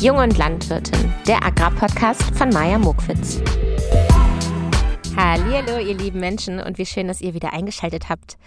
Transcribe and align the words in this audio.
Jung 0.00 0.18
und 0.18 0.38
Landwirtin, 0.38 1.12
der 1.26 1.44
Agrarpodcast 1.44 2.22
von 2.36 2.50
Maja 2.50 2.78
Mokwitz. 2.78 3.40
Hallo, 5.20 5.78
ihr 5.78 5.96
lieben 5.96 6.20
Menschen 6.20 6.60
und 6.60 6.78
wie 6.78 6.86
schön, 6.86 7.08
dass 7.08 7.20
ihr 7.20 7.34
wieder 7.34 7.52
eingeschaltet 7.52 8.08
habt. 8.08 8.38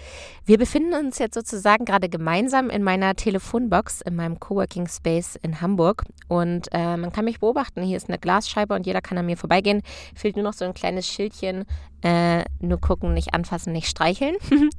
Wir 0.46 0.58
befinden 0.58 0.94
uns 0.94 1.20
jetzt 1.20 1.34
sozusagen 1.34 1.84
gerade 1.84 2.08
gemeinsam 2.08 2.70
in 2.70 2.82
meiner 2.82 3.14
Telefonbox 3.14 4.00
in 4.00 4.16
meinem 4.16 4.40
Coworking 4.40 4.88
Space 4.88 5.36
in 5.36 5.60
Hamburg 5.60 6.06
und 6.30 6.70
äh, 6.72 6.96
man 6.96 7.12
kann 7.12 7.26
mich 7.26 7.42
beobachten. 7.42 7.84
Hier 7.84 7.98
ist 7.98 8.08
eine 8.08 8.18
Glasscheibe 8.18 8.74
und 8.74 8.86
jeder 8.86 9.02
kann 9.02 9.18
an 9.18 9.26
mir 9.26 9.36
vorbeigehen. 9.36 9.82
Fehlt 10.16 10.38
nur 10.38 10.46
noch 10.46 10.54
so 10.54 10.64
ein 10.64 10.74
kleines 10.74 11.10
Schildchen. 11.10 11.66
Äh, 12.04 12.46
nur 12.62 12.80
gucken, 12.80 13.14
nicht 13.14 13.34
anfassen, 13.34 13.74
nicht 13.74 13.90
streicheln. 13.90 14.38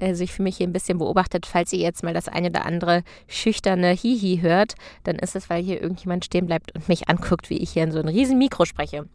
also 0.00 0.22
ich 0.22 0.32
fühle 0.32 0.44
mich 0.44 0.58
hier 0.58 0.68
ein 0.68 0.72
bisschen 0.72 0.98
beobachtet. 0.98 1.46
Falls 1.46 1.72
ihr 1.72 1.80
jetzt 1.80 2.04
mal 2.04 2.14
das 2.14 2.28
eine 2.28 2.50
oder 2.50 2.66
andere 2.66 3.02
schüchterne 3.26 3.90
Hihi 3.90 4.42
hört, 4.42 4.76
dann 5.02 5.16
ist 5.16 5.34
es, 5.34 5.50
weil 5.50 5.60
hier 5.60 5.82
irgendjemand 5.82 6.24
stehen 6.24 6.46
bleibt 6.46 6.72
und 6.76 6.88
mich 6.88 7.08
anguckt, 7.08 7.50
wie 7.50 7.58
ich 7.58 7.72
hier 7.72 7.82
in 7.82 7.90
so 7.90 7.98
ein 7.98 8.06
riesen 8.06 8.38
Mikro 8.38 8.64
spreche. 8.64 9.06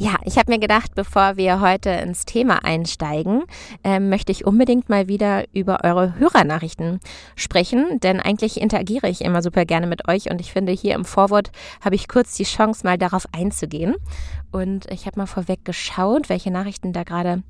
Ja, 0.00 0.14
ich 0.24 0.38
habe 0.38 0.52
mir 0.52 0.60
gedacht, 0.60 0.94
bevor 0.94 1.36
wir 1.36 1.60
heute 1.60 1.90
ins 1.90 2.24
Thema 2.24 2.64
einsteigen, 2.64 3.42
äh, 3.82 3.98
möchte 3.98 4.30
ich 4.30 4.46
unbedingt 4.46 4.88
mal 4.88 5.08
wieder 5.08 5.44
über 5.52 5.80
eure 5.82 6.14
Hörernachrichten 6.20 7.00
sprechen, 7.34 7.98
denn 7.98 8.20
eigentlich 8.20 8.60
interagiere 8.60 9.08
ich 9.08 9.22
immer 9.22 9.42
super 9.42 9.64
gerne 9.64 9.88
mit 9.88 10.06
euch 10.06 10.30
und 10.30 10.40
ich 10.40 10.52
finde, 10.52 10.70
hier 10.70 10.94
im 10.94 11.04
Vorwort 11.04 11.50
habe 11.84 11.96
ich 11.96 12.06
kurz 12.06 12.36
die 12.36 12.44
Chance, 12.44 12.86
mal 12.86 12.96
darauf 12.96 13.26
einzugehen. 13.32 13.96
Und 14.52 14.88
ich 14.88 15.06
habe 15.06 15.18
mal 15.18 15.26
vorweg 15.26 15.64
geschaut, 15.64 16.28
welche 16.28 16.52
Nachrichten 16.52 16.92
da 16.92 17.02
gerade 17.02 17.42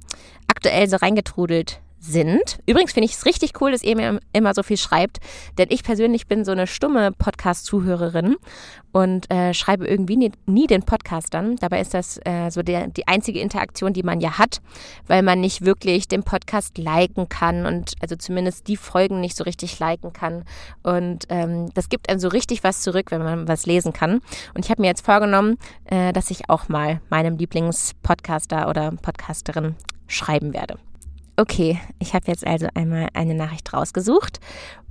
aktuell 0.49 0.89
so 0.89 0.97
reingetrudelt 0.97 1.83
sind. 2.01 2.59
Übrigens 2.67 2.93
finde 2.93 3.07
ich 3.07 3.15
es 3.15 3.27
richtig 3.27 3.61
cool, 3.61 3.73
dass 3.73 3.83
ihr 3.83 3.97
mir 3.97 4.21
immer 4.33 4.55
so 4.55 4.63
viel 4.63 4.77
schreibt, 4.77 5.19
denn 5.59 5.69
ich 5.71 5.83
persönlich 5.83 6.27
bin 6.27 6.45
so 6.45 6.53
eine 6.53 6.67
stumme 6.67 7.13
Podcast-Zuhörerin 7.13 8.37
und 8.93 9.31
äh, 9.31 9.53
schreibe 9.53 9.87
irgendwie 9.87 10.17
nie, 10.17 10.33
nie, 10.47 10.67
den 10.67 10.83
Podcast 10.83 11.35
dann. 11.35 11.57
Dabei 11.57 11.81
ist 11.81 11.95
das 11.95 12.19
äh, 12.25 12.51
so 12.51 12.63
der, 12.63 12.89
die 12.89 13.07
einzige 13.09 13.41
Interaktion, 13.41 13.93
die 13.93 14.03
man 14.03 14.21
ja 14.21 14.39
hat, 14.39 14.61
weil 15.07 15.23
man 15.23 15.41
nicht 15.41 15.65
wirklich 15.65 16.09
den 16.09 16.23
Podcast 16.23 16.79
liken 16.79 17.29
kann 17.29 17.67
und 17.67 17.95
also 18.01 18.17
zumindest 18.17 18.69
die 18.69 18.77
Folgen 18.77 19.21
nicht 19.21 19.37
so 19.37 19.45
richtig 19.45 19.79
liken 19.79 20.13
kann. 20.13 20.45
Und 20.83 21.27
ähm, 21.29 21.69
das 21.75 21.89
gibt 21.89 22.09
einem 22.09 22.21
so 22.21 22.29
richtig 22.29 22.65
was 22.65 22.81
zurück, 22.81 23.11
wenn 23.11 23.23
man 23.23 23.49
was 23.49 23.67
lesen 23.67 23.93
kann. 23.93 24.21
Und 24.55 24.65
ich 24.65 24.71
habe 24.71 24.83
mir 24.83 24.89
jetzt 24.89 25.05
vorgenommen, 25.05 25.59
äh, 25.85 26.13
dass 26.13 26.31
ich 26.31 26.49
auch 26.49 26.69
mal 26.69 27.01
meinem 27.11 27.37
Lieblingspodcaster 27.37 28.69
oder 28.69 28.93
Podcasterin 28.93 29.77
schreiben 30.07 30.55
werde. 30.55 30.79
Okay, 31.39 31.79
ich 32.01 32.15
habe 32.15 32.25
jetzt 32.27 32.45
also 32.45 32.67
einmal 32.75 33.11
eine 33.15 33.33
Nachricht 33.33 33.73
rausgesucht 33.73 34.41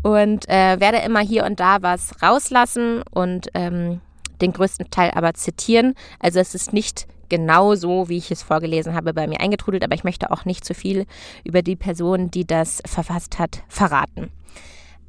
und 0.02 0.48
äh, 0.48 0.80
werde 0.80 1.00
immer 1.00 1.20
hier 1.20 1.44
und 1.44 1.60
da 1.60 1.82
was 1.82 2.22
rauslassen 2.24 3.04
und 3.12 3.50
ähm, 3.54 4.00
den 4.40 4.54
größten 4.54 4.90
Teil 4.90 5.12
aber 5.12 5.34
zitieren. 5.34 5.94
Also 6.22 6.40
es 6.40 6.56
ist 6.56 6.72
nicht 6.72 7.06
genau 7.28 7.76
so, 7.76 8.08
wie 8.08 8.16
ich 8.16 8.32
es 8.32 8.44
vorgelesen 8.44 8.94
habe, 8.94 9.14
bei 9.14 9.28
mir 9.28 9.42
eingetrudelt, 9.42 9.84
aber 9.84 9.96
ich 9.96 10.06
möchte 10.06 10.32
auch 10.32 10.46
nicht 10.46 10.64
zu 10.64 10.74
viel 10.74 11.06
über 11.44 11.62
die 11.62 11.76
Person, 11.76 12.32
die 12.32 12.48
das 12.48 12.82
verfasst 12.86 13.40
hat, 13.40 13.64
verraten. 13.68 14.32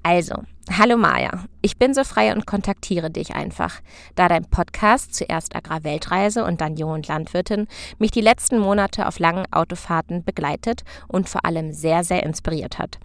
Also, 0.03 0.37
hallo 0.71 0.97
Maja, 0.97 1.45
ich 1.61 1.77
bin 1.77 1.93
so 1.93 2.05
frei 2.05 2.33
und 2.33 2.47
kontaktiere 2.47 3.11
dich 3.11 3.35
einfach, 3.35 3.81
da 4.15 4.29
dein 4.29 4.45
Podcast, 4.45 5.15
zuerst 5.15 5.55
Agrarweltreise 5.55 6.45
und 6.45 6.61
dann 6.61 6.77
Jung 6.77 6.93
und 6.93 7.09
Landwirtin, 7.09 7.67
mich 7.99 8.11
die 8.11 8.21
letzten 8.21 8.59
Monate 8.59 9.07
auf 9.07 9.19
langen 9.19 9.45
Autofahrten 9.53 10.25
begleitet 10.25 10.85
und 11.09 11.29
vor 11.29 11.45
allem 11.45 11.73
sehr, 11.73 12.05
sehr 12.05 12.23
inspiriert 12.23 12.79
hat. 12.79 12.99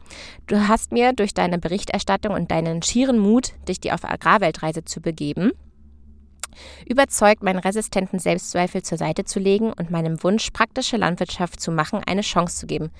Du 0.47 0.67
hast 0.67 0.91
mir 0.91 1.13
durch 1.13 1.33
deine 1.33 1.57
Berichterstattung 1.57 2.33
und 2.33 2.51
deinen 2.51 2.81
schieren 2.83 3.17
Mut, 3.17 3.53
dich 3.67 3.81
die 3.81 3.91
auf 3.91 4.05
Agrarweltreise 4.05 4.85
zu 4.85 5.01
begeben, 5.01 5.51
überzeugt, 6.87 7.43
meinen 7.43 7.59
resistenten 7.59 8.19
Selbstzweifel 8.19 8.83
zur 8.83 8.97
Seite 8.97 9.23
zu 9.25 9.39
legen 9.39 9.73
und 9.73 9.91
meinem 9.91 10.23
Wunsch, 10.23 10.51
praktische 10.51 10.97
Landwirtschaft 10.97 11.59
zu 11.59 11.71
machen, 11.71 12.01
eine 12.05 12.21
Chance 12.21 12.57
zu 12.57 12.67
geben. 12.67 12.91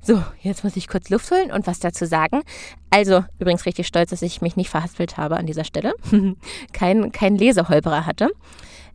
So, 0.00 0.22
jetzt 0.40 0.64
muss 0.64 0.76
ich 0.76 0.88
kurz 0.88 1.10
Luft 1.10 1.30
holen 1.30 1.50
und 1.50 1.66
was 1.66 1.80
dazu 1.80 2.06
sagen. 2.06 2.42
Also, 2.90 3.24
übrigens 3.38 3.66
richtig 3.66 3.86
stolz, 3.86 4.10
dass 4.10 4.22
ich 4.22 4.40
mich 4.40 4.56
nicht 4.56 4.70
verhaspelt 4.70 5.16
habe 5.16 5.36
an 5.36 5.46
dieser 5.46 5.64
Stelle. 5.64 5.94
kein, 6.72 7.12
kein 7.12 7.36
Leseholperer 7.36 8.06
hatte. 8.06 8.30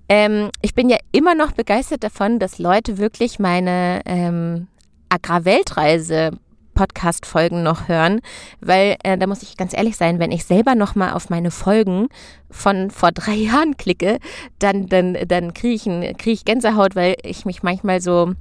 Ähm, 0.10 0.50
ich 0.62 0.74
bin 0.74 0.90
ja 0.90 0.98
immer 1.12 1.36
noch 1.36 1.52
begeistert 1.54 2.04
davon, 2.04 2.40
dass 2.40 2.60
Leute 2.60 2.98
wirklich 2.98 3.40
meine 3.40 4.02
ähm, 4.06 4.68
Agrarweltreise 5.10 6.32
Podcast-Folgen 6.74 7.64
noch 7.64 7.88
hören, 7.88 8.22
weil 8.62 8.98
äh, 9.04 9.18
da 9.18 9.28
muss 9.28 9.44
ich 9.44 9.58
ganz 9.58 9.74
ehrlich 9.74 9.98
sein, 9.98 10.20
wenn 10.20 10.32
ich 10.32 10.46
selber 10.46 10.76
noch 10.76 10.96
mal 10.96 11.14
auf 11.14 11.30
meine 11.30 11.52
Folgen 11.52 12.10
von 12.50 12.92
vor 12.92 13.12
drei 13.12 13.34
Jahren 13.36 13.78
klicke, 13.78 14.20
dann, 14.60 14.88
dann, 14.88 15.18
dann 15.28 15.54
kriege 15.54 15.76
ich, 15.76 16.18
krieg 16.18 16.34
ich 16.34 16.46
Gänsehaut, 16.46 16.96
weil 16.96 17.16
ich 17.24 17.46
mich 17.46 17.64
manchmal 17.64 18.02
so 18.02 18.34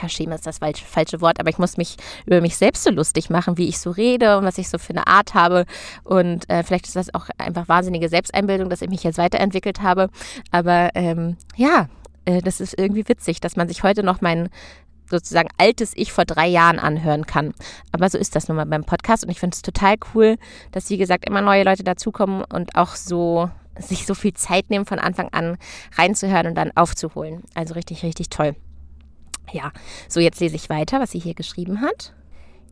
ja, 0.00 0.08
Schema 0.08 0.34
ist 0.34 0.46
das 0.46 0.58
falsche, 0.58 0.84
falsche 0.84 1.20
Wort, 1.20 1.40
aber 1.40 1.50
ich 1.50 1.58
muss 1.58 1.76
mich 1.76 1.96
über 2.26 2.40
mich 2.40 2.56
selbst 2.56 2.84
so 2.84 2.90
lustig 2.90 3.30
machen, 3.30 3.58
wie 3.58 3.68
ich 3.68 3.78
so 3.78 3.90
rede 3.90 4.38
und 4.38 4.44
was 4.44 4.58
ich 4.58 4.68
so 4.68 4.78
für 4.78 4.90
eine 4.90 5.06
Art 5.06 5.34
habe. 5.34 5.66
Und 6.04 6.48
äh, 6.48 6.62
vielleicht 6.62 6.86
ist 6.86 6.96
das 6.96 7.12
auch 7.14 7.28
einfach 7.38 7.68
wahnsinnige 7.68 8.08
Selbsteinbildung, 8.08 8.70
dass 8.70 8.82
ich 8.82 8.88
mich 8.88 9.02
jetzt 9.02 9.18
weiterentwickelt 9.18 9.82
habe. 9.82 10.08
Aber 10.52 10.90
ähm, 10.94 11.36
ja, 11.56 11.88
äh, 12.24 12.40
das 12.40 12.60
ist 12.60 12.78
irgendwie 12.78 13.08
witzig, 13.08 13.40
dass 13.40 13.56
man 13.56 13.68
sich 13.68 13.82
heute 13.82 14.02
noch 14.02 14.20
meinen 14.20 14.48
sozusagen 15.10 15.48
altes 15.58 15.92
Ich 15.94 16.12
vor 16.12 16.24
drei 16.24 16.46
Jahren 16.46 16.78
anhören 16.78 17.26
kann. 17.26 17.52
Aber 17.92 18.08
so 18.08 18.18
ist 18.18 18.36
das 18.36 18.48
nun 18.48 18.56
mal 18.56 18.66
beim 18.66 18.84
Podcast 18.84 19.24
und 19.24 19.30
ich 19.30 19.40
finde 19.40 19.54
es 19.54 19.62
total 19.62 19.96
cool, 20.14 20.36
dass, 20.72 20.90
wie 20.90 20.98
gesagt, 20.98 21.28
immer 21.28 21.40
neue 21.40 21.64
Leute 21.64 21.84
dazukommen 21.84 22.44
und 22.44 22.76
auch 22.76 22.94
so 22.94 23.50
sich 23.78 24.06
so 24.06 24.14
viel 24.14 24.34
Zeit 24.34 24.70
nehmen, 24.70 24.86
von 24.86 24.98
Anfang 24.98 25.28
an 25.32 25.56
reinzuhören 25.96 26.46
und 26.46 26.54
dann 26.54 26.72
aufzuholen. 26.74 27.42
Also 27.54 27.74
richtig, 27.74 28.02
richtig 28.02 28.28
toll. 28.28 28.54
Ja, 29.52 29.72
so 30.08 30.20
jetzt 30.20 30.40
lese 30.40 30.56
ich 30.56 30.68
weiter, 30.68 31.00
was 31.00 31.10
sie 31.12 31.18
hier 31.18 31.34
geschrieben 31.34 31.80
hat. 31.80 32.12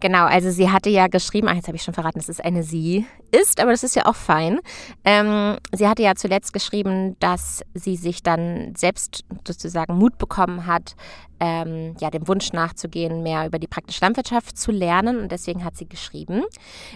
Genau, 0.00 0.26
also 0.26 0.50
sie 0.50 0.70
hatte 0.70 0.90
ja 0.90 1.08
geschrieben, 1.08 1.48
ach, 1.48 1.56
jetzt 1.56 1.66
habe 1.66 1.76
ich 1.76 1.82
schon 1.82 1.94
verraten, 1.94 2.20
dass 2.20 2.28
es 2.28 2.38
eine 2.38 2.62
sie 2.62 3.04
ist, 3.32 3.60
aber 3.60 3.72
das 3.72 3.82
ist 3.82 3.96
ja 3.96 4.06
auch 4.06 4.14
fein. 4.14 4.60
Ähm, 5.04 5.56
sie 5.72 5.88
hatte 5.88 6.02
ja 6.02 6.14
zuletzt 6.14 6.52
geschrieben, 6.52 7.16
dass 7.18 7.64
sie 7.74 7.96
sich 7.96 8.22
dann 8.22 8.74
selbst 8.76 9.24
sozusagen 9.44 9.96
Mut 9.96 10.16
bekommen 10.16 10.66
hat, 10.66 10.94
ähm, 11.40 11.94
ja, 12.00 12.10
dem 12.10 12.26
Wunsch 12.28 12.52
nachzugehen, 12.52 13.22
mehr 13.22 13.46
über 13.46 13.58
die 13.58 13.66
praktische 13.66 14.04
Landwirtschaft 14.04 14.58
zu 14.58 14.70
lernen. 14.72 15.18
Und 15.18 15.32
deswegen 15.32 15.64
hat 15.64 15.76
sie 15.76 15.88
geschrieben, 15.88 16.44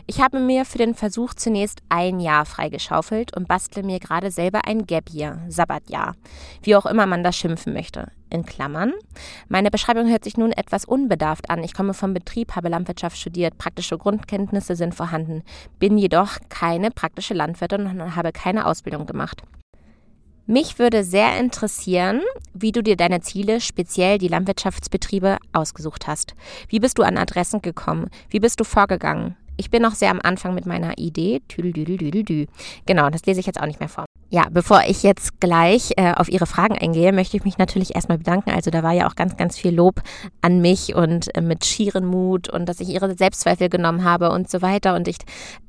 ich 0.06 0.20
habe 0.20 0.40
mir 0.40 0.64
für 0.64 0.78
den 0.78 0.94
Versuch 0.94 1.34
zunächst 1.34 1.80
ein 1.88 2.20
Jahr 2.20 2.44
freigeschaufelt 2.44 3.36
und 3.36 3.48
bastle 3.48 3.82
mir 3.82 3.98
gerade 3.98 4.30
selber 4.30 4.66
ein 4.66 4.86
Gap 4.86 5.10
Year, 5.10 5.40
Sabbatjahr, 5.48 6.14
wie 6.62 6.76
auch 6.76 6.86
immer 6.86 7.06
man 7.06 7.22
das 7.22 7.36
schimpfen 7.36 7.72
möchte. 7.72 8.10
In 8.30 8.46
Klammern. 8.46 8.94
Meine 9.48 9.70
Beschreibung 9.70 10.08
hört 10.08 10.24
sich 10.24 10.38
nun 10.38 10.52
etwas 10.52 10.86
unbedarft 10.86 11.50
an. 11.50 11.62
Ich 11.62 11.74
komme 11.74 11.92
vom 11.92 12.14
Betrieb, 12.14 12.56
habe 12.56 12.70
Landwirtschaft 12.70 13.18
studiert, 13.18 13.58
praktische 13.58 13.98
Grundkenntnisse 13.98 14.74
sind 14.74 14.94
vorhanden, 14.94 15.42
bin 15.78 15.98
jedoch 15.98 16.38
keine 16.48 16.90
praktische 16.90 17.34
Landwirtin 17.34 17.86
und 18.00 18.16
habe 18.16 18.32
keine 18.32 18.64
Ausbildung 18.64 19.04
gemacht. 19.04 19.42
Mich 20.46 20.80
würde 20.80 21.04
sehr 21.04 21.38
interessieren, 21.38 22.20
wie 22.52 22.72
du 22.72 22.82
dir 22.82 22.96
deine 22.96 23.20
Ziele, 23.20 23.60
speziell 23.60 24.18
die 24.18 24.26
Landwirtschaftsbetriebe, 24.26 25.38
ausgesucht 25.52 26.08
hast. 26.08 26.34
Wie 26.68 26.80
bist 26.80 26.98
du 26.98 27.04
an 27.04 27.16
Adressen 27.16 27.62
gekommen? 27.62 28.10
Wie 28.28 28.40
bist 28.40 28.58
du 28.58 28.64
vorgegangen? 28.64 29.36
Ich 29.56 29.70
bin 29.70 29.82
noch 29.82 29.94
sehr 29.94 30.10
am 30.10 30.20
Anfang 30.20 30.54
mit 30.54 30.66
meiner 30.66 30.98
Idee. 30.98 31.40
Genau, 32.86 33.08
das 33.08 33.24
lese 33.24 33.38
ich 33.38 33.46
jetzt 33.46 33.60
auch 33.60 33.66
nicht 33.66 33.78
mehr 33.78 33.88
vor. 33.88 34.04
Ja, 34.34 34.46
bevor 34.50 34.84
ich 34.86 35.02
jetzt 35.02 35.40
gleich 35.40 35.92
äh, 35.98 36.14
auf 36.14 36.30
Ihre 36.30 36.46
Fragen 36.46 36.78
eingehe, 36.78 37.12
möchte 37.12 37.36
ich 37.36 37.44
mich 37.44 37.58
natürlich 37.58 37.94
erstmal 37.94 38.16
bedanken. 38.16 38.48
Also 38.48 38.70
da 38.70 38.82
war 38.82 38.92
ja 38.92 39.06
auch 39.06 39.14
ganz, 39.14 39.36
ganz 39.36 39.58
viel 39.58 39.74
Lob 39.74 40.00
an 40.40 40.62
mich 40.62 40.94
und 40.94 41.36
äh, 41.36 41.42
mit 41.42 41.66
schieren 41.66 42.06
Mut 42.06 42.48
und 42.48 42.66
dass 42.66 42.80
ich 42.80 42.88
Ihre 42.88 43.14
Selbstzweifel 43.14 43.68
genommen 43.68 44.04
habe 44.04 44.30
und 44.30 44.48
so 44.48 44.62
weiter. 44.62 44.94
Und 44.94 45.06
ich 45.06 45.18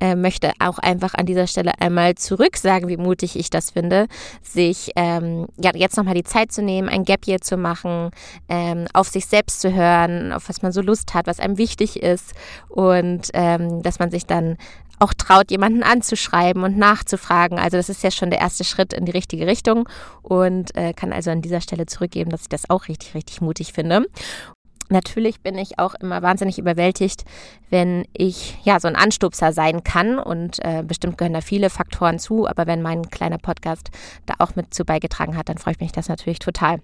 äh, 0.00 0.14
möchte 0.14 0.52
auch 0.60 0.78
einfach 0.78 1.12
an 1.12 1.26
dieser 1.26 1.46
Stelle 1.46 1.72
einmal 1.78 2.14
zurück 2.14 2.56
sagen, 2.56 2.88
wie 2.88 2.96
mutig 2.96 3.36
ich 3.36 3.50
das 3.50 3.72
finde, 3.72 4.06
sich 4.40 4.92
ähm, 4.96 5.46
ja, 5.58 5.72
jetzt 5.74 5.98
nochmal 5.98 6.14
die 6.14 6.24
Zeit 6.24 6.50
zu 6.50 6.62
nehmen, 6.62 6.88
ein 6.88 7.04
Gap 7.04 7.26
Year 7.26 7.42
zu 7.42 7.58
machen, 7.58 8.12
ähm, 8.48 8.86
auf 8.94 9.08
sich 9.08 9.26
selbst 9.26 9.60
zu 9.60 9.74
hören, 9.74 10.32
auf 10.32 10.48
was 10.48 10.62
man 10.62 10.72
so 10.72 10.80
Lust 10.80 11.12
hat, 11.12 11.26
was 11.26 11.38
einem 11.38 11.58
wichtig 11.58 12.02
ist 12.02 12.32
und 12.70 13.28
ähm, 13.34 13.82
dass 13.82 13.98
man 13.98 14.10
sich 14.10 14.24
dann 14.24 14.56
auch 15.04 15.14
traut, 15.14 15.50
jemanden 15.50 15.82
anzuschreiben 15.82 16.64
und 16.64 16.78
nachzufragen. 16.78 17.58
Also 17.58 17.76
das 17.76 17.88
ist 17.88 18.02
ja 18.02 18.10
schon 18.10 18.30
der 18.30 18.40
erste 18.40 18.64
Schritt 18.64 18.92
in 18.92 19.04
die 19.04 19.12
richtige 19.12 19.46
Richtung 19.46 19.88
und 20.22 20.74
äh, 20.76 20.94
kann 20.94 21.12
also 21.12 21.30
an 21.30 21.42
dieser 21.42 21.60
Stelle 21.60 21.86
zurückgeben, 21.86 22.30
dass 22.30 22.42
ich 22.42 22.48
das 22.48 22.70
auch 22.70 22.88
richtig, 22.88 23.14
richtig 23.14 23.40
mutig 23.40 23.72
finde. 23.72 24.06
Natürlich 24.90 25.40
bin 25.40 25.56
ich 25.56 25.78
auch 25.78 25.94
immer 25.94 26.22
wahnsinnig 26.22 26.58
überwältigt, 26.58 27.24
wenn 27.70 28.06
ich 28.12 28.58
ja 28.64 28.80
so 28.80 28.88
ein 28.88 28.96
Anstupser 28.96 29.52
sein 29.52 29.82
kann 29.82 30.18
und 30.18 30.62
äh, 30.64 30.82
bestimmt 30.86 31.16
gehören 31.16 31.32
da 31.32 31.40
viele 31.40 31.70
Faktoren 31.70 32.18
zu, 32.18 32.46
aber 32.46 32.66
wenn 32.66 32.82
mein 32.82 33.10
kleiner 33.10 33.38
Podcast 33.38 33.90
da 34.26 34.34
auch 34.38 34.56
mit 34.56 34.74
zu 34.74 34.84
beigetragen 34.84 35.36
hat, 35.36 35.48
dann 35.48 35.58
freue 35.58 35.74
ich 35.74 35.80
mich 35.80 35.92
das 35.92 36.08
natürlich 36.08 36.38
total. 36.38 36.80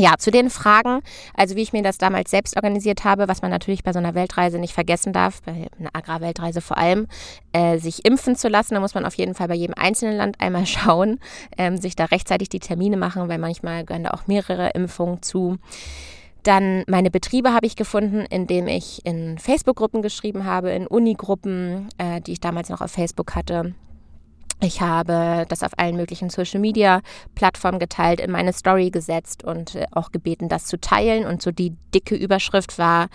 Ja, 0.00 0.16
zu 0.16 0.30
den 0.30 0.48
Fragen, 0.48 1.02
also 1.34 1.56
wie 1.56 1.60
ich 1.60 1.74
mir 1.74 1.82
das 1.82 1.98
damals 1.98 2.30
selbst 2.30 2.56
organisiert 2.56 3.04
habe, 3.04 3.28
was 3.28 3.42
man 3.42 3.50
natürlich 3.50 3.84
bei 3.84 3.92
so 3.92 3.98
einer 3.98 4.14
Weltreise 4.14 4.58
nicht 4.58 4.72
vergessen 4.72 5.12
darf, 5.12 5.42
bei 5.42 5.68
einer 5.78 5.90
Agrarweltreise 5.92 6.62
vor 6.62 6.78
allem, 6.78 7.06
äh, 7.52 7.76
sich 7.76 8.06
impfen 8.06 8.34
zu 8.34 8.48
lassen. 8.48 8.72
Da 8.72 8.80
muss 8.80 8.94
man 8.94 9.04
auf 9.04 9.12
jeden 9.16 9.34
Fall 9.34 9.48
bei 9.48 9.56
jedem 9.56 9.74
einzelnen 9.76 10.16
Land 10.16 10.40
einmal 10.40 10.64
schauen, 10.66 11.20
ähm, 11.58 11.76
sich 11.76 11.96
da 11.96 12.06
rechtzeitig 12.06 12.48
die 12.48 12.60
Termine 12.60 12.96
machen, 12.96 13.28
weil 13.28 13.36
manchmal 13.36 13.84
gehören 13.84 14.04
da 14.04 14.12
auch 14.12 14.26
mehrere 14.26 14.70
Impfungen 14.70 15.20
zu. 15.20 15.58
Dann 16.44 16.82
meine 16.86 17.10
Betriebe 17.10 17.52
habe 17.52 17.66
ich 17.66 17.76
gefunden, 17.76 18.24
indem 18.30 18.68
ich 18.68 19.04
in 19.04 19.38
Facebook-Gruppen 19.38 20.00
geschrieben 20.00 20.46
habe, 20.46 20.70
in 20.70 20.86
Unigruppen, 20.86 21.90
äh, 21.98 22.22
die 22.22 22.32
ich 22.32 22.40
damals 22.40 22.70
noch 22.70 22.80
auf 22.80 22.90
Facebook 22.90 23.34
hatte. 23.34 23.74
Ich 24.62 24.82
habe 24.82 25.46
das 25.48 25.62
auf 25.62 25.72
allen 25.78 25.96
möglichen 25.96 26.28
Social-Media-Plattformen 26.28 27.78
geteilt, 27.78 28.20
in 28.20 28.30
meine 28.30 28.52
Story 28.52 28.90
gesetzt 28.90 29.42
und 29.42 29.74
äh, 29.74 29.86
auch 29.90 30.12
gebeten, 30.12 30.50
das 30.50 30.66
zu 30.66 30.78
teilen. 30.78 31.24
Und 31.24 31.40
so 31.40 31.50
die 31.50 31.74
dicke 31.94 32.14
Überschrift 32.14 32.78
war 32.78 33.08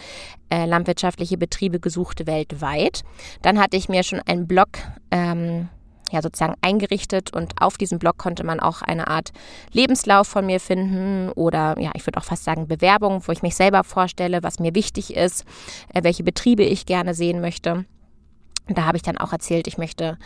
äh, 0.50 0.66
landwirtschaftliche 0.66 1.38
Betriebe 1.38 1.80
gesucht 1.80 2.26
weltweit. 2.26 3.04
Dann 3.44 3.60
hatte 3.60 3.78
ich 3.78 3.90
mir 3.90 4.02
schon 4.02 4.22
einen 4.22 4.48
Blog 4.48 4.70
ähm, 5.12 5.70
ja 6.12 6.22
sozusagen 6.24 6.56
eingerichtet 6.62 7.34
und 7.34 7.54
auf 7.62 7.78
diesem 7.78 8.00
Blog 8.00 8.18
konnte 8.18 8.44
man 8.44 8.60
auch 8.60 8.82
eine 8.82 9.08
Art 9.08 9.32
Lebenslauf 9.72 10.28
von 10.28 10.46
mir 10.46 10.60
finden 10.60 11.32
oder 11.32 11.76
ja, 11.80 11.92
ich 11.94 12.06
würde 12.08 12.20
auch 12.20 12.24
fast 12.24 12.44
sagen 12.44 12.68
Bewerbung, 12.68 13.22
wo 13.26 13.32
ich 13.32 13.42
mich 13.42 13.56
selber 13.56 13.84
vorstelle, 13.84 14.42
was 14.42 14.60
mir 14.60 14.74
wichtig 14.74 15.16
ist, 15.16 15.46
äh, 15.94 16.04
welche 16.04 16.24
Betriebe 16.24 16.64
ich 16.64 16.88
gerne 16.88 17.14
sehen 17.14 17.40
möchte. 17.42 17.86
Da 18.68 18.86
habe 18.86 18.98
ich 18.98 19.04
dann 19.04 19.18
auch 19.18 19.32
erzählt, 19.32 19.68
ich 19.68 19.78
möchte 19.78 20.18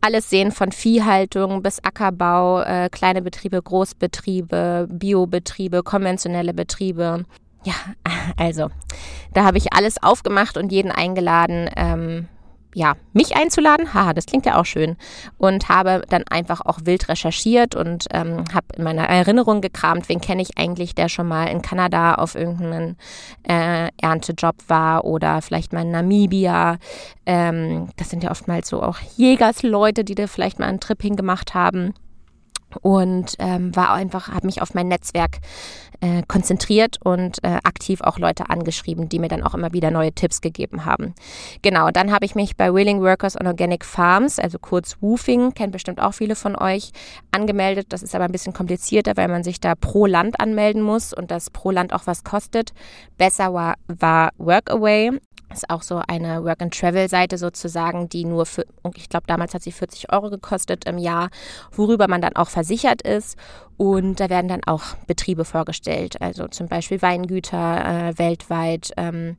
alles 0.00 0.30
sehen 0.30 0.52
von 0.52 0.72
Viehhaltung 0.72 1.62
bis 1.62 1.82
Ackerbau, 1.82 2.62
äh, 2.62 2.88
kleine 2.90 3.22
Betriebe, 3.22 3.60
Großbetriebe, 3.60 4.88
Biobetriebe, 4.90 5.82
konventionelle 5.82 6.54
Betriebe. 6.54 7.24
Ja, 7.64 7.74
also 8.36 8.70
da 9.34 9.44
habe 9.44 9.58
ich 9.58 9.72
alles 9.72 10.02
aufgemacht 10.02 10.56
und 10.56 10.72
jeden 10.72 10.90
eingeladen, 10.90 11.70
ähm, 11.76 12.28
ja, 12.74 12.94
mich 13.12 13.36
einzuladen, 13.36 13.94
haha, 13.94 14.12
das 14.12 14.26
klingt 14.26 14.46
ja 14.46 14.58
auch 14.60 14.64
schön, 14.64 14.96
und 15.38 15.68
habe 15.68 16.02
dann 16.08 16.24
einfach 16.28 16.60
auch 16.60 16.80
wild 16.84 17.08
recherchiert 17.08 17.74
und 17.74 18.06
ähm, 18.12 18.44
habe 18.54 18.66
in 18.76 18.84
meiner 18.84 19.08
Erinnerung 19.08 19.60
gekramt, 19.60 20.08
wen 20.08 20.20
kenne 20.20 20.42
ich 20.42 20.56
eigentlich, 20.58 20.94
der 20.94 21.08
schon 21.08 21.28
mal 21.28 21.46
in 21.46 21.62
Kanada 21.62 22.14
auf 22.14 22.34
irgendeinen 22.34 22.96
äh, 23.42 23.88
Erntejob 24.00 24.56
war 24.68 25.04
oder 25.04 25.42
vielleicht 25.42 25.72
mal 25.72 25.82
in 25.82 25.90
Namibia. 25.90 26.78
Ähm, 27.26 27.88
das 27.96 28.10
sind 28.10 28.22
ja 28.22 28.30
oftmals 28.30 28.68
so 28.68 28.82
auch 28.82 28.98
Jägersleute, 29.16 30.04
die 30.04 30.14
da 30.14 30.26
vielleicht 30.26 30.58
mal 30.58 30.66
einen 30.66 30.80
Trip 30.80 31.00
hingemacht 31.02 31.54
haben 31.54 31.94
und 32.82 33.34
ähm, 33.38 33.74
war 33.74 33.92
einfach, 33.92 34.28
habe 34.28 34.46
mich 34.46 34.62
auf 34.62 34.74
mein 34.74 34.88
Netzwerk 34.88 35.38
äh, 36.00 36.22
konzentriert 36.26 36.96
und 37.04 37.42
äh, 37.44 37.58
aktiv 37.62 38.00
auch 38.00 38.18
Leute 38.18 38.48
angeschrieben, 38.48 39.08
die 39.08 39.18
mir 39.18 39.28
dann 39.28 39.42
auch 39.42 39.54
immer 39.54 39.72
wieder 39.72 39.90
neue 39.90 40.12
Tipps 40.12 40.40
gegeben 40.40 40.84
haben. 40.84 41.14
Genau, 41.62 41.90
dann 41.90 42.12
habe 42.12 42.24
ich 42.24 42.34
mich 42.34 42.56
bei 42.56 42.72
Wheeling 42.74 43.00
Workers 43.00 43.38
on 43.38 43.46
Organic 43.46 43.84
Farms, 43.84 44.38
also 44.38 44.58
kurz 44.58 44.96
Woofing, 45.00 45.52
kennt 45.52 45.72
bestimmt 45.72 46.00
auch 46.00 46.14
viele 46.14 46.36
von 46.36 46.56
euch, 46.56 46.92
angemeldet. 47.30 47.88
Das 47.90 48.02
ist 48.02 48.14
aber 48.14 48.24
ein 48.24 48.32
bisschen 48.32 48.52
komplizierter, 48.52 49.16
weil 49.16 49.28
man 49.28 49.44
sich 49.44 49.60
da 49.60 49.74
pro 49.74 50.06
Land 50.06 50.40
anmelden 50.40 50.82
muss 50.82 51.12
und 51.12 51.30
das 51.30 51.50
pro 51.50 51.70
Land 51.70 51.92
auch 51.92 52.06
was 52.06 52.24
kostet. 52.24 52.72
Besser 53.18 53.52
war, 53.52 53.74
war 53.86 54.30
Workaway 54.38 55.12
ist 55.52 55.68
auch 55.68 55.82
so 55.82 56.00
eine 56.06 56.44
Work-and-Travel-Seite 56.44 57.38
sozusagen, 57.38 58.08
die 58.08 58.24
nur 58.24 58.46
für, 58.46 58.64
ich 58.94 59.08
glaube, 59.08 59.26
damals 59.26 59.54
hat 59.54 59.62
sie 59.62 59.72
40 59.72 60.12
Euro 60.12 60.30
gekostet 60.30 60.84
im 60.84 60.98
Jahr, 60.98 61.30
worüber 61.72 62.08
man 62.08 62.20
dann 62.20 62.36
auch 62.36 62.48
versichert 62.48 63.02
ist. 63.02 63.36
Und 63.76 64.20
da 64.20 64.28
werden 64.28 64.48
dann 64.48 64.64
auch 64.64 64.96
Betriebe 65.06 65.44
vorgestellt, 65.44 66.20
also 66.20 66.48
zum 66.48 66.68
Beispiel 66.68 67.00
Weingüter 67.02 68.10
äh, 68.10 68.18
weltweit. 68.18 68.92
Ähm, 68.96 69.36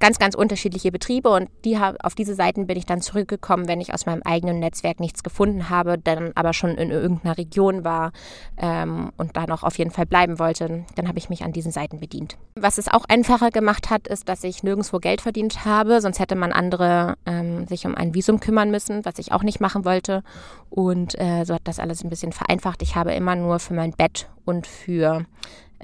ganz, 0.00 0.18
ganz 0.18 0.34
unterschiedliche 0.34 0.92
Betriebe 0.92 1.30
und 1.30 1.48
die, 1.64 1.78
auf 1.78 2.14
diese 2.14 2.34
Seiten 2.34 2.66
bin 2.66 2.76
ich 2.76 2.86
dann 2.86 3.00
zurückgekommen, 3.00 3.68
wenn 3.68 3.80
ich 3.80 3.94
aus 3.94 4.06
meinem 4.06 4.22
eigenen 4.22 4.58
Netzwerk 4.58 5.00
nichts 5.00 5.22
gefunden 5.22 5.70
habe, 5.70 5.98
dann 5.98 6.32
aber 6.34 6.52
schon 6.52 6.70
in 6.70 6.90
irgendeiner 6.90 7.38
Region 7.38 7.84
war 7.84 8.12
ähm, 8.56 9.12
und 9.16 9.36
da 9.36 9.46
noch 9.46 9.62
auf 9.62 9.78
jeden 9.78 9.90
Fall 9.90 10.06
bleiben 10.06 10.38
wollte. 10.38 10.84
Dann 10.94 11.08
habe 11.08 11.18
ich 11.18 11.28
mich 11.28 11.44
an 11.44 11.52
diesen 11.52 11.72
Seiten 11.72 12.00
bedient. 12.00 12.36
Was 12.54 12.78
es 12.78 12.88
auch 12.88 13.04
einfacher 13.08 13.50
gemacht 13.50 13.90
hat, 13.90 14.08
ist, 14.08 14.28
dass 14.28 14.44
ich 14.44 14.62
nirgendwo 14.62 14.98
Geld 14.98 15.20
verdient 15.20 15.64
habe, 15.64 16.00
sonst 16.00 16.18
hätte 16.18 16.36
man 16.36 16.52
andere 16.52 17.16
ähm, 17.26 17.66
sich 17.66 17.86
um 17.86 17.94
ein 17.94 18.14
Visum 18.14 18.40
kümmern 18.40 18.70
müssen, 18.70 19.04
was 19.04 19.18
ich 19.18 19.32
auch 19.32 19.42
nicht 19.42 19.60
machen 19.60 19.84
wollte. 19.84 20.22
Und 20.70 21.18
äh, 21.18 21.44
so 21.44 21.54
hat 21.54 21.62
das 21.64 21.78
alles 21.78 22.02
ein 22.02 22.10
bisschen 22.10 22.32
vereinfacht. 22.32 22.82
Ich 22.82 22.96
habe 22.96 23.12
immer 23.12 23.36
nur 23.36 23.58
für 23.58 23.74
mein 23.74 23.92
Bett 23.92 24.28
und 24.44 24.66
für 24.66 25.24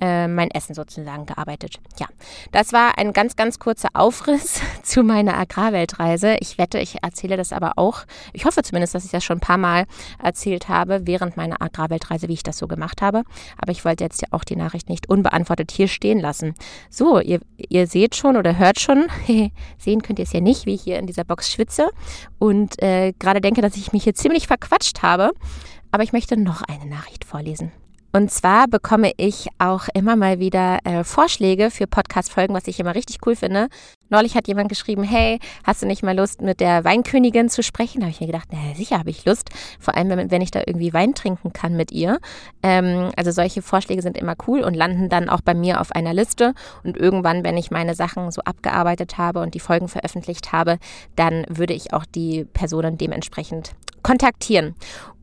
äh, 0.01 0.29
mein 0.29 0.51
Essen 0.51 0.75
sozusagen 0.75 1.27
gearbeitet. 1.27 1.81
Ja, 1.99 2.07
das 2.53 2.73
war 2.73 2.99
ein 2.99 3.13
ganz, 3.13 3.37
ganz 3.37 3.59
kurzer 3.59 3.89
Aufriss 3.95 4.61
zu 4.83 5.03
meiner 5.03 5.37
Agrarweltreise. 5.39 6.37
Ich 6.41 6.59
wette, 6.59 6.79
ich 6.79 7.03
erzähle 7.03 7.37
das 7.37 7.53
aber 7.53 7.73
auch. 7.77 8.05
Ich 8.33 8.45
hoffe 8.45 8.63
zumindest, 8.63 8.95
dass 8.95 9.05
ich 9.05 9.11
das 9.11 9.25
schon 9.25 9.39
ein 9.39 9.41
paar 9.41 9.59
Mal 9.59 9.87
erzählt 10.23 10.69
habe 10.69 11.07
während 11.07 11.37
meiner 11.37 11.61
Agrarweltreise, 11.61 12.29
wie 12.29 12.35
ich 12.35 12.43
das 12.43 12.59
so 12.59 12.67
gemacht 12.67 13.03
habe. 13.03 13.25
Aber 13.59 13.73
ich 13.73 13.85
wollte 13.85 14.05
jetzt 14.05 14.23
ja 14.23 14.29
auch 14.31 14.45
die 14.45 14.57
Nachricht 14.57 14.89
nicht 14.89 15.09
unbeantwortet 15.09 15.71
hier 15.71 15.89
stehen 15.89 16.21
lassen. 16.21 16.55
So, 16.89 17.21
ihr, 17.21 17.41
ihr 17.57 17.87
seht 17.87 18.17
schon 18.17 18.37
oder 18.37 18.59
hört 18.59 18.81
schon, 18.81 19.07
sehen 19.79 20.03
könnt 20.03 20.19
ihr 20.19 20.25
es 20.25 20.33
ja 20.33 20.41
nicht, 20.41 20.67
wie 20.67 20.75
ich 20.75 20.83
hier 20.83 20.99
in 20.99 21.07
dieser 21.07 21.25
Box 21.25 21.51
schwitze 21.51 21.91
und 22.39 22.83
äh, 22.83 23.13
gerade 23.19 23.41
denke, 23.41 23.61
dass 23.61 23.77
ich 23.77 23.93
mich 23.93 24.05
hier 24.05 24.15
ziemlich 24.15 24.47
verquatscht 24.47 25.03
habe. 25.03 25.31
Aber 25.93 26.03
ich 26.03 26.13
möchte 26.13 26.37
noch 26.37 26.63
eine 26.63 26.87
Nachricht 26.87 27.25
vorlesen. 27.25 27.73
Und 28.13 28.31
zwar 28.31 28.67
bekomme 28.67 29.13
ich 29.17 29.49
auch 29.59 29.89
immer 29.95 30.17
mal 30.17 30.41
wieder 30.41 30.79
äh, 30.85 31.05
Vorschläge 31.05 31.71
für 31.71 31.87
Podcast-Folgen, 31.87 32.55
was 32.55 32.67
ich 32.67 32.81
immer 32.81 32.95
richtig 32.95 33.19
cool 33.25 33.37
finde. 33.37 33.69
Neulich 34.09 34.35
hat 34.35 34.49
jemand 34.49 34.69
geschrieben, 34.69 35.05
hey, 35.05 35.39
hast 35.63 35.83
du 35.83 35.87
nicht 35.87 36.03
mal 36.03 36.17
Lust, 36.17 36.43
mit 36.43 36.59
der 36.59 36.83
Weinkönigin 36.83 37.49
zu 37.49 37.63
sprechen? 37.63 38.01
Da 38.01 38.07
habe 38.07 38.11
ich 38.11 38.21
mir 38.21 38.27
gedacht, 38.27 38.49
na 38.51 38.75
sicher 38.75 38.99
habe 38.99 39.11
ich 39.11 39.25
Lust. 39.25 39.51
Vor 39.79 39.97
allem, 39.97 40.09
wenn, 40.09 40.31
wenn 40.33 40.43
ich 40.43 40.51
da 40.51 40.61
irgendwie 40.67 40.93
Wein 40.93 41.15
trinken 41.15 41.53
kann 41.53 41.77
mit 41.77 41.93
ihr. 41.93 42.19
Ähm, 42.65 43.13
also 43.17 43.31
solche 43.31 43.63
Vorschläge 43.63 44.03
sind 44.03 44.19
immer 44.19 44.35
cool 44.49 44.63
und 44.63 44.75
landen 44.75 45.09
dann 45.09 45.29
auch 45.29 45.41
bei 45.41 45.55
mir 45.55 45.81
auf 45.81 45.93
einer 45.93 46.13
Liste. 46.13 46.55
Und 46.83 46.97
irgendwann, 46.97 47.45
wenn 47.45 47.57
ich 47.57 47.71
meine 47.71 47.95
Sachen 47.95 48.33
so 48.33 48.43
abgearbeitet 48.43 49.19
habe 49.19 49.41
und 49.41 49.55
die 49.55 49.61
Folgen 49.61 49.87
veröffentlicht 49.87 50.51
habe, 50.51 50.79
dann 51.15 51.45
würde 51.49 51.75
ich 51.75 51.93
auch 51.93 52.05
die 52.05 52.45
Personen 52.45 52.99
dementsprechend 52.99 53.77
kontaktieren. 54.03 54.75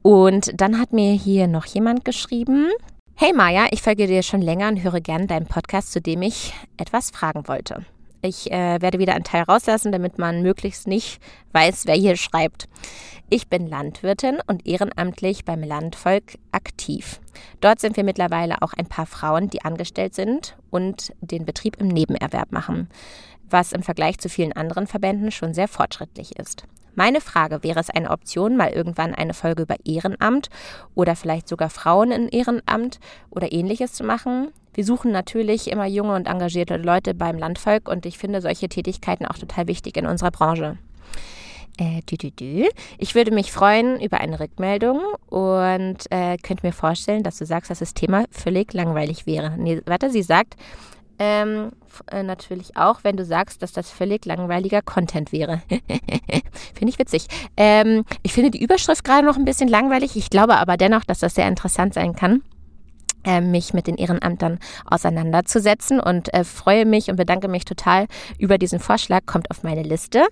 Und 0.02 0.60
dann 0.60 0.80
hat 0.80 0.94
mir 0.94 1.14
hier 1.14 1.48
noch 1.48 1.66
jemand 1.66 2.06
geschrieben. 2.06 2.70
Hey 3.16 3.34
Maja, 3.34 3.68
ich 3.72 3.82
folge 3.82 4.08
dir 4.08 4.24
schon 4.24 4.42
länger 4.42 4.70
und 4.70 4.84
höre 4.84 5.02
gerne 5.02 5.28
deinen 5.28 5.48
Podcast, 5.48 5.92
zu 5.92 6.00
dem 6.02 6.22
ich 6.22 6.54
etwas 6.78 7.10
fragen 7.10 7.48
wollte. 7.48 7.84
Ich 8.22 8.52
äh, 8.52 8.82
werde 8.82 9.00
wieder 9.00 9.16
einen 9.16 9.24
Teil 9.24 9.44
rauslassen, 9.44 9.92
damit 9.92 10.18
man 10.18 10.42
möglichst 10.42 10.88
nicht 10.88 11.20
weiß, 11.54 11.86
wer 11.86 11.96
hier 11.96 12.16
schreibt. 12.16 12.68
Ich 13.30 13.48
bin 13.48 13.68
Landwirtin 13.68 14.40
und 14.48 14.66
ehrenamtlich 14.66 15.46
beim 15.46 15.62
Landvolk 15.62 16.38
aktiv. 16.52 17.20
Dort 17.60 17.80
sind 17.80 17.98
wir 17.98 18.04
mittlerweile 18.04 18.62
auch 18.62 18.74
ein 18.74 18.86
paar 18.86 19.06
Frauen, 19.06 19.50
die 19.50 19.64
angestellt 19.64 20.16
sind 20.16 20.58
und 20.70 21.14
den 21.22 21.46
Betrieb 21.46 21.78
im 21.82 21.90
Nebenerwerb 21.90 22.52
machen, 22.52 22.90
was 23.50 23.74
im 23.74 23.84
Vergleich 23.84 24.18
zu 24.20 24.30
vielen 24.30 24.54
anderen 24.54 24.88
Verbänden 24.88 25.32
schon 25.32 25.54
sehr 25.54 25.68
fortschrittlich 25.68 26.40
ist. 26.40 26.64
Meine 26.98 27.22
Frage, 27.22 27.62
wäre 27.62 27.80
es 27.80 27.92
eine 27.92 28.10
Option, 28.10 28.58
mal 28.58 28.72
irgendwann 28.72 29.14
eine 29.14 29.36
Folge 29.36 29.62
über 29.62 29.76
Ehrenamt 29.86 30.50
oder 30.96 31.16
vielleicht 31.16 31.48
sogar 31.48 31.70
Frauen 31.70 32.12
in 32.12 32.28
Ehrenamt 32.28 33.00
oder 33.30 33.52
ähnliches 33.52 33.94
zu 33.94 34.04
machen? 34.04 34.48
Wir 34.74 34.84
suchen 34.84 35.12
natürlich 35.12 35.70
immer 35.70 35.86
junge 35.86 36.16
und 36.16 36.26
engagierte 36.26 36.76
Leute 36.78 37.14
beim 37.14 37.38
Landvolk 37.38 37.88
und 37.88 38.08
ich 38.08 38.18
finde 38.18 38.42
solche 38.42 38.68
Tätigkeiten 38.68 39.28
auch 39.28 39.38
total 39.38 39.68
wichtig 39.68 39.96
in 39.96 40.08
unserer 40.08 40.32
Branche. 40.32 40.80
Äh, 41.78 42.02
dü, 42.10 42.18
dü, 42.18 42.32
dü. 42.32 42.66
Ich 42.98 43.14
würde 43.14 43.30
mich 43.30 43.52
freuen 43.52 44.02
über 44.02 44.20
eine 44.20 44.40
Rückmeldung 44.40 45.00
und 45.28 45.98
äh, 46.10 46.38
könnte 46.38 46.66
mir 46.66 46.74
vorstellen, 46.74 47.22
dass 47.22 47.38
du 47.38 47.46
sagst, 47.46 47.70
dass 47.70 47.78
das 47.78 47.94
Thema 47.94 48.26
völlig 48.32 48.74
langweilig 48.74 49.28
wäre. 49.28 49.56
Nee, 49.56 49.84
warte, 49.86 50.10
sie 50.10 50.24
sagt, 50.24 50.56
ähm, 51.20 51.72
äh, 52.12 52.24
natürlich 52.24 52.78
auch, 52.78 53.00
wenn 53.04 53.18
du 53.18 53.26
sagst, 53.26 53.62
dass 53.62 53.72
das 53.72 53.92
völlig 53.92 54.26
langweiliger 54.26 54.82
Content 54.82 55.32
wäre. 55.32 55.62
finde 56.74 56.90
ich 56.90 57.00
witzig. 57.00 57.28
Ähm, 57.56 58.06
ich 58.24 58.34
finde 58.34 58.52
die 58.52 58.64
Überschrift 58.64 59.04
gerade 59.04 59.26
noch 59.26 59.38
ein 59.38 59.46
bisschen 59.46 59.68
langweilig. 59.68 60.16
Ich 60.16 60.30
glaube 60.30 60.58
aber 60.58 60.78
dennoch, 60.78 61.04
dass 61.04 61.20
das 61.20 61.36
sehr 61.36 61.48
interessant 61.48 61.94
sein 61.94 62.16
kann 62.16 62.42
äh, 63.24 63.42
mich 63.42 63.74
mit 63.74 63.88
den 63.88 63.98
Ehrenamtern 63.98 64.60
auseinanderzusetzen 64.86 66.00
und 66.00 66.34
äh, 66.34 66.44
freue 66.44 66.86
mich 66.86 67.10
und 67.10 67.18
bedanke 67.18 67.48
mich 67.48 67.66
total 67.66 68.08
über 68.40 68.58
diesen 68.58 68.80
Vorschlag. 68.80 69.26
Kommt 69.26 69.52
auf 69.52 69.64
meine 69.64 69.84
Liste 69.84 70.26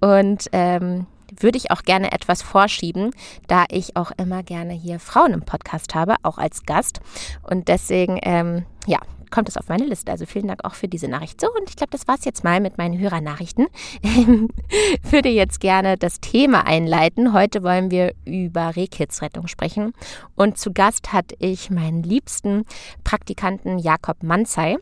und 0.00 0.48
ähm, 0.52 1.06
würde 1.38 1.58
ich 1.58 1.70
auch 1.70 1.82
gerne 1.82 2.12
etwas 2.12 2.42
vorschieben, 2.42 3.12
da 3.46 3.64
ich 3.70 3.96
auch 3.96 4.10
immer 4.16 4.42
gerne 4.42 4.72
hier 4.72 4.98
Frauen 4.98 5.32
im 5.32 5.42
Podcast 5.42 5.94
habe, 5.94 6.16
auch 6.22 6.38
als 6.38 6.64
Gast. 6.64 7.00
Und 7.42 7.68
deswegen, 7.68 8.18
ähm, 8.22 8.64
ja, 8.86 8.98
kommt 9.30 9.48
es 9.48 9.56
auf 9.56 9.68
meine 9.68 9.84
Liste. 9.84 10.10
Also 10.12 10.26
vielen 10.26 10.48
Dank 10.48 10.64
auch 10.64 10.74
für 10.74 10.88
diese 10.88 11.08
Nachricht. 11.08 11.40
So, 11.40 11.48
und 11.48 11.68
ich 11.68 11.76
glaube, 11.76 11.90
das 11.90 12.08
war 12.08 12.16
es 12.16 12.24
jetzt 12.24 12.44
mal 12.44 12.60
mit 12.60 12.78
meinen 12.78 12.98
Hörernachrichten. 12.98 13.66
Ich 14.02 14.26
würde 15.12 15.28
jetzt 15.28 15.60
gerne 15.60 15.96
das 15.96 16.20
Thema 16.20 16.66
einleiten. 16.66 17.32
Heute 17.32 17.62
wollen 17.62 17.90
wir 17.90 18.14
über 18.24 18.76
Rehkitzrettung 18.76 19.46
sprechen. 19.46 19.92
Und 20.34 20.58
zu 20.58 20.72
Gast 20.72 21.12
hatte 21.12 21.36
ich 21.38 21.70
meinen 21.70 22.02
liebsten 22.02 22.64
Praktikanten 23.04 23.78
Jakob 23.78 24.22
Manzei 24.22 24.76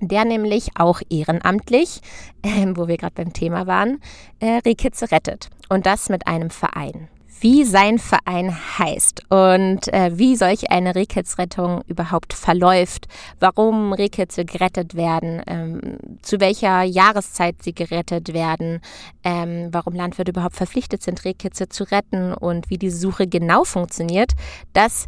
der 0.00 0.24
nämlich 0.24 0.70
auch 0.76 1.00
ehrenamtlich, 1.10 2.00
äh, 2.42 2.66
wo 2.74 2.86
wir 2.86 2.96
gerade 2.96 3.14
beim 3.14 3.32
Thema 3.32 3.66
waren, 3.66 4.00
äh, 4.38 4.60
Rehkitze 4.64 5.10
rettet. 5.10 5.50
Und 5.68 5.86
das 5.86 6.08
mit 6.08 6.28
einem 6.28 6.50
Verein 6.50 7.08
wie 7.40 7.64
sein 7.64 7.98
Verein 7.98 8.56
heißt 8.78 9.30
und 9.30 9.92
äh, 9.92 10.18
wie 10.18 10.36
solch 10.36 10.70
eine 10.70 10.94
Rehkitzrettung 10.94 11.82
überhaupt 11.86 12.32
verläuft, 12.32 13.06
warum 13.38 13.92
Rehkitze 13.92 14.44
gerettet 14.44 14.94
werden, 14.94 15.42
ähm, 15.46 15.98
zu 16.22 16.40
welcher 16.40 16.82
Jahreszeit 16.82 17.62
sie 17.62 17.74
gerettet 17.74 18.32
werden, 18.32 18.80
ähm, 19.24 19.68
warum 19.72 19.94
Landwirte 19.94 20.32
überhaupt 20.32 20.56
verpflichtet 20.56 21.02
sind, 21.02 21.24
Rehkitze 21.24 21.68
zu 21.68 21.84
retten 21.84 22.34
und 22.34 22.70
wie 22.70 22.78
diese 22.78 22.98
Suche 22.98 23.26
genau 23.26 23.64
funktioniert, 23.64 24.32
das 24.72 25.06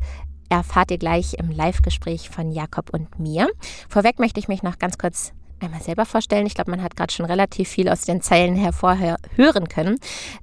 erfahrt 0.49 0.91
ihr 0.91 0.99
gleich 0.99 1.35
im 1.35 1.51
Live-Gespräch 1.51 2.29
von 2.29 2.51
Jakob 2.51 2.91
und 2.93 3.19
mir. 3.19 3.49
Vorweg 3.89 4.19
möchte 4.19 4.41
ich 4.41 4.49
mich 4.49 4.63
noch 4.63 4.79
ganz 4.79 4.99
kurz 4.99 5.33
einmal 5.63 5.83
selber 5.83 6.07
vorstellen. 6.07 6.47
Ich 6.47 6.55
glaube, 6.55 6.71
man 6.71 6.83
hat 6.83 6.97
gerade 6.97 7.13
schon 7.13 7.27
relativ 7.27 7.69
viel 7.69 7.89
aus 7.89 8.03
den 8.03 8.23
Zeilen 8.23 8.57
hervorhören 8.57 9.69
können. 9.69 9.99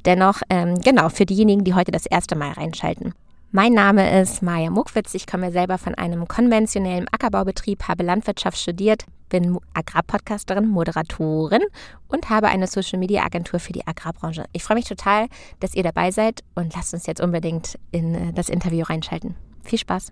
Dennoch, 0.05 0.41
ähm, 0.49 0.79
genau, 0.81 1.09
für 1.09 1.25
diejenigen, 1.25 1.63
die 1.63 1.73
heute 1.73 1.91
das 1.91 2.05
erste 2.05 2.35
Mal 2.35 2.51
reinschalten. 2.51 3.13
Mein 3.51 3.73
Name 3.73 4.21
ist 4.21 4.41
Maja 4.41 4.69
Muckwitz. 4.69 5.13
Ich 5.13 5.25
komme 5.25 5.51
selber 5.53 5.77
von 5.77 5.95
einem 5.95 6.27
konventionellen 6.27 7.07
Ackerbaubetrieb, 7.11 7.87
habe 7.87 8.03
Landwirtschaft 8.03 8.57
studiert, 8.57 9.05
bin 9.29 9.57
Agrarpodcasterin, 9.73 10.67
Moderatorin 10.67 11.63
und 12.09 12.29
habe 12.29 12.47
eine 12.47 12.67
Social 12.67 12.99
Media 12.99 13.23
Agentur 13.23 13.59
für 13.59 13.71
die 13.71 13.87
Agrarbranche. 13.87 14.45
Ich 14.51 14.63
freue 14.63 14.75
mich 14.75 14.85
total, 14.85 15.27
dass 15.61 15.75
ihr 15.75 15.83
dabei 15.83 16.11
seid 16.11 16.43
und 16.55 16.75
lasst 16.75 16.93
uns 16.93 17.07
jetzt 17.07 17.21
unbedingt 17.21 17.79
in 17.91 18.15
äh, 18.15 18.33
das 18.33 18.49
Interview 18.49 18.83
reinschalten. 18.83 19.35
Viel 19.63 19.79
Spaß! 19.79 20.11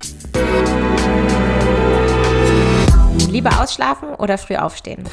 Lieber 3.29 3.61
ausschlafen 3.61 4.09
oder 4.15 4.37
früh 4.37 4.55
aufstehen? 4.55 5.03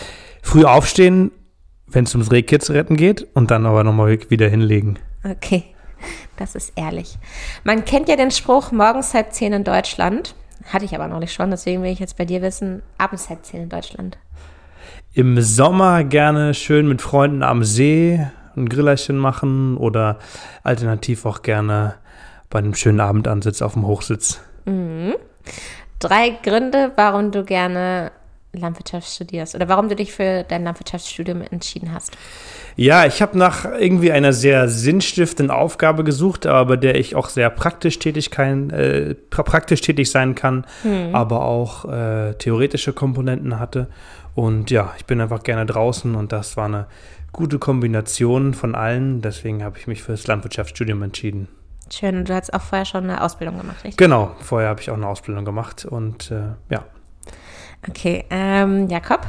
Früh 0.43 0.65
aufstehen, 0.65 1.31
wenn 1.87 2.05
es 2.05 2.15
ums 2.15 2.31
Rehkids 2.31 2.71
retten 2.71 2.97
geht 2.97 3.27
und 3.35 3.51
dann 3.51 3.67
aber 3.67 3.85
nochmal 3.85 4.19
wieder 4.29 4.49
hinlegen. 4.49 4.99
Okay, 5.25 5.65
das 6.37 6.55
ist 6.55 6.73
ehrlich. 6.77 7.19
Man 7.65 7.85
kennt 7.85 8.09
ja 8.09 8.17
den 8.17 8.31
Spruch, 8.31 8.73
morgens 8.73 9.15
halb 9.15 9.33
zehn 9.33 9.53
in 9.53 9.65
Deutschland. 9.65 10.35
Hatte 10.65 10.85
ich 10.85 10.95
aber 10.95 11.09
noch 11.09 11.19
nicht 11.19 11.33
schon, 11.33 11.51
deswegen 11.51 11.83
will 11.83 11.91
ich 11.91 11.99
jetzt 11.99 12.17
bei 12.17 12.25
dir 12.25 12.43
wissen, 12.43 12.83
abends 12.99 13.29
halb 13.29 13.45
zehn 13.45 13.63
in 13.63 13.69
Deutschland. 13.69 14.19
Im 15.13 15.41
Sommer 15.41 16.05
gerne 16.05 16.55
schön 16.55 16.89
mit 16.89 17.03
Freunden 17.03 17.43
am 17.43 17.65
See 17.65 18.25
ein 18.57 18.69
Grillerchen 18.69 19.17
machen 19.17 19.77
oder 19.77 20.19
alternativ 20.63 21.27
auch 21.27 21.43
gerne 21.43 21.95
bei 22.51 22.59
einem 22.59 22.75
schönen 22.75 23.01
Abendansitz 23.01 23.63
auf 23.63 23.73
dem 23.73 23.87
Hochsitz. 23.87 24.41
Mhm 24.65 25.15
drei 26.03 26.31
Gründe, 26.43 26.93
warum 26.97 27.31
du 27.31 27.45
gerne 27.45 28.13
Landwirtschaft 28.55 29.09
studierst 29.09 29.55
oder 29.55 29.69
warum 29.69 29.89
du 29.89 29.97
dich 29.97 30.13
für 30.13 30.45
dein 30.47 30.65
Landwirtschaftsstudium 30.65 31.43
entschieden 31.51 31.93
hast. 31.93 32.13
Ja, 32.77 33.07
ich 33.07 33.23
habe 33.23 33.39
nach 33.39 33.65
irgendwie 33.65 34.13
einer 34.13 34.35
sehr 34.35 34.69
sinnstiftenden 34.69 35.55
Aufgabe 35.55 36.05
gesucht, 36.05 36.47
aber 36.47 36.67
bei 36.67 36.77
der 36.77 36.97
ich 36.97 37.17
auch 37.17 37.31
sehr 37.31 37.49
praktisch 37.49 37.99
tätig, 37.99 38.31
kein, 38.31 38.71
äh, 38.71 39.15
praktisch 39.31 39.81
tätig 39.81 40.11
sein 40.11 40.35
kann, 40.35 40.67
hm. 40.83 41.15
aber 41.15 41.45
auch 41.45 41.87
äh, 41.87 42.35
theoretische 42.35 42.93
Komponenten 42.93 43.59
hatte. 43.59 43.89
Und 44.35 44.71
ja, 44.71 44.93
ich 44.99 45.07
bin 45.07 45.21
einfach 45.21 45.43
gerne 45.43 45.65
draußen 45.65 46.15
und 46.15 46.33
das 46.33 46.57
war 46.57 46.67
eine 46.67 46.87
gute 47.33 47.59
Kombination 47.59 48.53
von 48.53 48.75
allen. 48.75 49.23
Deswegen 49.23 49.63
habe 49.63 49.79
ich 49.79 49.87
mich 49.87 50.03
für 50.03 50.13
das 50.13 50.27
Landwirtschaftsstudium 50.27 51.03
entschieden. 51.03 51.49
Schön, 51.93 52.17
und 52.17 52.29
du 52.31 52.35
hast 52.35 52.55
auch 52.55 52.63
vorher 52.63 52.87
schon 52.87 53.05
eine 53.05 53.23
Ausbildung 53.23 53.59
gemacht, 53.59 53.85
richtig? 53.85 53.99
Genau, 53.99 54.35
vorher 54.41 54.71
habe 54.71 54.81
ich 54.81 54.91
auch 54.91 54.97
eine 54.97 55.07
Ausbildung 55.07 55.45
gemacht 55.45 55.85
und 55.85 56.31
äh, 56.31 56.55
ja. 56.71 56.87
Okay, 57.87 58.25
ähm, 58.31 58.89
Jakob, 58.89 59.21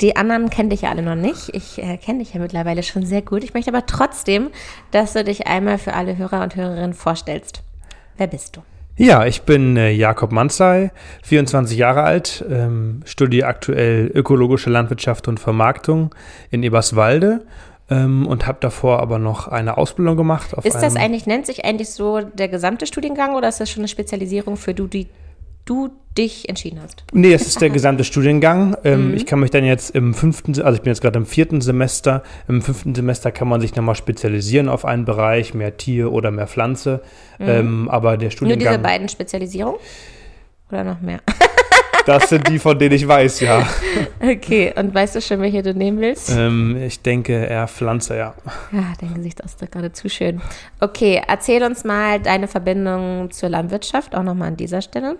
die 0.00 0.16
anderen 0.16 0.50
kennen 0.50 0.70
dich 0.70 0.82
ja 0.82 0.90
alle 0.90 1.02
noch 1.02 1.14
nicht. 1.14 1.54
Ich 1.54 1.80
äh, 1.80 1.98
kenne 1.98 2.18
dich 2.18 2.34
ja 2.34 2.40
mittlerweile 2.40 2.82
schon 2.82 3.06
sehr 3.06 3.22
gut. 3.22 3.44
Ich 3.44 3.54
möchte 3.54 3.70
aber 3.70 3.86
trotzdem, 3.86 4.50
dass 4.90 5.12
du 5.12 5.22
dich 5.22 5.46
einmal 5.46 5.78
für 5.78 5.94
alle 5.94 6.16
Hörer 6.16 6.42
und 6.42 6.56
Hörerinnen 6.56 6.94
vorstellst. 6.94 7.62
Wer 8.16 8.26
bist 8.26 8.56
du? 8.56 8.62
Ja, 8.96 9.24
ich 9.24 9.42
bin 9.42 9.76
äh, 9.76 9.92
Jakob 9.92 10.32
Manzai, 10.32 10.90
24 11.22 11.78
Jahre 11.78 12.02
alt, 12.02 12.44
ähm, 12.50 13.02
studiere 13.04 13.46
aktuell 13.46 14.10
ökologische 14.12 14.68
Landwirtschaft 14.68 15.28
und 15.28 15.38
Vermarktung 15.38 16.12
in 16.50 16.64
Eberswalde 16.64 17.46
ähm, 17.92 18.26
und 18.26 18.46
habe 18.46 18.58
davor 18.60 19.00
aber 19.00 19.18
noch 19.18 19.48
eine 19.48 19.76
Ausbildung 19.76 20.16
gemacht. 20.16 20.54
ist 20.64 20.80
das 20.80 20.96
eigentlich, 20.96 21.26
nennt 21.26 21.46
sich 21.46 21.64
eigentlich 21.64 21.90
so 21.90 22.20
der 22.20 22.48
gesamte 22.48 22.86
Studiengang 22.86 23.34
oder 23.34 23.48
ist 23.48 23.60
das 23.60 23.70
schon 23.70 23.80
eine 23.80 23.88
Spezialisierung 23.88 24.56
für 24.56 24.74
du, 24.74 24.86
die 24.86 25.08
du 25.64 25.90
dich 26.16 26.48
entschieden 26.48 26.80
hast? 26.82 27.04
Nee, 27.12 27.32
es 27.32 27.46
ist 27.46 27.60
der 27.60 27.70
gesamte 27.78 28.04
Studiengang. 28.04 28.76
Ähm, 28.84 29.08
mhm. 29.08 29.14
Ich 29.14 29.26
kann 29.26 29.40
mich 29.40 29.50
dann 29.50 29.64
jetzt 29.64 29.94
im 29.94 30.14
fünften, 30.14 30.60
also 30.62 30.74
ich 30.74 30.82
bin 30.82 30.90
jetzt 30.90 31.02
gerade 31.02 31.18
im 31.18 31.26
vierten 31.26 31.60
Semester. 31.60 32.22
Im 32.48 32.62
fünften 32.62 32.94
Semester 32.94 33.30
kann 33.30 33.48
man 33.48 33.60
sich 33.60 33.74
nochmal 33.76 33.94
spezialisieren 33.94 34.68
auf 34.68 34.84
einen 34.84 35.04
Bereich, 35.04 35.54
mehr 35.54 35.76
Tier 35.76 36.12
oder 36.12 36.30
mehr 36.30 36.46
Pflanze. 36.46 37.02
Mhm. 37.38 37.48
Ähm, 37.48 37.88
aber 37.90 38.16
der 38.16 38.30
Studiengang. 38.30 38.64
Nur 38.64 38.72
diese 38.72 38.82
beiden 38.82 39.08
Spezialisierungen? 39.08 39.80
Oder 40.70 40.84
noch 40.84 41.00
mehr? 41.00 41.20
Das 42.06 42.28
sind 42.28 42.48
die, 42.48 42.58
von 42.58 42.78
denen 42.78 42.94
ich 42.94 43.06
weiß, 43.06 43.40
ja. 43.40 43.66
Okay, 44.20 44.72
und 44.76 44.94
weißt 44.94 45.16
du 45.16 45.20
schon, 45.20 45.40
welche 45.40 45.62
du 45.62 45.74
nehmen 45.74 46.00
willst? 46.00 46.30
Ähm, 46.36 46.76
ich 46.84 47.00
denke 47.02 47.32
eher 47.32 47.68
Pflanze, 47.68 48.16
ja. 48.16 48.34
Ja, 48.72 48.84
dein 49.00 49.14
Gesicht 49.14 49.40
ist 49.40 49.58
gerade 49.70 49.92
zu 49.92 50.08
schön. 50.08 50.40
Okay, 50.80 51.22
erzähl 51.26 51.62
uns 51.62 51.84
mal 51.84 52.20
deine 52.20 52.48
Verbindung 52.48 53.30
zur 53.30 53.48
Landwirtschaft, 53.48 54.14
auch 54.14 54.22
nochmal 54.22 54.48
an 54.48 54.56
dieser 54.56 54.82
Stelle. 54.82 55.16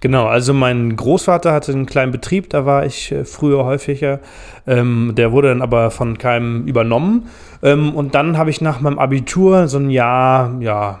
Genau, 0.00 0.26
also 0.26 0.54
mein 0.54 0.94
Großvater 0.94 1.52
hatte 1.52 1.72
einen 1.72 1.86
kleinen 1.86 2.12
Betrieb, 2.12 2.50
da 2.50 2.64
war 2.64 2.86
ich 2.86 3.10
äh, 3.10 3.24
früher 3.24 3.64
häufiger. 3.64 4.20
Ähm, 4.66 5.14
der 5.16 5.32
wurde 5.32 5.48
dann 5.48 5.60
aber 5.60 5.90
von 5.90 6.18
keinem 6.18 6.66
übernommen. 6.66 7.28
Ähm, 7.64 7.94
und 7.94 8.14
dann 8.14 8.38
habe 8.38 8.50
ich 8.50 8.60
nach 8.60 8.80
meinem 8.80 9.00
Abitur 9.00 9.66
so 9.66 9.78
ein 9.78 9.90
Jahr, 9.90 10.54
ja, 10.60 11.00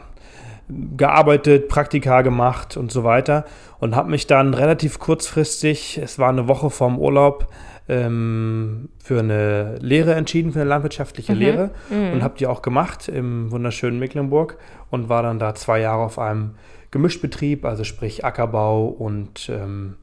gearbeitet, 0.68 1.68
Praktika 1.68 2.22
gemacht 2.22 2.76
und 2.76 2.92
so 2.92 3.04
weiter 3.04 3.44
und 3.78 3.96
habe 3.96 4.10
mich 4.10 4.26
dann 4.26 4.54
relativ 4.54 4.98
kurzfristig, 4.98 5.98
es 6.02 6.18
war 6.18 6.28
eine 6.28 6.48
Woche 6.48 6.70
vorm 6.70 6.98
Urlaub, 6.98 7.48
ähm, 7.88 8.90
für 9.02 9.20
eine 9.20 9.76
Lehre 9.78 10.14
entschieden, 10.14 10.52
für 10.52 10.60
eine 10.60 10.68
landwirtschaftliche 10.68 11.32
mhm. 11.32 11.38
Lehre 11.38 11.70
mhm. 11.88 12.12
und 12.12 12.22
habe 12.22 12.36
die 12.38 12.46
auch 12.46 12.60
gemacht 12.60 13.08
im 13.08 13.50
wunderschönen 13.50 13.98
Mecklenburg 13.98 14.58
und 14.90 15.08
war 15.08 15.22
dann 15.22 15.38
da 15.38 15.54
zwei 15.54 15.80
Jahre 15.80 16.02
auf 16.04 16.18
einem 16.18 16.56
Gemischbetrieb, 16.90 17.64
also 17.64 17.84
sprich 17.84 18.24
Ackerbau 18.24 18.86
und 18.86 19.48
ähm, 19.48 19.96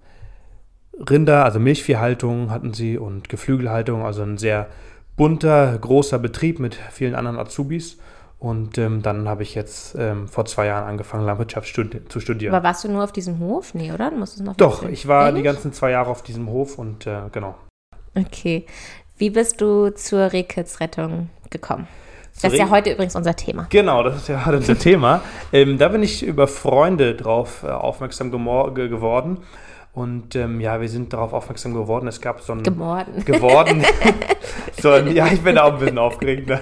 Rinder, 1.10 1.44
also 1.44 1.60
Milchviehhaltung 1.60 2.52
hatten 2.52 2.74
sie 2.74 2.98
und 2.98 3.30
Geflügelhaltung, 3.30 4.04
also 4.04 4.24
ein 4.24 4.38
sehr 4.38 4.68
bunter, 5.18 5.78
großer 5.78 6.20
Betrieb 6.20 6.60
mit 6.60 6.76
vielen 6.92 7.16
anderen 7.16 7.38
Azubis. 7.38 7.98
Und 8.38 8.78
ähm, 8.78 9.02
dann 9.02 9.28
habe 9.28 9.44
ich 9.44 9.56
jetzt 9.56 9.96
ähm, 9.98 10.28
vor 10.28 10.46
zwei 10.46 10.68
Jahren 10.68 10.88
angefangen, 10.88 11.26
Landwirtschaft 11.26 11.68
studi 11.68 12.06
zu 12.08 12.20
studieren. 12.20 12.54
Aber 12.54 12.64
warst 12.64 12.84
du 12.84 12.92
nur 12.92 13.04
auf 13.04 13.12
diesem 13.12 13.40
Hof? 13.40 13.74
Nee, 13.74 13.92
oder? 13.92 14.12
Du 14.12 14.18
musstest 14.18 14.44
noch 14.44 14.56
Doch, 14.58 14.84
ich 14.84 15.08
war 15.08 15.28
Ehrlich? 15.28 15.42
die 15.42 15.44
ganzen 15.44 15.74
zwei 15.74 15.92
Jahre 15.92 16.10
auf 16.10 16.22
diesem 16.22 16.50
Hof 16.50 16.78
und 16.78 17.08
äh, 17.08 17.22
genau. 17.32 17.56
Okay. 18.16 18.66
Wie 19.18 19.30
bist 19.30 19.62
du 19.62 19.90
zur 19.92 20.34
Rehkitzrettung 20.34 21.30
gekommen? 21.50 21.88
Das 22.42 22.52
ist 22.52 22.60
ja 22.60 22.70
heute 22.70 22.92
übrigens 22.92 23.16
unser 23.16 23.36
Thema. 23.36 23.68
Genau, 23.70 24.04
das 24.04 24.18
ist 24.18 24.28
ja 24.28 24.46
heute 24.46 24.58
unser 24.58 24.78
Thema. 24.78 25.22
Ähm, 25.54 25.78
da 25.78 25.88
bin 25.88 26.04
ich 26.04 26.22
über 26.22 26.48
Freunde 26.48 27.16
drauf 27.16 27.64
äh, 27.64 27.68
aufmerksam 27.68 28.30
geworden. 28.30 29.38
Und 29.96 30.36
ähm, 30.36 30.60
ja, 30.60 30.82
wir 30.82 30.90
sind 30.90 31.14
darauf 31.14 31.32
aufmerksam 31.32 31.74
geworden. 31.74 32.08
Es 32.08 32.20
gab 32.20 32.42
so 32.42 32.52
ein. 32.52 32.64
Gemorden. 32.64 33.24
Geworden. 33.24 33.84
so 34.82 34.92
ein, 34.92 35.16
ja, 35.16 35.28
ich 35.28 35.42
bin 35.42 35.58
auch 35.58 35.74
ein 35.74 35.80
bisschen 35.80 35.98
aufgeregt. 35.98 36.50
Ne? 36.50 36.60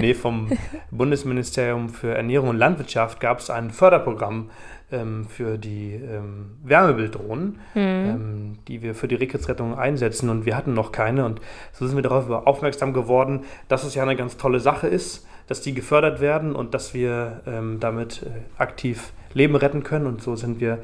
Nee, 0.00 0.14
vom 0.14 0.50
Bundesministerium 0.90 1.90
für 1.90 2.14
Ernährung 2.14 2.48
und 2.48 2.56
Landwirtschaft 2.56 3.20
gab 3.20 3.40
es 3.40 3.50
ein 3.50 3.70
Förderprogramm 3.70 4.50
ähm, 4.90 5.26
für 5.26 5.58
die 5.58 5.92
ähm, 5.92 6.52
Wärmebilddrohnen, 6.64 7.58
mhm. 7.74 7.80
ähm, 7.80 8.58
die 8.68 8.80
wir 8.80 8.94
für 8.94 9.06
die 9.06 9.16
Rehkitzrettung 9.16 9.78
einsetzen. 9.78 10.30
Und 10.30 10.46
wir 10.46 10.56
hatten 10.56 10.72
noch 10.72 10.92
keine. 10.92 11.26
Und 11.26 11.42
so 11.72 11.86
sind 11.86 11.96
wir 11.96 12.02
darauf 12.02 12.30
aufmerksam 12.30 12.94
geworden, 12.94 13.44
dass 13.68 13.84
es 13.84 13.94
ja 13.94 14.02
eine 14.02 14.16
ganz 14.16 14.38
tolle 14.38 14.60
Sache 14.60 14.86
ist, 14.86 15.26
dass 15.46 15.60
die 15.60 15.74
gefördert 15.74 16.20
werden 16.22 16.54
und 16.54 16.72
dass 16.72 16.94
wir 16.94 17.42
ähm, 17.46 17.80
damit 17.80 18.22
äh, 18.22 18.60
aktiv 18.60 19.12
Leben 19.34 19.56
retten 19.56 19.82
können. 19.82 20.06
Und 20.06 20.22
so 20.22 20.36
sind 20.36 20.58
wir 20.58 20.78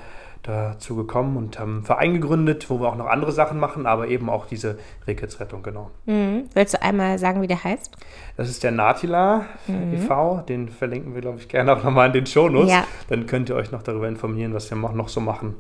dazu 0.49 0.97
gekommen 0.97 1.37
und 1.37 1.59
haben 1.59 1.77
einen 1.77 1.85
Verein 1.85 2.15
gegründet, 2.15 2.71
wo 2.71 2.81
wir 2.81 2.89
auch 2.89 2.97
noch 2.97 3.07
andere 3.07 3.33
Sachen 3.33 3.61
machen, 3.61 3.87
aber 3.87 4.09
eben 4.09 4.31
auch 4.31 4.47
diese 4.47 4.79
Rehkitzrettung, 5.07 5.63
genau. 5.63 5.91
Mhm. 6.07 6.45
Willst 6.55 6.75
du 6.75 6.83
einmal 6.83 7.19
sagen, 7.19 7.43
wie 7.43 7.47
der 7.47 7.63
heißt? 7.63 7.95
Das 8.37 8.49
ist 8.49 8.65
der 8.65 8.71
Natila 8.71 9.45
mhm. 9.67 9.95
e.V., 9.95 10.43
den 10.49 10.71
verlinken 10.71 11.15
wir, 11.15 11.21
glaube 11.21 11.39
ich, 11.39 11.49
gerne 11.49 11.73
auch 11.73 11.85
nochmal 11.85 12.07
in 12.07 12.15
den 12.15 12.27
Shownotes. 12.27 12.71
Ja. 12.71 12.85
Dann 13.09 13.27
könnt 13.27 13.51
ihr 13.51 13.57
euch 13.57 13.73
noch 13.73 13.83
darüber 13.83 14.09
informieren, 14.09 14.55
was 14.55 14.71
wir 14.71 14.77
noch 14.77 15.09
so 15.09 15.21
machen. 15.21 15.55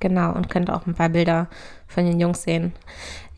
Genau. 0.00 0.32
Und 0.32 0.48
könnt 0.48 0.70
auch 0.70 0.86
ein 0.86 0.94
paar 0.94 1.08
Bilder 1.08 1.48
von 1.86 2.04
den 2.04 2.20
Jungs 2.20 2.42
sehen. 2.42 2.72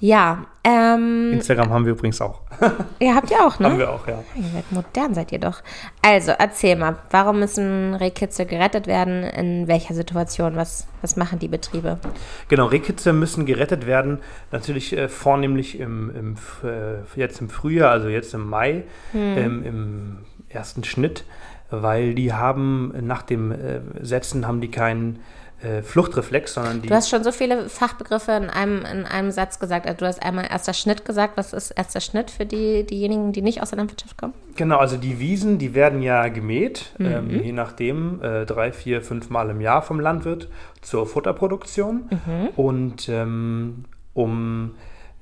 Ja, 0.03 0.47
ähm, 0.65 1.33
Instagram 1.35 1.69
haben 1.69 1.85
wir 1.85 1.93
übrigens 1.93 2.23
auch. 2.23 2.41
ihr 3.01 3.15
habt 3.15 3.31
ja 3.31 3.47
auch, 3.47 3.59
ne? 3.59 3.69
haben 3.69 3.79
wir 3.79 3.91
auch, 3.91 4.09
ja. 4.09 4.25
Ihr 4.35 4.45
seid 4.45 4.73
modern, 4.73 5.13
seid 5.13 5.31
ihr 5.31 5.39
doch. 5.39 5.63
Also, 6.01 6.33
erzähl 6.33 6.77
mal, 6.77 6.97
warum 7.11 7.39
müssen 7.39 7.95
Rehkitze 7.95 8.47
gerettet 8.47 8.87
werden? 8.87 9.25
In 9.25 9.69
welcher 9.69 9.93
Situation? 9.93 10.57
Was, 10.57 10.87
was 11.03 11.17
machen 11.17 11.39
die 11.39 11.49
Betriebe? 11.49 11.99
Genau, 12.49 12.65
Rehkitze 12.65 13.13
müssen 13.13 13.45
gerettet 13.45 13.87
werden. 13.87 14.21
Natürlich 14.53 14.97
äh, 14.97 15.09
vornehmlich 15.09 15.79
im, 15.79 16.11
im, 16.17 16.37
äh, 16.67 17.21
jetzt 17.21 17.43
im 17.43 17.51
Frühjahr, 17.51 17.91
also 17.91 18.09
jetzt 18.09 18.33
im 18.33 18.49
Mai, 18.49 18.85
ähm, 19.13 19.63
im 19.65 20.19
ersten 20.49 20.83
Schnitt, 20.83 21.25
weil 21.71 22.15
die 22.15 22.33
haben 22.33 22.95
nach 23.03 23.23
dem 23.23 23.53
äh, 23.53 23.81
Setzen 24.01 24.47
haben 24.47 24.63
die 24.63 24.71
keinen 24.71 25.21
äh, 25.63 25.83
Fluchtreflex, 25.83 26.55
sondern 26.55 26.83
die 26.83 26.89
Du 26.89 26.95
hast 26.95 27.11
schon 27.11 27.23
so 27.23 27.33
viele 27.33 27.69
Fachbegriffe 27.69 28.33
in 28.33 28.49
einem, 28.51 28.85
in 28.85 29.05
einem 29.05 29.31
Satz 29.31 29.59
gesagt. 29.59 29.87
Also, 29.87 29.99
du 29.99 30.07
hast 30.07 30.23
einmal 30.23 30.47
erster 30.51 30.73
Schnitt 30.73 31.05
gesagt. 31.05 31.37
Was 31.37 31.53
ist 31.53 31.71
erster 31.73 32.01
Schnitt 32.01 32.31
für 32.31 32.47
die, 32.47 32.85
diejenigen, 32.85 33.33
die 33.33 33.43
nicht 33.43 33.63
aus 33.63 33.71
der 33.71 33.79
Landwirtschaft 33.79 34.17
kommen? 34.17 34.33
Genau, 34.57 34.79
also 34.79 34.97
die 34.97 35.19
Wiesen, 35.21 35.59
die 35.59 35.75
werden 35.75 36.03
ja 36.03 36.29
gemäht, 36.29 36.93
Mhm. 36.99 37.07
ähm, 37.07 37.43
je 37.43 37.53
nachdem, 37.53 38.23
äh, 38.23 38.47
drei, 38.47 38.73
vier, 38.73 39.03
fünf 39.03 39.31
Mal 39.31 39.51
im 39.51 39.61
Jahr 39.61 39.83
vom 39.83 40.01
Landwirt 40.01 40.49
zur 40.81 41.07
Futterproduktion. 41.07 42.09
Mhm. 42.11 42.49
Und 42.57 43.09
ähm, 43.09 43.85
um 44.15 44.73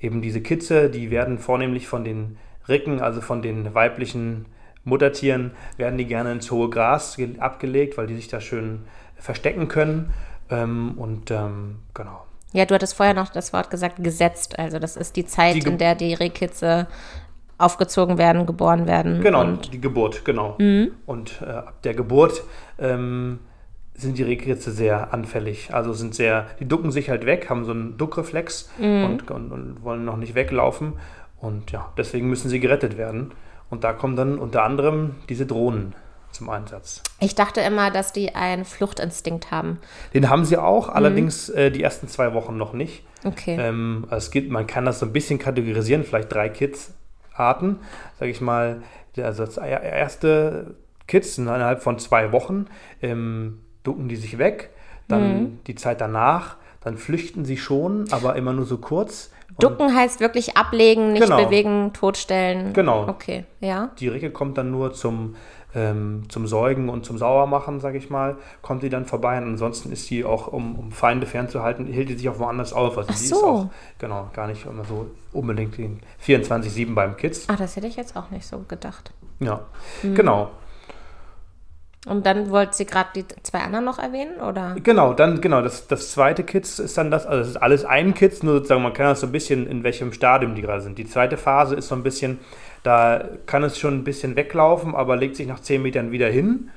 eben 0.01 0.23
diese 0.23 0.41
Kitze, 0.41 0.89
die 0.91 1.11
werden 1.11 1.39
vornehmlich 1.39 1.89
von 1.89 2.05
den 2.05 2.37
Ricken, 2.69 3.01
also 3.01 3.21
von 3.21 3.43
den 3.43 3.75
weiblichen 3.75 4.47
Muttertieren, 4.89 5.53
werden 5.77 5.99
die 5.99 6.07
gerne 6.07 6.33
ins 6.33 6.51
hohe 6.51 6.69
Gras 6.71 7.17
ge- 7.17 7.39
abgelegt, 7.39 7.97
weil 7.99 8.07
die 8.07 8.17
sich 8.17 8.29
da 8.29 8.41
schön 8.41 8.81
verstecken 9.17 9.69
können. 9.69 10.13
Ähm, 10.51 10.95
und 10.97 11.31
ähm, 11.31 11.77
genau. 11.95 12.25
Ja, 12.53 12.65
du 12.65 12.75
hattest 12.75 12.95
vorher 12.95 13.15
noch 13.15 13.29
das 13.29 13.53
Wort 13.53 13.69
gesagt, 13.71 14.03
gesetzt. 14.03 14.59
Also, 14.59 14.79
das 14.79 14.97
ist 14.97 15.17
die 15.17 15.27
Zeit, 15.27 15.57
Die 15.57 15.69
in 15.69 15.77
der 15.79 15.95
die 15.95 16.15
Rehkitze 16.15 16.87
aufgezogen 17.59 18.19
werden, 18.19 18.47
geboren 18.47 18.87
werden. 18.87 19.21
Genau, 19.21 19.45
die 19.45 19.81
Geburt, 19.81 20.25
genau. 20.25 20.57
Und 21.07 21.43
äh, 21.43 21.51
ab 21.51 21.83
der 21.83 21.93
Geburt 21.93 22.43
ähm, 22.79 23.41
sind 23.95 24.17
die 24.17 24.23
Rehkitze 24.23 24.71
sehr 24.71 25.13
anfällig. 25.13 25.75
Also 25.75 25.93
sind 25.93 26.15
sehr, 26.15 26.47
die 26.61 26.67
ducken 26.69 26.93
sich 26.93 27.11
halt 27.11 27.27
weg, 27.27 27.51
haben 27.51 27.65
so 27.65 27.73
einen 27.73 27.99
Duckreflex 27.99 28.71
und, 28.79 29.29
und, 29.31 29.51
und 29.53 29.83
wollen 29.83 30.05
noch 30.05 30.17
nicht 30.17 30.37
weglaufen. 30.37 30.93
Und 31.41 31.73
ja, 31.73 31.93
deswegen 31.99 32.31
müssen 32.31 32.49
sie 32.49 32.61
gerettet 32.61 32.97
werden. 32.97 33.33
Und 33.71 33.85
da 33.85 33.93
kommen 33.93 34.17
dann 34.17 34.39
unter 34.39 34.65
anderem 34.65 35.17
diese 35.29 35.47
Drohnen 35.47 35.95
zum 36.31 36.51
Einsatz. 36.51 37.03
ich 37.21 37.35
dachte 37.35 37.61
immer, 37.63 37.91
dass 37.91 38.13
die 38.13 38.35
einen 38.35 38.65
Fluchtinstinkt 38.65 39.51
haben. 39.51 39.79
Den 40.15 40.29
haben 40.29 40.45
sie 40.45 40.57
auch, 40.59 40.89
allerdings 40.91 41.49
äh, 41.49 41.71
die 41.71 41.83
ersten 41.83 42.07
zwei 42.09 42.35
Wochen 42.35 42.57
noch 42.57 42.73
nicht. 42.75 43.03
Okay. 43.25 43.57
Ähm, 43.59 44.05
also 44.11 44.27
es 44.27 44.31
gibt, 44.31 44.51
man 44.51 44.67
kann 44.67 44.85
das 44.85 45.01
so 45.01 45.07
ein 45.07 45.13
bisschen 45.13 45.39
kategorisieren, 45.39 46.05
vielleicht 46.05 46.33
drei 46.33 46.49
Kids-Arten, 46.51 47.79
sage 48.19 48.31
ich 48.31 48.41
mal. 48.41 48.83
Der- 49.17 49.27
Also 49.27 49.45
das 49.45 49.57
er- 49.57 49.83
erste 49.83 50.75
Kids 51.07 51.39
innerhalb 51.39 51.83
von 51.83 51.99
zwei 51.99 52.31
Wochen 52.33 52.67
ähm, 53.03 53.61
ducken 53.83 54.09
die 54.09 54.17
sich 54.17 54.37
weg, 54.39 54.71
dann 55.09 55.59
die 55.67 55.75
Zeit 55.75 56.01
danach, 56.03 56.57
dann 56.83 56.99
flüchten 56.99 57.47
sie 57.47 57.57
schon, 57.57 58.05
aber 58.13 58.37
immer 58.37 58.53
nur 58.53 58.67
so 58.67 58.77
kurz. 58.79 59.31
Ducken 59.59 59.95
heißt 59.95 60.21
wirklich 60.21 60.57
ablegen, 60.57 61.13
nicht 61.13 61.23
Genau. 61.25 61.45
bewegen, 61.45 61.93
totstellen. 61.93 62.73
Genau. 62.73 63.09
Okay, 63.09 63.45
ja. 63.61 63.91
Die 63.99 64.09
Ricke 64.09 64.31
kommt 64.31 64.57
dann 64.57 64.71
nur 64.71 64.93
zum, 64.93 65.35
ähm, 65.75 66.25
zum 66.29 66.47
Säugen 66.47 66.89
und 66.89 67.05
zum 67.05 67.19
Sauermachen, 67.19 67.81
sage 67.81 67.99
ich 67.99 68.09
mal, 68.09 68.37
kommt 68.63 68.83
die 68.83 68.89
dann 68.89 69.05
vorbei. 69.05 69.37
Und 69.39 69.45
ansonsten 69.45 69.91
ist 69.93 70.07
sie 70.07 70.25
auch, 70.25 70.47
um, 70.49 70.77
um 70.79 70.93
Feinde 70.93 71.27
fernzuhalten, 71.27 71.87
hält 71.87 72.09
die 72.09 72.15
sich 72.15 72.29
auch 72.29 72.39
woanders 72.39 72.73
auf. 72.73 72.97
Also 72.97 73.11
Ach 73.13 73.19
die 73.19 73.27
so. 73.27 73.37
ist 73.37 73.43
auch, 73.45 73.67
genau, 73.99 74.31
gar 74.33 74.47
nicht 74.47 74.65
immer 74.65 74.85
so 74.85 75.11
unbedingt 75.33 75.77
den 75.77 76.01
24-7 76.25 76.95
beim 76.95 77.17
Kids. 77.17 77.47
Ach, 77.49 77.57
das 77.57 77.77
hätte 77.77 77.87
ich 77.89 77.97
jetzt 77.97 78.17
auch 78.17 78.31
nicht 78.31 78.47
so 78.47 78.61
gedacht. 78.69 79.13
Ja, 79.41 79.61
Mhm. 80.03 80.15
genau. 80.15 80.51
Und 82.09 82.25
dann 82.27 82.51
wollte 82.51 82.75
sie 82.77 82.87
gerade 82.87 83.11
die 83.15 83.25
zwei 83.43 83.59
anderen 83.61 83.85
noch 83.85 83.99
erwähnen, 83.99 84.41
oder? 84.41 84.77
Genau, 84.83 85.13
dann, 85.13 85.41
genau, 85.41 85.63
das, 85.63 85.87
das 85.87 86.11
zweite 86.13 86.43
Kids 86.45 86.79
ist 86.79 86.97
dann 86.99 87.11
das, 87.11 87.27
also 87.27 87.43
es 87.43 87.49
ist 87.49 87.57
alles 87.57 87.85
ein 87.85 88.15
Kids, 88.15 88.43
nur 88.43 88.55
sozusagen, 88.55 88.83
man 88.83 88.93
kann 88.93 89.07
das 89.07 89.21
so 89.21 89.27
ein 89.27 89.33
bisschen, 89.33 89.67
in 89.67 89.85
welchem 89.85 90.13
Stadium 90.13 90.55
die 90.55 90.63
gerade 90.63 90.81
sind. 90.83 90.99
Die 90.99 91.07
zweite 91.07 91.37
Phase 91.37 91.75
ist 91.77 91.89
so 91.89 91.95
ein 91.95 92.03
bisschen, 92.03 92.39
da 92.83 93.25
kann 93.47 93.63
es 93.65 93.79
schon 93.79 93.95
ein 93.95 94.05
bisschen 94.05 94.37
weglaufen, 94.37 94.95
aber 94.95 95.17
legt 95.17 95.37
sich 95.37 95.47
nach 95.47 95.61
10 95.61 95.83
Metern 95.83 96.11
wieder 96.11 96.29
hin. 96.29 96.71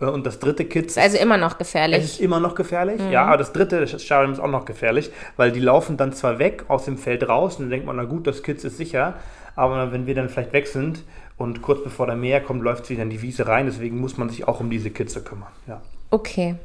Äh, 0.00 0.06
Und 0.06 0.26
das 0.26 0.38
dritte 0.40 0.64
Kids 0.64 0.96
Ist 0.96 1.02
also 1.02 1.18
immer 1.18 1.36
noch 1.38 1.52
Es 1.52 1.58
gefährlich. 1.58 2.04
ist 2.04 2.20
immer 2.20 2.40
noch 2.40 2.54
gefährlich, 2.54 3.00
ja, 3.10 3.24
aber 3.26 3.36
das 3.36 3.52
dritte 3.52 3.86
Stadium 3.98 4.32
ist 4.32 4.40
auch 4.40 4.48
noch 4.48 4.64
gefährlich, 4.64 5.10
weil 5.36 5.52
die 5.52 5.60
laufen 5.60 5.96
dann 5.96 6.12
zwar 6.12 6.38
weg 6.38 6.64
aus 6.68 6.84
dem 6.84 6.98
Feld 6.98 7.28
raus 7.28 7.56
und 7.56 7.64
dann 7.64 7.70
denkt 7.70 7.86
man, 7.86 7.96
na 7.96 8.04
gut, 8.04 8.26
das 8.26 8.42
Kids 8.42 8.64
ist 8.64 8.76
sicher, 8.76 9.14
aber 9.56 9.92
wenn 9.92 10.06
wir 10.06 10.14
dann 10.16 10.28
vielleicht 10.28 10.52
weg 10.52 10.66
sind 10.66 11.04
und 11.36 11.62
kurz 11.62 11.82
bevor 11.82 12.06
der 12.06 12.16
Meer 12.16 12.40
kommt, 12.40 12.62
läuft 12.62 12.86
sie 12.86 12.94
wieder 12.94 13.02
in 13.02 13.10
die 13.10 13.22
Wiese 13.22 13.46
rein, 13.46 13.66
deswegen 13.66 14.00
muss 14.00 14.16
man 14.16 14.28
sich 14.28 14.46
auch 14.46 14.60
um 14.60 14.70
diese 14.70 14.90
Kitze 14.90 15.22
kümmern, 15.22 15.52
ja. 15.66 15.82
Okay. 16.10 16.56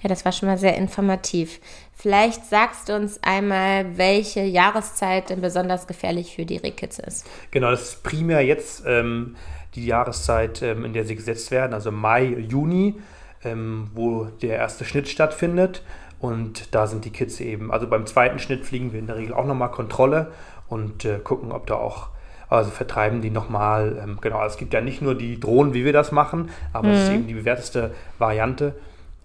Ja, 0.00 0.08
das 0.08 0.24
war 0.24 0.30
schon 0.30 0.48
mal 0.48 0.58
sehr 0.58 0.76
informativ. 0.76 1.58
Vielleicht 1.94 2.44
sagst 2.44 2.88
du 2.88 2.94
uns 2.94 3.20
einmal, 3.24 3.98
welche 3.98 4.42
Jahreszeit 4.42 5.30
denn 5.30 5.40
besonders 5.40 5.88
gefährlich 5.88 6.36
für 6.36 6.46
die 6.46 6.58
Rehkitze 6.58 7.02
ist. 7.02 7.26
Genau, 7.50 7.70
das 7.72 7.82
ist 7.82 8.02
primär 8.04 8.40
jetzt 8.42 8.84
ähm, 8.86 9.34
die 9.74 9.86
Jahreszeit, 9.86 10.62
ähm, 10.62 10.84
in 10.84 10.92
der 10.92 11.04
sie 11.04 11.16
gesetzt 11.16 11.50
werden, 11.50 11.74
also 11.74 11.90
Mai, 11.90 12.26
Juni, 12.26 13.00
ähm, 13.42 13.90
wo 13.94 14.26
der 14.26 14.56
erste 14.56 14.84
Schnitt 14.84 15.08
stattfindet. 15.08 15.82
Und 16.20 16.74
da 16.74 16.86
sind 16.86 17.04
die 17.04 17.10
Kitze 17.10 17.44
eben. 17.44 17.72
Also 17.72 17.88
beim 17.88 18.06
zweiten 18.06 18.38
Schnitt 18.38 18.64
fliegen 18.64 18.92
wir 18.92 18.98
in 18.98 19.06
der 19.06 19.16
Regel 19.16 19.34
auch 19.34 19.44
nochmal 19.44 19.70
Kontrolle 19.70 20.32
und 20.68 21.04
äh, 21.04 21.18
gucken, 21.18 21.52
ob 21.52 21.66
da 21.66 21.74
auch, 21.74 22.08
also 22.48 22.70
vertreiben 22.70 23.20
die 23.20 23.30
nochmal. 23.30 24.00
Ähm, 24.02 24.18
genau, 24.20 24.44
es 24.44 24.56
gibt 24.56 24.72
ja 24.74 24.80
nicht 24.80 25.02
nur 25.02 25.14
die 25.14 25.38
Drohnen, 25.38 25.74
wie 25.74 25.84
wir 25.84 25.92
das 25.92 26.12
machen, 26.12 26.50
aber 26.72 26.88
es 26.88 27.04
ist 27.04 27.12
eben 27.12 27.26
die 27.26 27.34
bewährteste 27.34 27.94
Variante. 28.18 28.74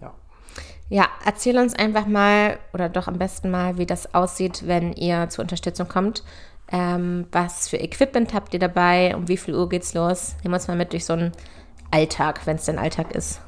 Ja. 0.00 0.12
Ja, 0.88 1.08
erzähl 1.24 1.58
uns 1.58 1.74
einfach 1.74 2.06
mal, 2.06 2.58
oder 2.72 2.88
doch 2.88 3.08
am 3.08 3.18
besten 3.18 3.50
mal, 3.50 3.78
wie 3.78 3.86
das 3.86 4.14
aussieht, 4.14 4.66
wenn 4.66 4.92
ihr 4.92 5.28
zur 5.28 5.42
Unterstützung 5.42 5.88
kommt. 5.88 6.22
Ähm, 6.70 7.26
was 7.30 7.68
für 7.68 7.76
Equipment 7.76 8.32
habt 8.32 8.54
ihr 8.54 8.60
dabei? 8.60 9.14
Um 9.14 9.28
wie 9.28 9.36
viel 9.36 9.54
Uhr 9.54 9.68
geht's 9.68 9.94
los? 9.94 10.36
Nehmen 10.42 10.52
wir 10.52 10.56
uns 10.56 10.68
mal 10.68 10.76
mit 10.76 10.92
durch 10.92 11.04
so 11.04 11.12
einen 11.12 11.32
Alltag, 11.90 12.46
wenn 12.46 12.56
es 12.56 12.64
denn 12.64 12.78
Alltag 12.78 13.14
ist. 13.14 13.40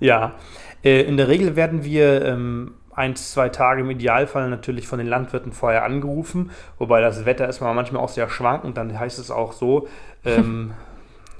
Ja, 0.00 0.34
äh, 0.82 1.02
in 1.02 1.16
der 1.16 1.28
Regel 1.28 1.56
werden 1.56 1.84
wir 1.84 2.24
ähm, 2.24 2.74
ein, 3.00 3.16
zwei 3.16 3.48
Tage 3.48 3.80
im 3.80 3.90
Idealfall 3.90 4.48
natürlich 4.50 4.86
von 4.86 4.98
den 4.98 5.08
Landwirten 5.08 5.52
vorher 5.52 5.84
angerufen, 5.84 6.50
wobei 6.78 7.00
das 7.00 7.24
Wetter 7.24 7.48
ist 7.48 7.60
mal 7.60 7.72
manchmal 7.74 8.02
auch 8.02 8.08
sehr 8.10 8.28
schwankend, 8.28 8.76
dann 8.76 8.98
heißt 8.98 9.18
es 9.18 9.30
auch 9.30 9.52
so, 9.52 9.88
ähm, 10.24 10.72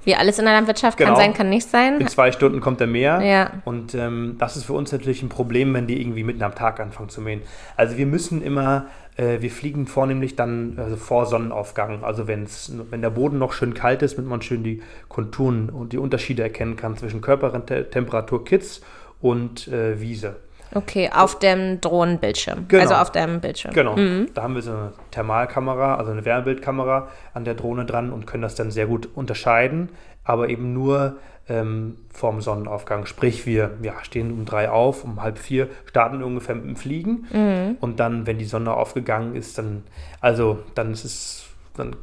Wie 0.05 0.15
alles 0.15 0.39
in 0.39 0.47
der 0.47 0.55
Landwirtschaft 0.55 0.97
kann 0.97 1.09
Genau. 1.09 1.19
sein, 1.19 1.35
kann 1.35 1.51
nicht 1.51 1.69
sein. 1.69 2.01
in 2.01 2.09
zwei 2.09 2.33
Stunden 2.33 2.61
kommt 2.63 2.81
der 2.81 2.87
Meer. 2.87 3.21
Ja. 3.21 3.51
Und 3.67 3.95
ähm, 3.95 4.37
das 4.39 4.57
ist 4.57 4.65
für 4.65 4.73
uns 4.73 4.91
natürlich 4.91 5.23
ein 5.23 5.29
Problem, 5.29 5.75
wenn 5.75 5.87
die 5.87 6.01
irgendwie 6.01 6.25
mitten 6.25 6.43
am 6.43 6.55
Tag 6.55 6.81
anfangen 6.81 7.11
zu 7.11 7.21
mähen. 7.21 7.43
Also 7.77 7.99
wir 7.99 8.07
müssen 8.07 8.41
immer, 8.41 8.87
äh, 9.19 9.43
wir 9.43 9.51
fliegen 9.51 9.87
vornehmlich 9.87 10.35
dann 10.37 10.79
also 10.79 10.97
vor 10.97 11.27
Sonnenaufgang. 11.27 12.03
Also 12.03 12.27
wenn's, 12.27 12.73
wenn 12.89 13.03
der 13.03 13.11
Boden 13.11 13.39
noch 13.39 13.53
schön 13.53 13.75
kalt 13.75 14.01
ist, 14.01 14.17
damit 14.17 14.31
man 14.31 14.41
schön 14.41 14.65
die 14.65 14.83
Konturen 15.11 15.69
und 15.69 15.93
die 15.93 15.99
Unterschiede 15.99 16.43
erkennen 16.43 16.77
kann 16.77 16.97
zwischen 16.97 17.21
Körpertemperatur 17.21 18.45
Kids 18.47 18.81
und 19.21 19.69
äh, 19.69 20.01
Wiese. 20.01 20.37
Okay, 20.75 21.11
auf 21.13 21.39
dem 21.39 21.81
Drohnenbildschirm. 21.81 22.67
Genau. 22.69 22.83
Also 22.83 22.95
auf 22.95 23.11
deinem 23.13 23.41
Bildschirm. 23.41 23.75
Genau. 23.75 23.97
Da 24.35 24.43
haben 24.43 24.55
wir 24.55 24.63
so 24.63 24.71
eine 24.71 24.93
Thermalkamera, 25.11 25.97
also 25.97 26.13
eine 26.13 26.25
Wärmebildkamera 26.25 27.09
an 27.35 27.45
der 27.45 27.55
Drohne 27.55 27.85
dran 27.85 28.13
und 28.13 28.27
können 28.27 28.43
das 28.43 28.55
dann 28.55 28.71
sehr 28.71 28.87
gut 28.87 29.09
unterscheiden, 29.15 29.89
aber 30.25 30.49
eben 30.49 30.73
nur 30.73 31.17
ähm, 31.49 31.97
vorm 32.13 32.41
Sonnenaufgang. 32.41 33.07
Sprich, 33.07 33.47
wir 33.47 33.73
ja, 33.83 33.95
stehen 34.03 34.31
um 34.31 34.45
drei 34.45 34.71
auf, 34.71 35.03
um 35.03 35.21
halb 35.23 35.39
vier 35.39 35.69
starten 35.87 36.23
ungefähr 36.23 36.55
mit 36.55 36.65
dem 36.65 36.77
Fliegen 36.77 37.77
und 37.81 37.99
dann, 37.99 38.27
wenn 38.27 38.39
die 38.39 38.45
Sonne 38.45 38.73
aufgegangen 38.73 39.35
ist, 39.35 39.59
dann, 39.59 39.83
also 40.21 40.61
dann 40.77 40.93
ist 40.93 41.05
es, 41.05 41.45
dann 41.77 41.97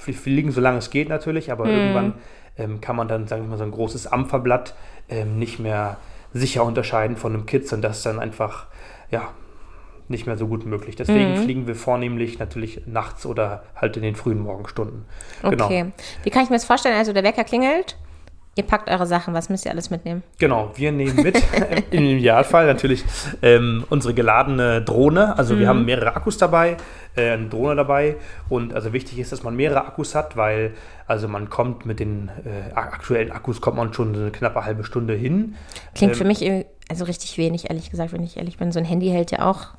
fl- 0.00 0.14
fliegen, 0.14 0.52
solange 0.52 0.78
es 0.78 0.90
geht 0.90 1.08
natürlich, 1.08 1.50
aber 1.50 1.66
irgendwann 1.66 2.14
ähm, 2.56 2.80
kann 2.80 2.94
man 2.94 3.08
dann, 3.08 3.26
sagen 3.26 3.42
wir 3.42 3.48
mal, 3.48 3.58
so 3.58 3.64
ein 3.64 3.72
großes 3.72 4.06
Ampferblatt 4.06 4.74
ähm, 5.08 5.40
nicht 5.40 5.58
mehr 5.58 5.96
sicher 6.34 6.64
unterscheiden 6.64 7.16
von 7.16 7.32
einem 7.32 7.46
Kitz 7.46 7.72
und 7.72 7.80
das 7.80 7.98
ist 7.98 8.06
dann 8.06 8.18
einfach, 8.18 8.66
ja, 9.10 9.30
nicht 10.08 10.26
mehr 10.26 10.36
so 10.36 10.48
gut 10.48 10.66
möglich. 10.66 10.96
Deswegen 10.96 11.36
fliegen 11.38 11.66
wir 11.66 11.74
vornehmlich 11.74 12.38
natürlich 12.38 12.82
nachts 12.86 13.24
oder 13.24 13.62
halt 13.74 13.96
in 13.96 14.02
den 14.02 14.16
frühen 14.16 14.38
Morgenstunden. 14.38 15.06
Genau. 15.42 15.64
Okay. 15.64 15.92
Wie 16.24 16.30
kann 16.30 16.42
ich 16.44 16.50
mir 16.50 16.56
das 16.56 16.66
vorstellen? 16.66 16.96
Also 16.96 17.14
der 17.14 17.24
Wecker 17.24 17.44
klingelt, 17.44 17.96
ihr 18.56 18.64
packt 18.64 18.88
eure 18.88 19.06
Sachen, 19.06 19.34
was 19.34 19.48
müsst 19.48 19.64
ihr 19.64 19.70
alles 19.70 19.90
mitnehmen? 19.90 20.22
Genau, 20.38 20.70
wir 20.74 20.92
nehmen 20.92 21.16
mit, 21.22 21.42
im 21.90 22.04
Idealfall 22.04 22.66
natürlich 22.66 23.04
ähm, 23.42 23.84
unsere 23.90 24.14
geladene 24.14 24.82
Drohne. 24.82 25.36
Also 25.36 25.58
wir 25.58 25.68
haben 25.68 25.84
mehrere 25.84 26.14
Akkus 26.14 26.38
dabei, 26.38 26.76
äh, 27.16 27.30
eine 27.30 27.48
Drohne 27.48 27.76
dabei. 27.76 28.16
Und 28.48 28.74
also 28.74 28.92
wichtig 28.92 29.18
ist, 29.18 29.32
dass 29.32 29.42
man 29.42 29.56
mehrere 29.56 29.84
Akkus 29.86 30.14
hat, 30.14 30.36
weil 30.36 30.74
also 31.06 31.28
man 31.28 31.50
kommt 31.50 31.86
mit 31.86 32.00
den 32.00 32.30
äh, 32.44 32.74
aktuellen 32.74 33.32
Akkus 33.32 33.60
kommt 33.60 33.76
man 33.76 33.92
schon 33.92 34.14
so 34.14 34.20
eine 34.20 34.30
knappe 34.30 34.64
halbe 34.64 34.84
Stunde 34.84 35.14
hin. 35.14 35.56
Klingt 35.94 36.12
Ähm, 36.12 36.18
für 36.18 36.24
mich, 36.24 36.66
also 36.88 37.04
richtig 37.04 37.36
wenig, 37.38 37.70
ehrlich 37.70 37.90
gesagt, 37.90 38.12
wenn 38.12 38.22
ich 38.22 38.36
ehrlich 38.36 38.58
bin. 38.58 38.72
So 38.72 38.78
ein 38.78 38.84
Handy 38.84 39.08
hält 39.08 39.30
ja 39.30 39.48
auch 39.48 39.74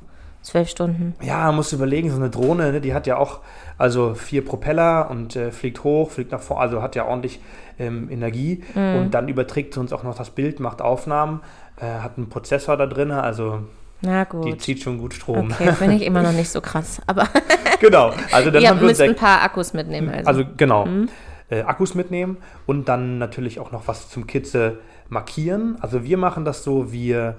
zwölf 0.46 0.70
Stunden. 0.70 1.16
Ja, 1.22 1.52
musst 1.52 1.72
du 1.72 1.78
überlegen, 1.78 2.10
so 2.12 2.18
eine 2.18 2.30
Drohne, 2.30 2.72
ne, 2.72 2.82
die 2.82 2.94
hat 2.94 3.08
ja 3.08 3.18
auch 3.18 3.40
also 3.78 4.14
vier 4.14 4.46
Propeller 4.46 5.10
und 5.10 5.36
äh, 5.36 5.52
fliegt 5.52 5.84
hoch, 5.84 6.12
fliegt 6.12 6.32
nach 6.32 6.40
vorne, 6.40 6.62
also 6.62 6.82
hat 6.82 6.96
ja 6.96 7.06
ordentlich 7.06 7.40
ähm, 7.80 8.10
Energie 8.10 8.64
Mhm. 8.74 8.96
und 8.96 9.12
dann 9.14 9.28
überträgt 9.28 9.74
sie 9.74 9.80
uns 9.80 9.92
auch 9.94 10.04
noch 10.04 10.16
das 10.18 10.30
Bild, 10.30 10.60
macht 10.60 10.82
Aufnahmen, 10.82 11.42
äh, 11.78 11.86
hat 11.86 12.18
einen 12.18 12.30
Prozessor 12.30 12.78
da 12.78 12.86
drin, 12.86 13.12
also 13.12 13.60
die 14.02 14.58
zieht 14.58 14.84
schon 14.84 14.98
gut 15.00 15.14
Strom. 15.14 15.52
Okay, 15.52 15.72
finde 15.74 15.96
ich 15.96 16.04
immer 16.06 16.22
noch 16.22 16.32
nicht 16.34 16.50
so 16.50 16.62
krass. 16.62 17.02
Aber 17.08 17.28
genau, 17.80 18.14
also 18.32 18.52
dann 18.52 18.62
ihr 18.62 18.70
haben 18.70 18.80
wir 18.80 18.90
uns 18.90 19.00
müsst 19.00 19.02
ein 19.02 19.16
paar 19.16 19.42
Akkus 19.42 19.74
mitnehmen. 19.74 20.10
Also. 20.10 20.28
also 20.28 20.44
genau, 20.58 20.86
Mhm. 20.86 21.10
äh, 21.50 21.62
Akkus 21.62 21.96
mitnehmen 21.96 22.38
und 22.68 22.88
dann 22.88 23.18
natürlich 23.18 23.60
auch 23.60 23.72
noch 23.72 23.88
was 23.88 24.10
zum 24.10 24.28
Kitze 24.28 24.78
markieren. 25.10 25.78
Also 25.82 26.04
wir 26.04 26.18
machen 26.18 26.46
das 26.46 26.64
so, 26.64 26.92
wir 26.92 27.36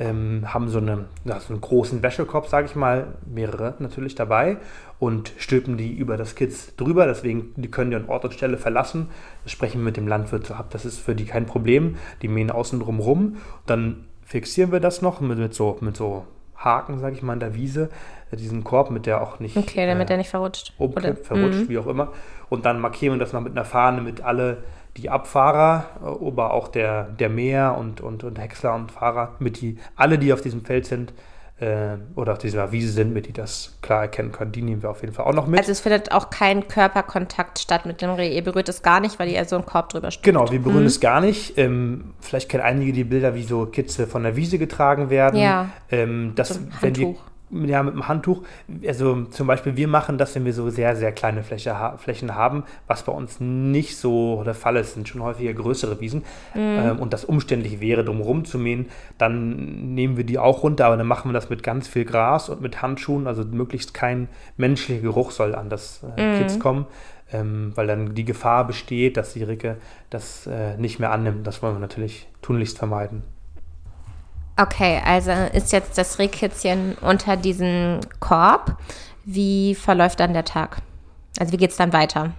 ähm, 0.00 0.42
haben 0.52 0.68
so, 0.68 0.78
eine, 0.78 1.04
ja, 1.24 1.38
so 1.38 1.52
einen 1.52 1.60
großen 1.60 2.02
Wäschekorb, 2.02 2.48
sage 2.48 2.66
ich 2.66 2.74
mal, 2.74 3.08
mehrere 3.26 3.74
natürlich 3.78 4.14
dabei 4.16 4.56
und 4.98 5.32
stülpen 5.36 5.76
die 5.76 5.92
über 5.92 6.16
das 6.16 6.34
Kitz 6.34 6.74
drüber. 6.76 7.06
Deswegen, 7.06 7.52
die 7.56 7.70
können 7.70 7.90
die 7.90 7.96
an 7.96 8.08
Ort 8.08 8.24
und 8.24 8.32
Stelle 8.34 8.56
verlassen. 8.56 9.08
Das 9.44 9.52
sprechen 9.52 9.80
wir 9.80 9.84
mit 9.84 9.96
dem 9.98 10.08
Landwirt 10.08 10.46
so 10.46 10.54
ab. 10.54 10.68
Das 10.70 10.84
ist 10.84 10.98
für 10.98 11.14
die 11.14 11.26
kein 11.26 11.44
Problem. 11.46 11.96
Die 12.22 12.28
mähen 12.28 12.50
außen 12.50 12.80
drum 12.80 12.98
rum. 12.98 13.36
Dann 13.66 14.06
fixieren 14.24 14.72
wir 14.72 14.80
das 14.80 15.02
noch 15.02 15.20
mit, 15.20 15.38
mit, 15.38 15.54
so, 15.54 15.76
mit 15.80 15.96
so 15.96 16.24
Haken, 16.56 16.98
sage 16.98 17.14
ich 17.16 17.22
mal, 17.22 17.34
in 17.34 17.40
der 17.40 17.54
Wiese. 17.54 17.90
äh, 18.30 18.36
Diesen 18.36 18.64
Korb, 18.64 18.90
mit 18.90 19.04
der 19.06 19.20
auch 19.22 19.38
nicht 19.38 19.56
okay, 19.56 19.86
damit 19.86 20.08
äh, 20.08 20.14
er 20.14 20.16
nicht 20.18 20.30
verrutscht. 20.30 20.72
umkippt, 20.78 21.26
verrutscht, 21.26 21.60
Mhm. 21.60 21.68
wie 21.68 21.78
auch 21.78 21.86
immer. 21.86 22.12
Und 22.48 22.64
dann 22.64 22.80
markieren 22.80 23.14
wir 23.14 23.18
das 23.18 23.32
noch 23.32 23.40
mit 23.42 23.52
einer 23.52 23.64
Fahne, 23.64 24.00
mit 24.00 24.22
alle 24.22 24.58
die 24.96 25.10
Abfahrer, 25.10 25.86
äh, 26.02 26.26
aber 26.26 26.52
auch 26.52 26.68
der, 26.68 27.04
der 27.04 27.28
Mäher 27.28 27.76
und, 27.78 28.00
und, 28.00 28.24
und 28.24 28.38
Häcksler 28.38 28.74
und 28.74 28.90
Fahrer, 28.90 29.34
mit 29.38 29.60
die, 29.60 29.78
alle, 29.96 30.18
die 30.18 30.32
auf 30.32 30.40
diesem 30.40 30.64
Feld 30.64 30.86
sind 30.86 31.12
äh, 31.60 31.96
oder 32.14 32.32
auf 32.32 32.38
dieser 32.38 32.72
Wiese 32.72 32.90
sind, 32.92 33.12
mit 33.12 33.26
die 33.26 33.32
das 33.32 33.78
klar 33.82 34.02
erkennen 34.02 34.32
können, 34.32 34.52
die 34.52 34.62
nehmen 34.62 34.82
wir 34.82 34.90
auf 34.90 35.02
jeden 35.02 35.12
Fall 35.12 35.26
auch 35.26 35.34
noch 35.34 35.46
mit. 35.46 35.58
Also 35.58 35.72
es 35.72 35.80
findet 35.80 36.10
auch 36.12 36.30
kein 36.30 36.68
Körperkontakt 36.68 37.58
statt 37.58 37.86
mit 37.86 38.00
dem 38.02 38.10
Reh. 38.10 38.34
Ihr 38.34 38.42
berührt 38.42 38.68
es 38.68 38.82
gar 38.82 39.00
nicht, 39.00 39.18
weil 39.18 39.28
ihr 39.28 39.44
so 39.44 39.56
einen 39.56 39.66
Korb 39.66 39.90
drüber 39.90 40.10
steht. 40.10 40.24
Genau, 40.24 40.50
wir 40.50 40.60
berühren 40.60 40.86
es 40.86 41.00
gar 41.00 41.20
nicht. 41.20 41.58
Ähm, 41.58 42.14
vielleicht 42.20 42.48
kennen 42.48 42.64
einige 42.64 42.92
die 42.92 43.04
Bilder, 43.04 43.34
wie 43.34 43.42
so 43.42 43.66
Kitze 43.66 44.06
von 44.06 44.22
der 44.22 44.36
Wiese 44.36 44.58
getragen 44.58 45.10
werden. 45.10 45.38
Ja. 45.38 45.70
Ähm, 45.90 46.32
das, 46.34 46.48
So 46.48 46.60
wenn 46.80 46.94
die. 46.94 47.16
Ja, 47.50 47.82
mit 47.82 47.94
dem 47.94 48.08
Handtuch. 48.08 48.42
Also 48.86 49.24
zum 49.24 49.46
Beispiel, 49.46 49.76
wir 49.76 49.88
machen 49.88 50.18
das, 50.18 50.34
wenn 50.34 50.44
wir 50.44 50.52
so 50.52 50.70
sehr, 50.70 50.96
sehr 50.96 51.12
kleine 51.12 51.42
Fläche, 51.42 51.76
Flächen 51.98 52.34
haben, 52.34 52.64
was 52.86 53.02
bei 53.02 53.12
uns 53.12 53.40
nicht 53.40 53.96
so 53.96 54.42
der 54.44 54.54
Fall 54.54 54.76
ist, 54.76 54.94
sind 54.94 55.08
schon 55.08 55.22
häufiger 55.22 55.52
größere 55.52 56.00
Wiesen 56.00 56.24
ähm, 56.54 56.98
und 56.98 57.12
das 57.12 57.24
umständlich 57.24 57.80
wäre, 57.80 58.04
drumherum 58.04 58.44
zu 58.44 58.58
mähen, 58.58 58.86
dann 59.18 59.94
nehmen 59.94 60.16
wir 60.16 60.24
die 60.24 60.38
auch 60.38 60.62
runter, 60.62 60.86
aber 60.86 60.96
dann 60.96 61.06
machen 61.06 61.30
wir 61.30 61.32
das 61.32 61.50
mit 61.50 61.62
ganz 61.62 61.88
viel 61.88 62.04
Gras 62.04 62.48
und 62.48 62.60
mit 62.60 62.82
Handschuhen, 62.82 63.26
also 63.26 63.44
möglichst 63.44 63.94
kein 63.94 64.28
menschlicher 64.56 65.02
Geruch 65.02 65.30
soll 65.30 65.54
an 65.54 65.68
das 65.68 66.04
äh, 66.16 66.38
Kitz 66.38 66.58
kommen. 66.58 66.86
Ähm, 67.32 67.70
weil 67.76 67.86
dann 67.86 68.16
die 68.16 68.24
Gefahr 68.24 68.66
besteht, 68.66 69.16
dass 69.16 69.34
die 69.34 69.44
Ricke 69.44 69.76
das 70.10 70.48
äh, 70.48 70.76
nicht 70.78 70.98
mehr 70.98 71.12
annimmt. 71.12 71.46
Das 71.46 71.62
wollen 71.62 71.76
wir 71.76 71.80
natürlich 71.80 72.26
tunlichst 72.42 72.76
vermeiden. 72.76 73.22
Okay, 74.56 75.00
also 75.04 75.30
ist 75.52 75.72
jetzt 75.72 75.96
das 75.96 76.18
Rehkitzchen 76.18 76.96
unter 77.00 77.36
diesem 77.36 78.00
Korb. 78.18 78.76
Wie 79.24 79.74
verläuft 79.74 80.20
dann 80.20 80.32
der 80.32 80.44
Tag? 80.44 80.82
Also 81.38 81.52
wie 81.52 81.56
geht 81.56 81.70
es 81.70 81.76
dann 81.76 81.92
weiter? 81.92 82.32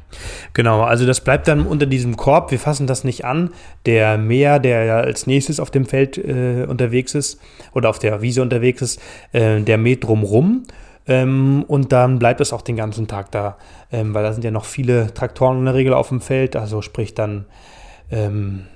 Genau, 0.53 0.81
also 0.81 1.05
das 1.05 1.21
bleibt 1.21 1.47
dann 1.47 1.65
unter 1.65 1.85
diesem 1.85 2.17
Korb. 2.17 2.51
Wir 2.51 2.59
fassen 2.59 2.87
das 2.87 3.03
nicht 3.03 3.23
an. 3.23 3.51
Der 3.85 4.17
Mäher, 4.17 4.59
der 4.59 4.83
ja 4.83 4.97
als 4.97 5.27
nächstes 5.27 5.59
auf 5.59 5.71
dem 5.71 5.85
Feld 5.85 6.17
äh, 6.17 6.65
unterwegs 6.67 7.15
ist 7.15 7.39
oder 7.73 7.89
auf 7.89 7.99
der 7.99 8.21
Wiese 8.21 8.41
unterwegs 8.41 8.81
ist, 8.81 9.01
äh, 9.31 9.61
der 9.61 9.77
mäht 9.77 10.03
drumrum. 10.03 10.63
Ähm, 11.07 11.63
und 11.67 11.91
dann 11.91 12.19
bleibt 12.19 12.41
es 12.41 12.53
auch 12.53 12.61
den 12.61 12.75
ganzen 12.75 13.07
Tag 13.07 13.31
da, 13.31 13.57
ähm, 13.91 14.13
weil 14.13 14.23
da 14.23 14.33
sind 14.33 14.43
ja 14.43 14.51
noch 14.51 14.65
viele 14.65 15.13
Traktoren 15.13 15.59
in 15.59 15.65
der 15.65 15.73
Regel 15.73 15.93
auf 15.93 16.09
dem 16.09 16.21
Feld, 16.21 16.55
also 16.55 16.81
sprich 16.81 17.15
dann 17.15 17.45
ähm, 18.11 18.67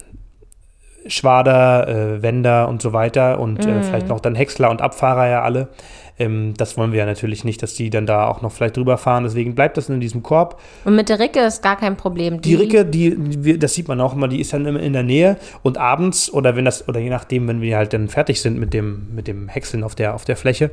Schwader, 1.07 1.87
äh, 1.87 2.21
Wender 2.21 2.67
und 2.67 2.81
so 2.81 2.93
weiter 2.93 3.39
und 3.39 3.65
äh, 3.65 3.83
vielleicht 3.83 4.07
noch 4.07 4.19
dann 4.19 4.35
Häcksler 4.35 4.69
und 4.69 4.81
Abfahrer 4.81 5.27
ja 5.27 5.41
alle. 5.43 5.69
Ähm, 6.17 6.53
das 6.57 6.77
wollen 6.77 6.91
wir 6.91 6.99
ja 6.99 7.05
natürlich 7.05 7.43
nicht, 7.43 7.61
dass 7.61 7.73
die 7.73 7.89
dann 7.89 8.05
da 8.05 8.27
auch 8.27 8.41
noch 8.41 8.51
vielleicht 8.51 8.77
drüber 8.77 8.97
fahren. 8.97 9.23
Deswegen 9.23 9.55
bleibt 9.55 9.77
das 9.77 9.89
in 9.89 9.99
diesem 9.99 10.23
Korb. 10.23 10.59
Und 10.85 10.95
mit 10.95 11.09
der 11.09 11.19
Ricke 11.19 11.41
ist 11.41 11.61
gar 11.61 11.75
kein 11.75 11.97
Problem. 11.97 12.41
Die 12.41 12.55
Ricke, 12.55 12.85
die, 12.85 13.15
die, 13.17 13.59
das 13.59 13.73
sieht 13.73 13.87
man 13.87 13.99
auch 14.01 14.13
immer, 14.13 14.27
die 14.27 14.39
ist 14.39 14.53
dann 14.53 14.65
immer 14.65 14.79
in 14.79 14.93
der 14.93 15.03
Nähe 15.03 15.37
und 15.61 15.77
abends 15.77 16.31
oder 16.31 16.55
wenn 16.55 16.65
das, 16.65 16.87
oder 16.87 16.99
je 16.99 17.09
nachdem, 17.09 17.47
wenn 17.47 17.61
wir 17.61 17.77
halt 17.77 17.93
dann 17.93 18.07
fertig 18.07 18.41
sind 18.41 18.57
mit 18.57 18.73
dem, 18.73 19.13
mit 19.13 19.27
dem 19.27 19.47
Häckseln 19.47 19.83
auf 19.83 19.95
der, 19.95 20.15
auf 20.15 20.25
der 20.25 20.37
Fläche, 20.37 20.71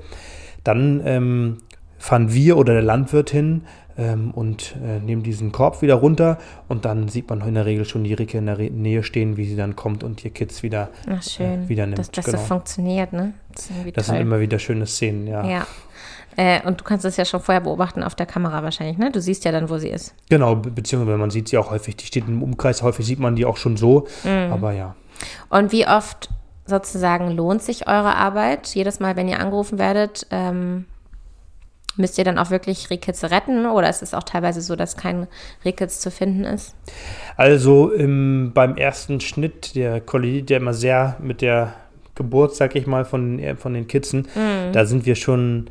dann 0.65 1.03
ähm, 1.05 1.59
fahren 1.99 2.33
wir 2.33 2.57
oder 2.57 2.73
der 2.73 2.83
Landwirt 2.83 3.31
hin 3.31 3.63
ähm, 3.99 4.31
und 4.33 4.75
äh, 4.85 4.99
nehmen 5.01 5.23
diesen 5.23 5.53
Korb 5.53 5.83
wieder 5.83 5.95
runter 5.95 6.39
und 6.69 6.85
dann 6.85 7.09
sieht 7.09 7.29
man 7.31 7.41
in 7.47 7.55
der 7.55 7.67
Regel 7.67 7.85
schon 7.85 8.05
die 8.05 8.15
Ricke 8.15 8.39
in 8.39 8.47
der 8.47 8.59
Re 8.59 8.71
Nähe 8.71 9.03
stehen, 9.03 9.37
wie 9.37 9.45
sie 9.47 9.57
dann 9.57 9.77
kommt 9.77 10.03
und 10.05 10.25
ihr 10.25 10.31
Kids 10.31 10.63
wieder, 10.63 10.89
Ach, 11.11 11.23
schön, 11.23 11.65
äh, 11.65 11.69
wieder 11.69 11.87
nimmt. 11.87 11.99
dass 11.99 12.11
das 12.11 12.25
genau. 12.25 12.39
so 12.39 12.45
funktioniert, 12.45 13.13
ne? 13.13 13.35
Das 13.55 13.69
Das 13.95 14.07
sind 14.07 14.17
immer 14.17 14.41
wieder 14.41 14.59
schöne 14.59 14.87
Szenen, 14.87 15.27
ja. 15.27 15.45
ja. 15.47 15.67
Äh, 16.37 16.67
und 16.67 16.81
du 16.81 16.85
kannst 16.85 17.05
es 17.05 17.19
ja 17.19 17.27
schon 17.27 17.41
vorher 17.41 17.61
beobachten 17.61 18.03
auf 18.03 18.15
der 18.15 18.25
Kamera 18.25 18.63
wahrscheinlich, 18.63 18.97
ne? 18.97 19.11
Du 19.11 19.21
siehst 19.21 19.45
ja 19.45 19.53
dann, 19.53 19.69
wo 19.69 19.77
sie 19.77 19.89
ist. 19.91 20.15
Genau, 20.31 20.57
be 20.57 20.71
beziehungsweise 20.71 21.19
man 21.19 21.31
sieht 21.31 21.49
sie 21.49 21.59
auch 21.59 21.71
häufig, 21.71 21.97
die 21.97 22.07
steht 22.07 22.27
im 22.27 22.43
Umkreis, 22.43 22.83
häufig 22.83 23.05
sieht 23.05 23.19
man 23.19 23.37
die 23.37 23.45
auch 23.45 23.59
schon 23.59 23.77
so, 23.77 24.07
Mhm. 24.25 24.53
aber 24.53 24.73
ja. 24.73 24.95
Und 25.51 25.73
wie 25.73 25.87
oft 25.87 26.31
sozusagen 26.65 27.31
lohnt 27.33 27.61
sich 27.63 27.87
eure 27.87 28.17
Arbeit? 28.17 28.69
Jedes 28.75 28.99
Mal, 29.01 29.15
wenn 29.17 29.29
ihr 29.29 29.41
angerufen 29.41 29.79
werdet, 29.79 30.27
ähm, 30.31 30.87
müsst 31.97 32.19
ihr 32.19 32.25
dann 32.25 32.39
auch 32.39 32.51
wirklich 32.51 32.91
Rehkitze 32.91 33.31
retten? 33.31 33.67
Oder 33.67 33.89
ist 33.89 34.03
es 34.03 34.15
auch 34.15 34.23
teilweise 34.23 34.61
so, 34.61 34.77
dass 34.77 34.97
kein 34.97 35.27
Rehkitz 35.65 36.01
zu 36.01 36.11
finden 36.11 36.45
ist? 36.45 36.75
Also 37.37 37.91
im, 37.91 38.53
beim 38.55 38.77
ersten 38.77 39.21
Schnitt, 39.21 39.75
der 39.75 40.01
kollidiert 40.01 40.51
ja 40.51 40.57
immer 40.59 40.75
sehr 40.75 41.17
mit 41.21 41.41
der 41.43 41.75
Geburt, 42.15 42.55
sag 42.55 42.77
ich 42.77 42.87
mal, 42.87 43.05
von, 43.05 43.39
äh, 43.39 43.57
von 43.57 43.75
den 43.75 43.87
Kitzen. 43.87 44.29
Da 44.73 44.85
sind 44.85 45.07
wir 45.07 45.15
schon 45.15 45.71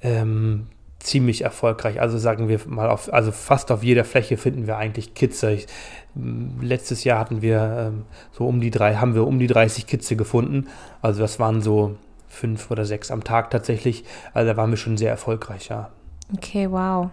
ähm, 0.00 0.66
ziemlich 1.02 1.42
erfolgreich. 1.42 2.00
Also 2.00 2.18
sagen 2.18 2.48
wir 2.48 2.60
mal, 2.66 2.88
auf, 2.88 3.12
also 3.12 3.32
fast 3.32 3.70
auf 3.70 3.82
jeder 3.82 4.04
Fläche 4.04 4.36
finden 4.36 4.66
wir 4.66 4.76
eigentlich 4.76 5.14
Kitze. 5.14 5.52
Ich, 5.52 5.66
m, 6.14 6.58
letztes 6.60 7.04
Jahr 7.04 7.18
hatten 7.18 7.42
wir 7.42 7.90
ähm, 7.92 8.02
so 8.32 8.46
um 8.46 8.60
die 8.60 8.70
drei, 8.70 8.96
haben 8.96 9.14
wir 9.14 9.26
um 9.26 9.38
die 9.38 9.46
30 9.46 9.86
Kitze 9.86 10.16
gefunden. 10.16 10.68
Also 11.00 11.20
das 11.20 11.38
waren 11.38 11.60
so 11.60 11.96
fünf 12.32 12.70
oder 12.70 12.84
sechs 12.84 13.10
am 13.10 13.22
Tag 13.22 13.50
tatsächlich. 13.50 14.04
Also 14.32 14.50
da 14.50 14.56
waren 14.56 14.70
wir 14.70 14.76
schon 14.76 14.96
sehr 14.96 15.10
erfolgreich, 15.10 15.68
ja. 15.68 15.90
Okay, 16.34 16.70
wow. 16.70 17.10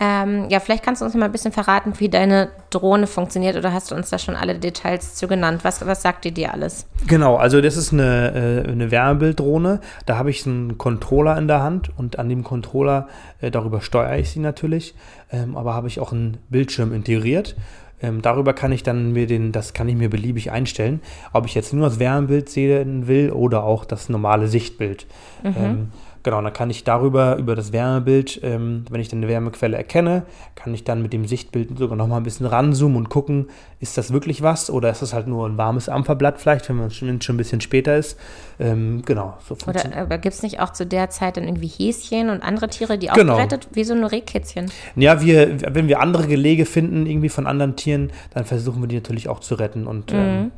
Ähm, 0.00 0.48
ja, 0.48 0.58
vielleicht 0.58 0.82
kannst 0.82 1.00
du 1.00 1.04
uns 1.04 1.14
mal 1.14 1.26
ein 1.26 1.32
bisschen 1.32 1.52
verraten, 1.52 1.92
wie 1.98 2.08
deine 2.08 2.48
Drohne 2.70 3.06
funktioniert 3.06 3.56
oder 3.56 3.72
hast 3.72 3.92
du 3.92 3.94
uns 3.94 4.10
da 4.10 4.18
schon 4.18 4.34
alle 4.34 4.58
Details 4.58 5.14
zu 5.14 5.28
genannt? 5.28 5.60
Was, 5.62 5.86
was 5.86 6.02
sagt 6.02 6.24
ihr 6.24 6.32
dir 6.32 6.52
alles? 6.52 6.86
Genau, 7.06 7.36
also 7.36 7.60
das 7.60 7.76
ist 7.76 7.92
eine, 7.92 8.64
äh, 8.66 8.68
eine 8.68 8.90
Wärmebilddrohne. 8.90 9.80
Da 10.06 10.18
habe 10.18 10.30
ich 10.30 10.44
einen 10.44 10.76
Controller 10.76 11.38
in 11.38 11.46
der 11.46 11.62
Hand 11.62 11.96
und 11.96 12.18
an 12.18 12.28
dem 12.28 12.42
Controller, 12.42 13.06
äh, 13.40 13.52
darüber 13.52 13.80
steuere 13.80 14.18
ich 14.18 14.30
sie 14.30 14.40
natürlich, 14.40 14.96
ähm, 15.30 15.56
aber 15.56 15.74
habe 15.74 15.86
ich 15.86 16.00
auch 16.00 16.10
einen 16.10 16.38
Bildschirm 16.48 16.92
integriert. 16.92 17.54
Ähm, 18.02 18.22
darüber 18.22 18.52
kann 18.52 18.72
ich 18.72 18.82
dann 18.82 19.12
mir 19.12 19.26
den, 19.26 19.52
das 19.52 19.72
kann 19.72 19.88
ich 19.88 19.96
mir 19.96 20.10
beliebig 20.10 20.50
einstellen, 20.50 21.00
ob 21.32 21.46
ich 21.46 21.54
jetzt 21.54 21.72
nur 21.72 21.88
das 21.88 21.98
Wärmebild 21.98 22.48
sehen 22.48 23.06
will 23.06 23.30
oder 23.30 23.64
auch 23.64 23.84
das 23.84 24.08
normale 24.08 24.48
Sichtbild. 24.48 25.06
Ähm, 25.44 25.88
genau, 26.22 26.40
dann 26.40 26.52
kann 26.52 26.70
ich 26.70 26.84
darüber, 26.84 27.36
über 27.36 27.54
das 27.54 27.72
Wärmebild, 27.72 28.40
ähm, 28.42 28.84
wenn 28.90 29.00
ich 29.00 29.08
dann 29.08 29.18
eine 29.20 29.28
Wärmequelle 29.28 29.76
erkenne, 29.76 30.24
kann 30.54 30.72
ich 30.74 30.84
dann 30.84 31.02
mit 31.02 31.12
dem 31.12 31.26
Sichtbild 31.26 31.76
sogar 31.78 31.96
noch 31.96 32.06
mal 32.06 32.16
ein 32.18 32.22
bisschen 32.22 32.46
ranzoomen 32.46 32.96
und 32.96 33.08
gucken, 33.08 33.48
ist 33.80 33.98
das 33.98 34.12
wirklich 34.12 34.42
was 34.42 34.70
oder 34.70 34.90
ist 34.90 35.02
das 35.02 35.12
halt 35.12 35.26
nur 35.26 35.46
ein 35.48 35.58
warmes 35.58 35.88
Ampferblatt 35.88 36.40
vielleicht, 36.40 36.68
wenn 36.68 36.76
man 36.76 36.90
schon, 36.90 37.08
es 37.08 37.24
schon 37.24 37.34
ein 37.34 37.38
bisschen 37.38 37.60
später 37.60 37.96
ist. 37.96 38.18
Ähm, 38.60 39.02
genau, 39.04 39.36
so 39.46 39.54
funktioniert. 39.54 39.94
Oder 39.94 40.02
aber 40.02 40.18
gibt 40.18 40.34
es 40.34 40.42
nicht 40.42 40.60
auch 40.60 40.70
zu 40.70 40.86
der 40.86 41.10
Zeit 41.10 41.36
dann 41.36 41.44
irgendwie 41.44 41.68
Häschen 41.68 42.30
und 42.30 42.42
andere 42.42 42.68
Tiere, 42.68 42.98
die 42.98 43.10
auch 43.10 43.14
Genau. 43.14 43.36
gerettet? 43.36 43.68
Wie 43.72 43.84
so 43.84 43.94
ein 43.94 44.04
Rehkitzchen? 44.04 44.70
Ja, 44.96 45.20
wir, 45.20 45.74
wenn 45.74 45.88
wir 45.88 46.00
andere 46.00 46.26
Gelege 46.26 46.66
finden, 46.66 47.06
irgendwie 47.06 47.28
von 47.28 47.46
anderen 47.46 47.76
Tieren, 47.76 48.12
dann 48.34 48.44
versuchen 48.44 48.80
wir 48.82 48.88
die 48.88 48.96
natürlich 48.96 49.28
auch 49.28 49.40
zu 49.40 49.54
retten 49.56 49.86
und 49.86 50.12
ähm, 50.12 50.52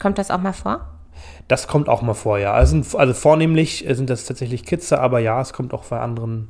Kommt 0.00 0.18
das 0.18 0.30
auch 0.30 0.40
mal 0.40 0.54
vor? 0.54 0.80
Das 1.50 1.66
kommt 1.66 1.88
auch 1.88 2.02
mal 2.02 2.14
vor, 2.14 2.38
ja. 2.38 2.52
Also, 2.52 2.80
also 2.96 3.12
vornehmlich 3.12 3.88
äh, 3.88 3.94
sind 3.94 4.08
das 4.08 4.24
tatsächlich 4.24 4.64
Kitze, 4.64 5.00
aber 5.00 5.18
ja, 5.18 5.40
es 5.40 5.52
kommt 5.52 5.74
auch 5.74 5.84
bei 5.84 5.98
anderen 5.98 6.48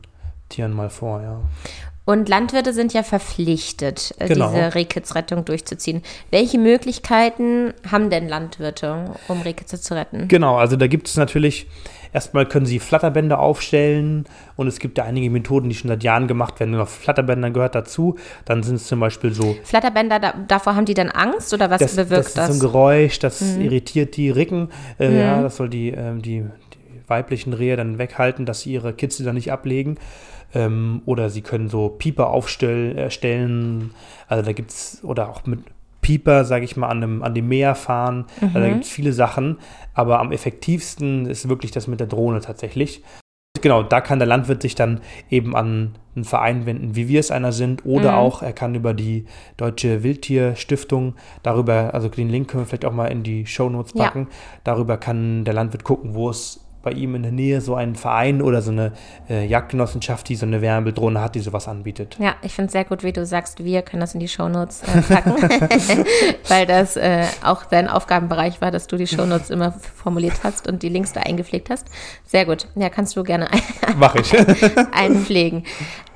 Tieren 0.48 0.72
mal 0.72 0.90
vor, 0.90 1.22
ja. 1.22 1.40
Und 2.04 2.28
Landwirte 2.28 2.72
sind 2.72 2.92
ja 2.92 3.02
verpflichtet, 3.02 4.14
äh, 4.18 4.28
Genau. 4.28 4.50
diese 4.50 4.74
Rehkitzrettung 4.74 5.44
durchzuziehen. 5.44 6.02
Welche 6.30 6.58
Möglichkeiten 6.58 7.72
haben 7.90 8.10
denn 8.10 8.28
Landwirte, 8.28 9.14
um 9.28 9.40
Rehkitze 9.42 9.80
zu 9.80 9.94
retten? 9.94 10.28
Genau, 10.28 10.56
also 10.56 10.76
da 10.76 10.86
gibt 10.86 11.08
es 11.08 11.16
natürlich 11.16 11.66
erstmal 12.12 12.46
können 12.46 12.66
sie 12.66 12.78
Flatterbänder 12.78 13.38
aufstellen 13.38 14.24
und 14.56 14.66
es 14.66 14.78
gibt 14.78 14.98
da 14.98 15.04
einige 15.04 15.30
Methoden, 15.30 15.68
die 15.68 15.74
schon 15.74 15.88
seit 15.88 16.02
Jahren 16.02 16.26
gemacht 16.26 16.58
werden. 16.60 16.72
Nur 16.72 16.86
Flatterbänder 16.86 17.50
gehört 17.50 17.74
dazu. 17.74 18.16
Dann 18.44 18.62
sind 18.62 18.76
es 18.76 18.86
zum 18.86 19.00
Beispiel 19.00 19.32
so. 19.32 19.56
Flatterbänder, 19.64 20.18
da, 20.18 20.34
davor 20.48 20.76
haben 20.76 20.86
die 20.86 20.94
dann 20.94 21.10
Angst 21.10 21.52
oder 21.52 21.70
was 21.70 21.80
das, 21.80 21.96
bewirkt 21.96 22.12
das? 22.12 22.34
das? 22.34 22.50
ist 22.50 22.58
so 22.58 22.66
ein 22.66 22.70
Geräusch, 22.70 23.18
das 23.18 23.40
mhm. 23.40 23.62
irritiert 23.62 24.16
die 24.16 24.30
Ricken. 24.30 24.68
Äh, 24.98 25.10
Mhm. 25.10 25.18
Ja, 25.18 25.42
das 25.42 25.56
soll 25.56 25.68
die, 25.68 25.90
ähm, 25.90 26.22
die, 26.22 26.42
die 26.42 27.08
weiblichen 27.08 27.52
Rehe 27.52 27.76
dann 27.76 27.98
weghalten, 27.98 28.46
dass 28.46 28.62
sie 28.62 28.72
ihre 28.72 28.92
Kitzel 28.92 29.26
dann 29.26 29.34
nicht 29.34 29.52
ablegen. 29.52 29.98
Ähm, 30.54 31.02
oder 31.06 31.30
sie 31.30 31.42
können 31.42 31.68
so 31.68 31.88
Pieper 31.88 32.30
aufstellen. 32.30 32.96
Äh, 32.98 33.88
also 34.28 34.44
da 34.44 34.52
gibt 34.52 34.70
es, 34.70 35.00
oder 35.04 35.28
auch 35.28 35.46
mit 35.46 35.60
Pieper, 36.00 36.44
sage 36.44 36.64
ich 36.64 36.76
mal, 36.76 36.88
an 36.88 37.00
dem, 37.00 37.22
an 37.22 37.34
dem 37.34 37.48
Meer 37.48 37.74
fahren. 37.74 38.26
Also 38.40 38.58
da 38.60 38.68
gibt 38.68 38.84
es 38.84 38.90
viele 38.90 39.12
Sachen. 39.12 39.58
Aber 39.94 40.20
am 40.20 40.32
effektivsten 40.32 41.26
ist 41.26 41.48
wirklich 41.48 41.70
das 41.70 41.86
mit 41.86 42.00
der 42.00 42.06
Drohne 42.06 42.40
tatsächlich. 42.40 43.02
Genau, 43.62 43.82
da 43.82 44.00
kann 44.00 44.18
der 44.18 44.28
Landwirt 44.28 44.62
sich 44.62 44.74
dann 44.74 45.00
eben 45.28 45.54
an 45.54 45.96
einen 46.16 46.24
Verein 46.24 46.64
wenden, 46.64 46.96
wie 46.96 47.08
wir 47.08 47.20
es 47.20 47.30
einer 47.30 47.52
sind, 47.52 47.84
oder 47.84 48.12
Mhm. 48.12 48.16
auch 48.18 48.42
er 48.42 48.52
kann 48.54 48.74
über 48.74 48.94
die 48.94 49.26
Deutsche 49.58 50.02
Wildtierstiftung 50.02 51.14
darüber, 51.42 51.92
also 51.92 52.08
den 52.08 52.30
Link 52.30 52.48
können 52.48 52.62
wir 52.62 52.66
vielleicht 52.66 52.86
auch 52.86 52.92
mal 52.92 53.08
in 53.08 53.22
die 53.22 53.44
Shownotes 53.46 53.92
Ja. 53.94 54.04
packen, 54.04 54.28
darüber 54.64 54.96
kann 54.96 55.44
der 55.44 55.52
Landwirt 55.54 55.84
gucken, 55.84 56.14
wo 56.14 56.30
es 56.30 56.64
bei 56.82 56.92
ihm 56.92 57.14
in 57.14 57.22
der 57.22 57.32
Nähe 57.32 57.60
so 57.60 57.74
einen 57.74 57.94
Verein 57.94 58.40
oder 58.40 58.62
so 58.62 58.70
eine 58.70 58.92
äh, 59.28 59.46
Jagdgenossenschaft, 59.46 60.28
die 60.28 60.36
so 60.36 60.46
eine 60.46 60.62
Wärmebeldrohne 60.62 61.20
hat, 61.20 61.34
die 61.34 61.40
sowas 61.40 61.68
anbietet. 61.68 62.16
Ja, 62.18 62.34
ich 62.42 62.54
finde 62.54 62.66
es 62.66 62.72
sehr 62.72 62.84
gut, 62.84 63.02
wie 63.04 63.12
du 63.12 63.26
sagst, 63.26 63.64
wir 63.64 63.82
können 63.82 64.00
das 64.00 64.14
in 64.14 64.20
die 64.20 64.28
Shownotes 64.28 64.82
äh, 64.82 65.02
packen, 65.02 65.34
weil 66.48 66.66
das 66.66 66.96
äh, 66.96 67.24
auch 67.44 67.64
dein 67.64 67.88
Aufgabenbereich 67.88 68.60
war, 68.60 68.70
dass 68.70 68.86
du 68.86 68.96
die 68.96 69.06
Shownotes 69.06 69.50
immer 69.50 69.72
formuliert 69.72 70.40
hast 70.42 70.66
und 70.66 70.82
die 70.82 70.88
Links 70.88 71.12
da 71.12 71.20
eingepflegt 71.20 71.70
hast. 71.70 71.86
Sehr 72.24 72.46
gut. 72.46 72.66
Ja, 72.74 72.88
kannst 72.88 73.16
du 73.16 73.22
gerne 73.24 73.48
Mach 73.96 74.14
ich. 74.14 74.32
einpflegen. 74.92 75.64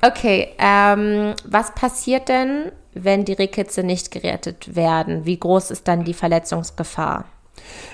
Okay, 0.01 0.49
ähm, 0.57 1.33
was 1.45 1.73
passiert 1.75 2.29
denn, 2.29 2.71
wenn 2.93 3.25
die 3.25 3.33
Rehkitze 3.33 3.83
nicht 3.83 4.11
gerettet 4.11 4.75
werden? 4.75 5.25
Wie 5.25 5.39
groß 5.39 5.71
ist 5.71 5.87
dann 5.87 6.03
die 6.03 6.13
Verletzungsgefahr? 6.13 7.25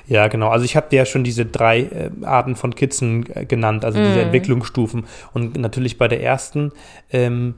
Ja, 0.07 0.27
genau. 0.27 0.49
Also 0.49 0.65
ich 0.65 0.75
habe 0.75 0.89
dir 0.89 0.97
ja 0.97 1.05
schon 1.05 1.23
diese 1.23 1.45
drei 1.45 1.81
äh, 1.81 2.09
Arten 2.23 2.55
von 2.55 2.75
Kitzen 2.75 3.25
äh, 3.33 3.45
genannt, 3.45 3.85
also 3.85 3.99
diese 3.99 4.21
Entwicklungsstufen. 4.21 5.05
Und 5.33 5.57
natürlich 5.57 5.97
bei 5.97 6.07
der 6.07 6.21
ersten, 6.21 6.71
ähm, 7.11 7.55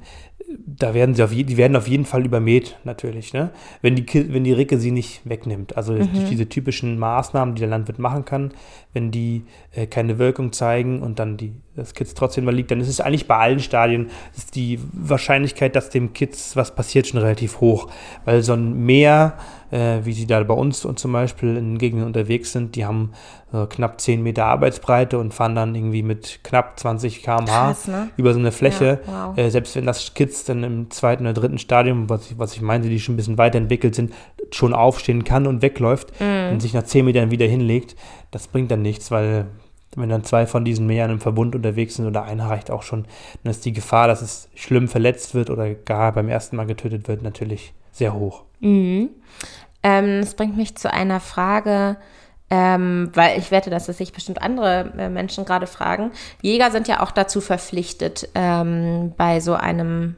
da 0.66 0.94
werden 0.94 1.16
sie 1.16 1.24
auf 1.24 1.32
je, 1.32 1.44
die 1.44 1.58
werden 1.58 1.76
auf 1.76 1.88
jeden 1.88 2.06
Fall 2.06 2.26
übermäht, 2.26 2.78
natürlich, 2.84 3.34
ne? 3.34 3.52
Wenn 3.82 3.96
die, 3.96 4.34
wenn 4.34 4.44
die 4.44 4.54
Ricke 4.54 4.78
sie 4.78 4.92
nicht 4.92 5.22
wegnimmt. 5.24 5.78
Also 5.78 5.96
durch 5.96 6.30
diese 6.30 6.48
typischen 6.48 6.98
Maßnahmen, 7.00 7.56
die 7.56 7.60
der 7.60 7.70
Landwirt 7.70 8.00
machen 8.00 8.26
kann, 8.26 8.54
wenn 8.94 9.12
die 9.12 9.44
äh, 9.72 9.88
keine 9.88 10.20
Wirkung 10.20 10.52
zeigen 10.52 11.02
und 11.02 11.20
dann 11.20 11.38
die, 11.38 11.54
das 11.76 11.94
Kitz 11.94 12.14
trotzdem 12.14 12.46
mal 12.46 12.54
liegt, 12.54 12.72
dann 12.72 12.80
ist 12.80 12.88
es 12.88 13.02
eigentlich 13.02 13.28
bei 13.28 13.38
allen 13.38 13.60
Stadien 13.60 14.10
ist 14.36 14.56
die 14.56 14.80
Wahrscheinlichkeit, 14.92 15.76
dass 15.76 15.90
dem 15.90 16.14
Kitz 16.14 16.56
was 16.56 16.76
passiert, 16.76 17.08
schon 17.08 17.20
relativ 17.20 17.60
hoch. 17.60 17.90
Weil 18.26 18.44
so 18.44 18.54
ein 18.54 18.86
Meer, 18.86 19.38
äh, 19.72 20.00
wie 20.04 20.14
sie 20.14 20.28
da 20.28 20.42
bei 20.44 20.54
uns 20.54 20.86
und 20.86 21.00
zum 21.00 21.12
Beispiel 21.14 21.58
in 21.58 21.78
Gegenden 21.78 22.06
unterwegs 22.06 22.52
sind, 22.52 22.76
die 22.76 22.86
haben 22.86 23.12
äh, 23.54 23.68
knapp 23.68 24.02
10 24.02 24.22
Meter 24.24 24.46
Arbeitsbreite 24.46 25.18
und 25.20 25.34
fahren 25.34 25.56
dann 25.56 25.76
irgendwie 25.76 26.04
mit 26.04 26.40
knapp 26.44 26.80
20 26.80 27.22
km/h 27.24 27.76
ne? 27.88 28.10
über 28.18 28.34
so 28.34 28.40
eine 28.40 28.52
Fläche. 28.52 29.00
Ja, 29.08 29.28
wow. 29.30 29.38
äh, 29.38 29.50
selbst 29.50 29.76
wenn 29.76 29.86
das 29.86 30.14
Kids 30.16 30.44
dann 30.44 30.64
im 30.64 30.92
zweiten 30.92 31.24
oder 31.24 31.34
dritten 31.34 31.60
Stadium, 31.60 32.10
was 32.10 32.32
ich, 32.32 32.40
was 32.40 32.54
ich 32.56 32.62
meinte, 32.62 32.90
die 32.90 33.00
schon 33.00 33.14
ein 33.14 33.18
bisschen 33.18 33.38
weiterentwickelt 33.38 33.96
sind, 33.96 34.14
schon 34.52 34.74
aufstehen 34.74 35.24
kann 35.24 35.48
und 35.48 35.62
wegläuft 35.62 36.20
Mhm. 36.20 36.54
und 36.54 36.60
sich 36.62 36.74
nach 36.74 36.84
10 36.84 37.06
Metern 37.06 37.32
wieder 37.32 37.46
hinlegt, 37.46 37.96
das 38.32 38.48
bringt 38.48 38.72
dann 38.72 38.82
nichts, 38.82 39.12
weil 39.12 39.46
wenn 39.96 40.10
dann 40.10 40.24
zwei 40.24 40.48
von 40.48 40.66
diesen 40.66 40.88
Meeren 40.88 41.12
im 41.12 41.20
Verbund 41.20 41.54
unterwegs 41.56 41.96
sind 41.96 42.08
oder 42.08 42.24
einer 42.24 42.50
reicht 42.50 42.72
auch 42.72 42.82
schon, 42.82 43.06
dann 43.44 43.52
ist 43.52 43.64
die 43.64 43.74
Gefahr, 43.74 44.08
dass 44.08 44.24
es 44.24 44.50
schlimm 44.56 44.88
verletzt 44.88 45.36
wird 45.36 45.52
oder 45.52 45.72
gar 45.76 46.12
beim 46.14 46.30
ersten 46.30 46.56
Mal 46.56 46.66
getötet 46.66 47.08
wird, 47.08 47.22
natürlich 47.22 47.74
sehr 47.92 48.14
hoch. 48.16 48.42
Mhm. 48.60 49.10
Ähm, 49.84 50.22
das 50.22 50.34
bringt 50.34 50.58
mich 50.58 50.76
zu 50.76 50.92
einer 50.92 51.20
Frage, 51.20 51.98
ähm, 52.54 53.10
weil 53.16 53.40
ich 53.40 53.50
wette, 53.50 53.72
dass 53.72 53.90
es 53.90 53.98
sich 53.98 54.14
bestimmt 54.14 54.40
andere 54.44 54.94
äh, 54.96 55.10
Menschen 55.10 55.44
gerade 55.44 55.66
fragen. 55.66 56.12
Jäger 56.44 56.70
sind 56.70 56.88
ja 56.88 57.02
auch 57.02 57.10
dazu 57.10 57.42
verpflichtet, 57.42 58.30
ähm, 58.36 59.12
bei 59.18 59.40
so 59.40 59.56
einem, 59.56 60.18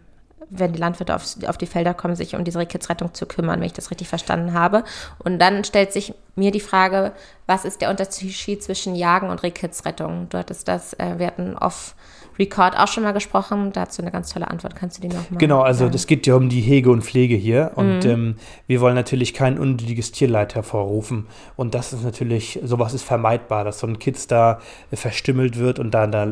wenn 0.49 0.73
die 0.73 0.79
Landwirte 0.79 1.15
auf, 1.15 1.23
auf 1.47 1.57
die 1.57 1.65
Felder 1.65 1.93
kommen, 1.93 2.17
sich 2.17 2.35
um 2.35 2.43
diese 2.43 2.59
Rehkitzrettung 2.59 3.13
zu 3.13 3.25
kümmern, 3.25 3.61
wenn 3.61 3.67
ich 3.67 3.71
das 3.71 3.89
richtig 3.89 4.09
verstanden 4.09 4.51
habe. 4.51 4.83
Und 5.19 5.39
dann 5.39 5.63
stellt 5.63 5.93
sich 5.93 6.13
mir 6.35 6.51
die 6.51 6.59
Frage, 6.59 7.13
was 7.47 7.63
ist 7.63 7.79
der 7.79 7.89
Unterschied 7.89 8.61
zwischen 8.61 8.95
Jagen 8.95 9.29
und 9.29 9.41
Rehkitzrettung? 9.41 10.27
Du 10.27 10.37
hattest 10.37 10.67
das, 10.67 10.91
äh, 10.95 11.17
wir 11.17 11.27
hatten 11.27 11.55
off 11.55 11.95
Record 12.37 12.77
auch 12.77 12.87
schon 12.87 13.03
mal 13.03 13.13
gesprochen, 13.13 13.71
dazu 13.71 14.01
eine 14.01 14.11
ganz 14.11 14.31
tolle 14.33 14.49
Antwort. 14.49 14.75
Kannst 14.75 14.97
du 14.97 15.01
die 15.01 15.07
nochmal 15.07 15.37
Genau, 15.39 15.61
also 15.61 15.87
das 15.89 16.05
geht 16.07 16.27
ja 16.27 16.35
um 16.35 16.49
die 16.49 16.61
Hege 16.61 16.91
und 16.91 17.01
Pflege 17.03 17.35
hier 17.35 17.71
und 17.75 18.03
Mhm. 18.03 18.09
ähm, 18.11 18.35
wir 18.67 18.81
wollen 18.81 18.95
natürlich 18.95 19.33
kein 19.33 19.57
unnötiges 19.57 20.11
Tierleid 20.11 20.55
hervorrufen 20.55 21.27
und 21.55 21.73
das 21.75 21.93
ist 21.93 22.03
natürlich, 22.03 22.59
sowas 22.63 22.93
ist 22.93 23.03
vermeidbar, 23.03 23.63
dass 23.63 23.79
so 23.79 23.87
ein 23.87 23.99
Kitz 23.99 24.27
da 24.27 24.59
äh, 24.91 24.95
verstümmelt 24.95 25.57
wird 25.57 25.79
und 25.79 25.91
da, 25.91 26.07
da 26.07 26.27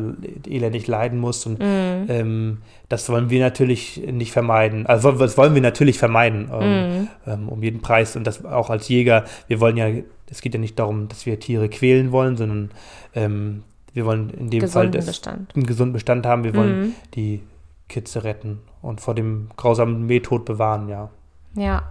elendig 0.48 0.86
leiden 0.86 1.18
muss 1.18 1.46
und 1.46 1.58
Mhm. 1.60 2.06
ähm, 2.08 2.58
das 2.88 3.08
wollen 3.08 3.30
wir 3.30 3.40
natürlich 3.40 4.02
nicht 4.10 4.32
vermeiden, 4.32 4.86
also 4.86 5.10
das 5.12 5.38
wollen 5.38 5.54
wir 5.54 5.62
natürlich 5.62 5.98
vermeiden 5.98 6.50
ähm, 6.52 6.70
Mhm. 7.00 7.08
ähm, 7.26 7.48
um 7.48 7.62
jeden 7.62 7.80
Preis 7.80 8.14
und 8.16 8.26
das 8.26 8.44
auch 8.44 8.68
als 8.70 8.88
Jäger, 8.88 9.24
wir 9.48 9.60
wollen 9.60 9.76
ja, 9.76 9.88
es 10.30 10.40
geht 10.42 10.54
ja 10.54 10.60
nicht 10.60 10.78
darum, 10.78 11.08
dass 11.08 11.26
wir 11.26 11.38
Tiere 11.40 11.68
quälen 11.68 12.12
wollen, 12.12 12.36
sondern 12.36 12.70
ähm, 13.14 13.62
wir 13.94 14.04
wollen 14.04 14.30
in 14.30 14.50
dem 14.50 14.68
Fall 14.68 14.90
das, 14.90 15.06
Bestand. 15.06 15.54
einen 15.54 15.66
gesunden 15.66 15.92
Bestand 15.94 16.26
haben. 16.26 16.44
Wir 16.44 16.54
wollen 16.54 16.80
Mhm. 16.80 16.92
die 17.14 17.42
Kitze 17.88 18.24
retten 18.24 18.60
und 18.82 19.00
vor 19.00 19.14
dem 19.14 19.48
grausamen 19.56 20.06
Mehtod 20.06 20.44
bewahren, 20.44 20.88
ja. 20.88 21.10
Ja. 21.54 21.82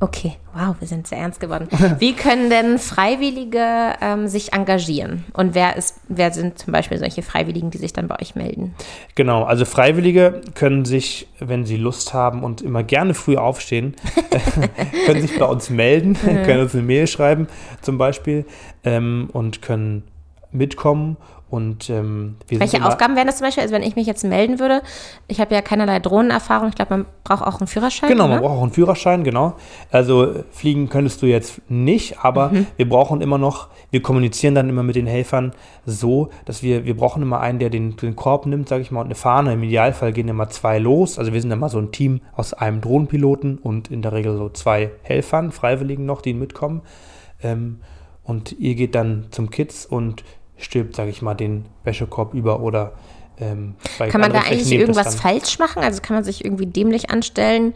Okay, 0.00 0.32
wow, 0.52 0.74
wir 0.80 0.88
sind 0.88 1.06
sehr 1.06 1.18
ernst 1.18 1.40
geworden. 1.40 1.68
Wie 1.98 2.14
können 2.14 2.50
denn 2.50 2.78
Freiwillige 2.78 3.94
ähm, 4.02 4.26
sich 4.26 4.52
engagieren? 4.52 5.24
Und 5.32 5.54
wer 5.54 5.76
ist, 5.76 6.00
wer 6.08 6.30
sind 6.32 6.58
zum 6.58 6.72
Beispiel 6.72 6.98
solche 6.98 7.22
Freiwilligen, 7.22 7.70
die 7.70 7.78
sich 7.78 7.92
dann 7.92 8.08
bei 8.08 8.20
euch 8.20 8.34
melden? 8.34 8.74
Genau, 9.14 9.44
also 9.44 9.64
Freiwillige 9.64 10.42
können 10.54 10.84
sich, 10.84 11.28
wenn 11.38 11.64
sie 11.64 11.76
Lust 11.76 12.12
haben 12.12 12.42
und 12.42 12.60
immer 12.60 12.82
gerne 12.82 13.14
früh 13.14 13.36
aufstehen, 13.36 13.94
können 15.06 15.22
sich 15.22 15.38
bei 15.38 15.46
uns 15.46 15.70
melden, 15.70 16.14
können 16.44 16.60
uns 16.62 16.74
eine 16.74 16.82
Mail 16.82 17.06
schreiben 17.06 17.46
zum 17.80 17.96
Beispiel 17.96 18.44
ähm, 18.82 19.30
und 19.32 19.62
können 19.62 20.02
mitkommen. 20.54 21.16
Und 21.50 21.88
ähm, 21.88 22.36
Welche 22.48 22.84
Aufgaben 22.84 23.14
wären 23.14 23.28
das 23.28 23.36
zum 23.36 23.46
Beispiel? 23.46 23.62
Also 23.62 23.74
wenn 23.74 23.84
ich 23.84 23.94
mich 23.94 24.08
jetzt 24.08 24.24
melden 24.24 24.58
würde, 24.58 24.82
ich 25.28 25.40
habe 25.40 25.54
ja 25.54 25.62
keinerlei 25.62 26.00
Drohnenerfahrung, 26.00 26.70
ich 26.70 26.74
glaube, 26.74 26.96
man 26.96 27.06
braucht 27.22 27.44
auch 27.44 27.60
einen 27.60 27.68
Führerschein. 27.68 28.08
Genau, 28.08 28.26
man 28.26 28.38
ne? 28.38 28.40
braucht 28.40 28.58
auch 28.58 28.62
einen 28.62 28.72
Führerschein, 28.72 29.22
genau. 29.22 29.54
Also 29.92 30.24
äh, 30.24 30.44
fliegen 30.50 30.88
könntest 30.88 31.22
du 31.22 31.26
jetzt 31.26 31.60
nicht, 31.68 32.18
aber 32.24 32.48
Mhm. 32.48 32.66
wir 32.76 32.88
brauchen 32.88 33.20
immer 33.20 33.38
noch, 33.38 33.68
wir 33.92 34.02
kommunizieren 34.02 34.56
dann 34.56 34.68
immer 34.68 34.82
mit 34.82 34.96
den 34.96 35.06
Helfern 35.06 35.52
so, 35.86 36.30
dass 36.44 36.64
wir, 36.64 36.86
wir 36.86 36.96
brauchen 36.96 37.22
immer 37.22 37.38
einen, 37.38 37.60
der 37.60 37.70
den, 37.70 37.96
den 37.96 38.16
Korb 38.16 38.46
nimmt, 38.46 38.68
sage 38.68 38.82
ich 38.82 38.90
mal, 38.90 39.00
und 39.02 39.06
eine 39.06 39.14
Fahne. 39.14 39.52
Im 39.52 39.62
Idealfall 39.62 40.12
gehen 40.12 40.26
immer 40.26 40.48
zwei 40.48 40.80
los. 40.80 41.20
Also 41.20 41.32
wir 41.32 41.40
sind 41.40 41.52
immer 41.52 41.68
so 41.68 41.78
ein 41.78 41.92
Team 41.92 42.20
aus 42.34 42.52
einem 42.52 42.80
Drohnenpiloten 42.80 43.58
und 43.58 43.92
in 43.92 44.02
der 44.02 44.12
Regel 44.12 44.36
so 44.36 44.48
zwei 44.48 44.90
Helfern, 45.02 45.52
Freiwilligen 45.52 46.04
noch, 46.04 46.20
die 46.20 46.34
mitkommen. 46.34 46.82
Ähm, 47.44 47.78
und 48.24 48.52
ihr 48.58 48.74
geht 48.74 48.96
dann 48.96 49.26
zum 49.30 49.50
Kids 49.50 49.86
und 49.86 50.24
stülpt, 50.64 50.96
sage 50.96 51.10
ich 51.10 51.22
mal, 51.22 51.34
den 51.34 51.66
Wäschekorb 51.84 52.34
über 52.34 52.60
oder 52.60 52.92
ähm, 53.38 53.74
Kann 53.98 54.20
man 54.20 54.32
da 54.32 54.40
eigentlich 54.40 54.72
irgendwas 54.72 55.14
falsch 55.16 55.58
machen? 55.58 55.82
Also 55.82 56.00
kann 56.00 56.14
man 56.14 56.24
sich 56.24 56.44
irgendwie 56.44 56.66
dämlich 56.66 57.10
anstellen, 57.10 57.74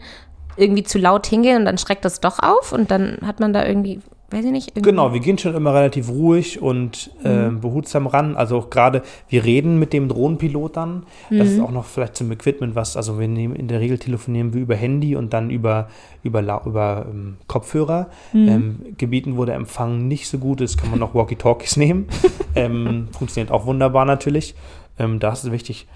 irgendwie 0.57 0.83
zu 0.83 0.97
laut 0.97 1.27
hingehen 1.27 1.57
und 1.57 1.65
dann 1.65 1.77
schreckt 1.77 2.05
das 2.05 2.19
doch 2.19 2.39
auf 2.39 2.71
und 2.71 2.91
dann 2.91 3.19
hat 3.25 3.39
man 3.39 3.53
da 3.53 3.65
irgendwie, 3.65 3.99
weiß 4.31 4.45
ich 4.45 4.51
nicht, 4.51 4.75
Genau, 4.75 5.13
wir 5.13 5.19
gehen 5.19 5.37
schon 5.37 5.55
immer 5.55 5.73
relativ 5.73 6.09
ruhig 6.09 6.61
und 6.61 7.11
ähm, 7.23 7.59
behutsam 7.61 8.07
ran. 8.07 8.35
Also 8.35 8.57
auch 8.57 8.69
gerade, 8.69 9.01
wir 9.27 9.43
reden 9.43 9.79
mit 9.79 9.93
dem 9.93 10.07
Drohnenpilot 10.07 10.77
dann. 10.77 11.03
Das 11.29 11.47
ist 11.49 11.59
auch 11.59 11.71
noch 11.71 11.85
vielleicht 11.85 12.15
zum 12.15 12.31
Equipment 12.31 12.75
was. 12.75 12.95
Also 12.97 13.19
wir 13.19 13.27
nehmen 13.27 13.55
in 13.55 13.67
der 13.67 13.79
Regel 13.79 13.97
telefonieren 13.97 14.53
wir 14.53 14.61
über 14.61 14.75
Handy 14.75 15.15
und 15.15 15.33
dann 15.33 15.49
über, 15.49 15.89
über, 16.23 16.41
La- 16.41 16.61
über 16.65 17.05
ähm, 17.09 17.37
Kopfhörer. 17.47 18.09
Ähm, 18.33 18.79
Gebieten, 18.97 19.37
wo 19.37 19.45
der 19.45 19.55
Empfang 19.55 20.07
nicht 20.07 20.27
so 20.29 20.37
gut 20.37 20.61
ist, 20.61 20.77
kann 20.77 20.89
man 20.91 20.99
noch 20.99 21.13
Walkie-Talkies 21.15 21.77
nehmen. 21.77 22.07
ähm, 22.55 23.07
funktioniert 23.17 23.51
auch 23.51 23.65
wunderbar 23.65 24.05
natürlich. 24.05 24.55
Ähm, 24.97 25.19
da 25.19 25.31
ist 25.31 25.43
es 25.45 25.51
wichtig, 25.51 25.87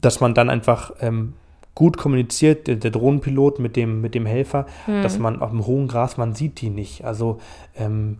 dass 0.00 0.20
man 0.20 0.34
dann 0.34 0.48
einfach 0.50 0.92
ähm, 1.00 1.34
gut 1.74 1.96
kommuniziert, 1.96 2.66
der, 2.66 2.76
der 2.76 2.90
Drohnenpilot 2.90 3.58
mit 3.58 3.76
dem, 3.76 4.00
mit 4.00 4.14
dem 4.14 4.26
Helfer, 4.26 4.66
dass 4.86 5.18
man 5.18 5.40
auf 5.40 5.50
dem 5.50 5.66
hohen 5.66 5.88
Gras, 5.88 6.16
man 6.16 6.34
sieht 6.34 6.60
die 6.60 6.70
nicht. 6.70 7.04
Also 7.04 7.40
ähm, 7.76 8.18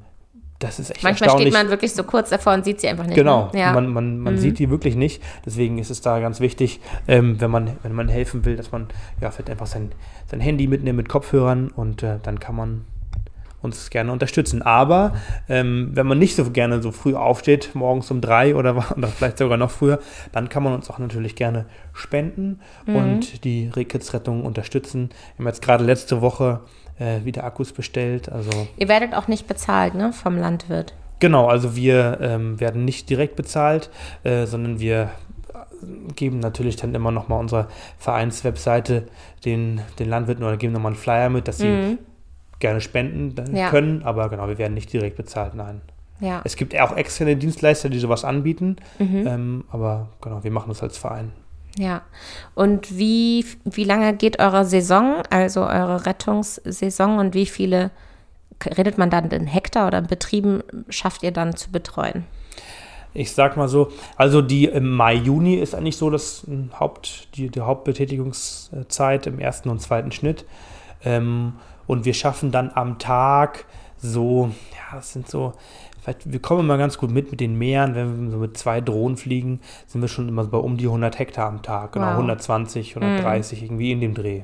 das 0.60 0.78
ist 0.78 0.90
echt 0.90 1.02
Manchmal 1.02 1.30
steht 1.30 1.52
man 1.54 1.70
wirklich 1.70 1.94
so 1.94 2.04
kurz 2.04 2.28
davor 2.28 2.52
und 2.52 2.66
sieht 2.66 2.80
sie 2.80 2.88
einfach 2.88 3.06
nicht. 3.06 3.14
Genau, 3.14 3.50
Ne? 3.52 3.60
Ja. 3.60 3.72
man, 3.72 3.88
man, 3.88 4.18
man 4.18 4.36
sieht 4.36 4.58
die 4.58 4.68
wirklich 4.68 4.94
nicht. 4.94 5.22
Deswegen 5.44 5.78
ist 5.78 5.90
es 5.90 6.02
da 6.02 6.20
ganz 6.20 6.38
wichtig, 6.38 6.80
ähm, 7.08 7.40
wenn, 7.40 7.50
man, 7.50 7.78
wenn 7.82 7.94
man 7.94 8.08
helfen 8.08 8.44
will, 8.44 8.56
dass 8.56 8.70
man 8.70 8.88
ja, 9.22 9.30
vielleicht 9.30 9.48
einfach 9.48 9.66
sein, 9.66 9.90
sein 10.30 10.40
Handy 10.40 10.66
mitnimmt 10.66 10.98
mit 10.98 11.08
Kopfhörern 11.08 11.68
und 11.68 12.02
äh, 12.02 12.18
dann 12.22 12.40
kann 12.40 12.56
man 12.56 12.84
uns 13.62 13.90
gerne 13.90 14.12
unterstützen. 14.12 14.62
Aber 14.62 15.14
ähm, 15.48 15.90
wenn 15.92 16.06
man 16.06 16.18
nicht 16.18 16.36
so 16.36 16.50
gerne 16.50 16.82
so 16.82 16.92
früh 16.92 17.14
aufsteht, 17.14 17.70
morgens 17.74 18.10
um 18.10 18.20
drei 18.20 18.54
oder, 18.54 18.76
oder 18.96 19.08
vielleicht 19.08 19.38
sogar 19.38 19.58
noch 19.58 19.70
früher, 19.70 19.98
dann 20.32 20.48
kann 20.48 20.62
man 20.62 20.72
uns 20.72 20.90
auch 20.90 20.98
natürlich 20.98 21.36
gerne 21.36 21.66
spenden 21.92 22.60
mhm. 22.86 22.96
und 22.96 23.44
die 23.44 23.68
Rehkids-Rettung 23.68 24.44
unterstützen. 24.44 25.10
Wir 25.36 25.44
haben 25.44 25.48
jetzt 25.48 25.62
gerade 25.62 25.84
letzte 25.84 26.20
Woche 26.20 26.60
äh, 26.98 27.24
wieder 27.24 27.44
Akkus 27.44 27.72
bestellt. 27.72 28.30
Also 28.30 28.50
Ihr 28.76 28.88
werdet 28.88 29.14
auch 29.14 29.28
nicht 29.28 29.46
bezahlt, 29.46 29.94
ne, 29.94 30.12
vom 30.12 30.36
Landwirt? 30.36 30.94
Genau, 31.18 31.48
also 31.48 31.76
wir 31.76 32.18
ähm, 32.22 32.60
werden 32.60 32.84
nicht 32.84 33.10
direkt 33.10 33.36
bezahlt, 33.36 33.90
äh, 34.24 34.46
sondern 34.46 34.80
wir 34.80 35.10
geben 36.16 36.40
natürlich 36.40 36.76
dann 36.76 36.94
immer 36.94 37.10
noch 37.10 37.28
mal 37.28 37.38
unserer 37.38 37.68
Vereinswebseite 37.98 39.06
den, 39.44 39.80
den 39.98 40.08
Landwirten 40.08 40.44
oder 40.44 40.56
geben 40.56 40.72
nochmal 40.72 40.92
einen 40.92 41.00
Flyer 41.00 41.30
mit, 41.30 41.48
dass 41.48 41.58
sie 41.58 41.68
mhm. 41.68 41.98
Gerne 42.60 42.80
spenden 42.80 43.56
ja. 43.56 43.70
können, 43.70 44.02
aber 44.04 44.28
genau, 44.28 44.48
wir 44.48 44.58
werden 44.58 44.74
nicht 44.74 44.92
direkt 44.92 45.16
bezahlt, 45.16 45.54
nein. 45.54 45.80
Ja. 46.20 46.42
Es 46.44 46.56
gibt 46.56 46.78
auch 46.78 46.96
externe 46.96 47.36
Dienstleister, 47.36 47.88
die 47.88 47.98
sowas 47.98 48.24
anbieten, 48.24 48.76
mhm. 48.98 49.26
ähm, 49.26 49.64
aber 49.70 50.08
genau, 50.20 50.44
wir 50.44 50.50
machen 50.50 50.68
das 50.68 50.82
als 50.82 50.98
Verein. 50.98 51.32
Ja. 51.78 52.02
Und 52.54 52.96
wie, 52.98 53.44
wie 53.64 53.84
lange 53.84 54.14
geht 54.14 54.38
eure 54.38 54.64
Saison, 54.64 55.22
also 55.30 55.62
eure 55.62 56.04
Rettungssaison 56.06 57.18
und 57.18 57.34
wie 57.34 57.46
viele, 57.46 57.90
redet 58.76 58.98
man 58.98 59.08
dann 59.08 59.30
in 59.30 59.46
Hektar 59.46 59.86
oder 59.86 59.98
in 59.98 60.06
Betrieben, 60.06 60.62
schafft 60.88 61.22
ihr 61.22 61.32
dann 61.32 61.56
zu 61.56 61.70
betreuen? 61.70 62.24
Ich 63.12 63.32
sag 63.32 63.56
mal 63.56 63.68
so, 63.68 63.90
also 64.16 64.40
die 64.40 64.66
im 64.66 64.90
Mai, 64.90 65.14
Juni 65.14 65.56
ist 65.56 65.74
eigentlich 65.74 65.96
so 65.96 66.10
das 66.10 66.46
Haupt, 66.78 67.36
die, 67.36 67.48
die 67.48 67.60
Hauptbetätigungszeit 67.60 69.26
im 69.26 69.40
ersten 69.40 69.68
und 69.68 69.80
zweiten 69.80 70.12
Schnitt. 70.12 70.44
Ähm, 71.02 71.54
und 71.90 72.04
wir 72.04 72.14
schaffen 72.14 72.52
dann 72.52 72.70
am 72.72 73.00
Tag 73.00 73.64
so, 73.96 74.52
ja, 74.70 74.96
das 74.96 75.12
sind 75.12 75.28
so, 75.28 75.54
wir 76.24 76.40
kommen 76.40 76.60
immer 76.60 76.78
ganz 76.78 76.98
gut 76.98 77.10
mit 77.10 77.32
mit 77.32 77.40
den 77.40 77.58
Meeren. 77.58 77.96
Wenn 77.96 78.26
wir 78.26 78.30
so 78.30 78.36
mit 78.38 78.56
zwei 78.56 78.80
Drohnen 78.80 79.16
fliegen, 79.16 79.60
sind 79.88 80.00
wir 80.00 80.06
schon 80.06 80.28
immer 80.28 80.44
so 80.44 80.50
bei 80.50 80.58
um 80.58 80.76
die 80.76 80.86
100 80.86 81.18
Hektar 81.18 81.48
am 81.48 81.62
Tag. 81.62 81.92
Genau, 81.92 82.06
wow. 82.06 82.12
120, 82.12 82.94
130, 82.96 83.60
mhm. 83.60 83.66
irgendwie 83.66 83.90
in 83.90 84.00
dem 84.00 84.14
Dreh. 84.14 84.42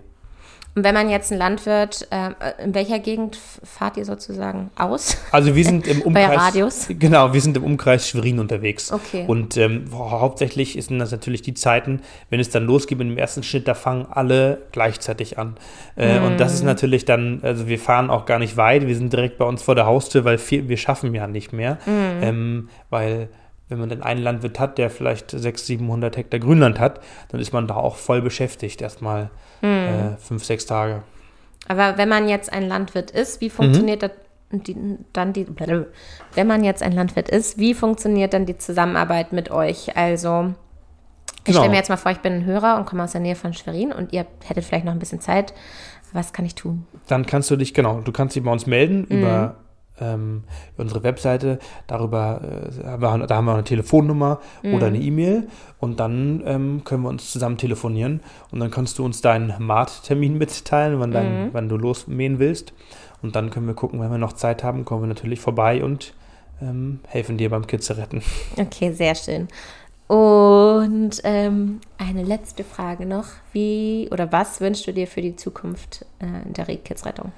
Und 0.76 0.84
wenn 0.84 0.92
man 0.92 1.08
jetzt 1.08 1.32
ein 1.32 1.38
Landwirt, 1.38 2.06
äh, 2.10 2.62
in 2.62 2.74
welcher 2.74 2.98
Gegend 2.98 3.38
fahrt 3.64 3.96
ihr 3.96 4.04
sozusagen 4.04 4.70
aus? 4.76 5.16
Also 5.32 5.56
wir 5.56 5.64
sind 5.64 5.86
im 5.86 6.02
Umkreis. 6.02 6.28
Bei 6.28 6.36
Radius? 6.36 6.86
Genau, 6.90 7.32
wir 7.32 7.40
sind 7.40 7.56
im 7.56 7.64
Umkreis 7.64 8.06
Schwerin 8.06 8.38
unterwegs. 8.38 8.92
Okay. 8.92 9.24
Und 9.26 9.56
ähm, 9.56 9.86
hauptsächlich 9.90 10.74
sind 10.84 10.98
das 10.98 11.12
natürlich 11.12 11.40
die 11.40 11.54
Zeiten, 11.54 12.02
wenn 12.28 12.40
es 12.40 12.50
dann 12.50 12.64
losgeht 12.64 12.98
mit 12.98 13.08
dem 13.08 13.16
ersten 13.16 13.42
Schnitt, 13.42 13.66
da 13.66 13.72
fangen 13.72 14.04
alle 14.10 14.66
gleichzeitig 14.70 15.38
an. 15.38 15.56
Äh, 15.96 16.20
mm. 16.20 16.24
Und 16.24 16.40
das 16.40 16.52
ist 16.52 16.60
mhm. 16.60 16.66
natürlich 16.66 17.06
dann, 17.06 17.40
also 17.42 17.68
wir 17.68 17.78
fahren 17.78 18.10
auch 18.10 18.26
gar 18.26 18.38
nicht 18.38 18.58
weit, 18.58 18.86
wir 18.86 18.96
sind 18.96 19.10
direkt 19.14 19.38
bei 19.38 19.46
uns 19.46 19.62
vor 19.62 19.76
der 19.76 19.86
Haustür, 19.86 20.26
weil 20.26 20.36
viel, 20.36 20.68
wir 20.68 20.76
schaffen 20.76 21.14
ja 21.14 21.26
nicht 21.26 21.54
mehr. 21.54 21.78
Mm. 21.86 22.22
Ähm, 22.22 22.68
weil 22.90 23.30
wenn 23.68 23.78
man 23.78 23.88
dann 23.88 24.02
einen 24.02 24.22
Landwirt 24.22 24.60
hat, 24.60 24.78
der 24.78 24.90
vielleicht 24.90 25.30
600, 25.30 25.58
700 25.58 26.16
Hektar 26.16 26.40
Grünland 26.40 26.78
hat, 26.78 27.00
dann 27.30 27.40
ist 27.40 27.52
man 27.52 27.66
da 27.66 27.74
auch 27.74 27.96
voll 27.96 28.22
beschäftigt, 28.22 28.80
erstmal 28.80 29.30
hm. 29.60 29.68
äh, 29.70 30.16
fünf, 30.18 30.44
sechs 30.44 30.66
Tage. 30.66 31.02
Aber 31.68 31.98
wenn 31.98 32.08
man 32.08 32.28
jetzt 32.28 32.52
ein 32.52 32.68
Landwirt 32.68 33.10
ist, 33.10 33.40
wie 33.40 33.50
funktioniert 33.50 34.02
mhm. 34.50 34.62
die, 34.62 34.76
dann 35.12 35.32
die, 35.32 35.46
wenn 36.34 36.46
man 36.46 36.62
jetzt 36.62 36.82
ein 36.82 36.92
Landwirt 36.92 37.28
ist, 37.28 37.58
wie 37.58 37.74
funktioniert 37.74 38.34
dann 38.34 38.46
die 38.46 38.56
Zusammenarbeit 38.56 39.32
mit 39.32 39.50
euch? 39.50 39.96
Also, 39.96 40.54
ich 41.38 41.44
genau. 41.44 41.58
stelle 41.58 41.70
mir 41.70 41.76
jetzt 41.76 41.88
mal 41.88 41.96
vor, 41.96 42.12
ich 42.12 42.18
bin 42.18 42.34
ein 42.34 42.44
Hörer 42.44 42.76
und 42.76 42.86
komme 42.86 43.02
aus 43.02 43.12
der 43.12 43.20
Nähe 43.20 43.34
von 43.34 43.52
Schwerin 43.52 43.92
und 43.92 44.12
ihr 44.12 44.26
hättet 44.44 44.64
vielleicht 44.64 44.84
noch 44.84 44.92
ein 44.92 45.00
bisschen 45.00 45.20
Zeit. 45.20 45.54
Was 46.12 46.32
kann 46.32 46.44
ich 46.44 46.54
tun? 46.54 46.86
Dann 47.08 47.26
kannst 47.26 47.50
du 47.50 47.56
dich, 47.56 47.74
genau, 47.74 48.00
du 48.00 48.12
kannst 48.12 48.36
dich 48.36 48.44
bei 48.44 48.52
uns 48.52 48.66
melden 48.66 49.06
mhm. 49.08 49.18
über 49.18 49.56
ähm, 50.00 50.44
unsere 50.76 51.02
Webseite, 51.02 51.58
darüber, 51.86 52.40
äh, 52.42 53.26
da 53.26 53.36
haben 53.36 53.44
wir 53.44 53.54
eine 53.54 53.64
Telefonnummer 53.64 54.40
mhm. 54.62 54.74
oder 54.74 54.86
eine 54.86 54.98
E-Mail 54.98 55.48
und 55.80 56.00
dann 56.00 56.42
ähm, 56.46 56.82
können 56.84 57.02
wir 57.02 57.08
uns 57.08 57.30
zusammen 57.30 57.56
telefonieren 57.56 58.20
und 58.50 58.60
dann 58.60 58.70
kannst 58.70 58.98
du 58.98 59.04
uns 59.04 59.20
deinen 59.20 59.54
Maattermin 59.58 60.38
mitteilen, 60.38 61.00
wann, 61.00 61.10
dein, 61.10 61.46
mhm. 61.46 61.48
wann 61.52 61.68
du 61.68 61.76
losmähen 61.76 62.38
willst 62.38 62.72
und 63.22 63.36
dann 63.36 63.50
können 63.50 63.66
wir 63.66 63.74
gucken, 63.74 64.00
wenn 64.00 64.10
wir 64.10 64.18
noch 64.18 64.34
Zeit 64.34 64.62
haben, 64.62 64.84
kommen 64.84 65.02
wir 65.02 65.08
natürlich 65.08 65.40
vorbei 65.40 65.82
und 65.82 66.14
ähm, 66.60 67.00
helfen 67.08 67.36
dir 67.36 67.50
beim 67.50 67.66
Kitze 67.66 67.96
retten. 67.96 68.22
Okay, 68.56 68.92
sehr 68.92 69.14
schön. 69.14 69.48
Und 70.08 71.20
ähm, 71.24 71.80
eine 71.98 72.22
letzte 72.22 72.62
Frage 72.62 73.06
noch. 73.06 73.26
Wie 73.52 74.08
oder 74.12 74.30
was 74.30 74.60
wünschst 74.60 74.86
du 74.86 74.92
dir 74.92 75.08
für 75.08 75.20
die 75.20 75.34
Zukunft 75.34 76.06
äh, 76.20 76.48
der 76.48 76.64
Kids-Rettung? 76.64 77.32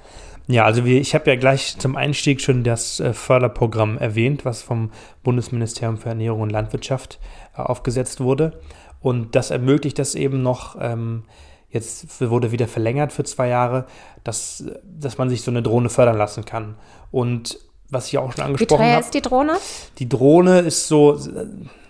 Ja, 0.51 0.65
also 0.65 0.83
wir, 0.83 0.99
ich 0.99 1.13
habe 1.13 1.29
ja 1.29 1.35
gleich 1.35 1.77
zum 1.77 1.95
Einstieg 1.95 2.41
schon 2.41 2.63
das 2.63 2.99
äh, 2.99 3.13
Förderprogramm 3.13 3.99
erwähnt, 3.99 4.45
was 4.45 4.63
vom 4.63 4.89
Bundesministerium 5.21 5.97
für 5.99 6.09
Ernährung 6.09 6.41
und 6.41 6.49
Landwirtschaft 6.49 7.19
äh, 7.55 7.61
aufgesetzt 7.61 8.19
wurde. 8.19 8.59
Und 8.99 9.35
das 9.35 9.51
ermöglicht 9.51 9.99
das 9.99 10.15
eben 10.15 10.41
noch, 10.41 10.75
ähm, 10.81 11.23
jetzt 11.69 12.19
wurde 12.19 12.51
wieder 12.51 12.67
verlängert 12.67 13.13
für 13.13 13.23
zwei 13.23 13.47
Jahre, 13.47 13.85
dass, 14.23 14.63
dass 14.83 15.19
man 15.19 15.29
sich 15.29 15.43
so 15.43 15.51
eine 15.51 15.61
Drohne 15.61 15.89
fördern 15.89 16.17
lassen 16.17 16.45
kann. 16.45 16.77
Und 17.11 17.59
was 17.91 18.07
ich 18.07 18.17
auch 18.17 18.31
schon 18.33 18.43
angesprochen 18.43 18.79
habe. 18.79 18.83
Wie 18.83 18.87
teuer 18.87 18.95
hab, 18.95 19.01
ist 19.01 19.13
die 19.13 19.21
Drohne? 19.21 19.53
Die 19.99 20.09
Drohne 20.09 20.59
ist 20.61 20.87
so 20.87 21.19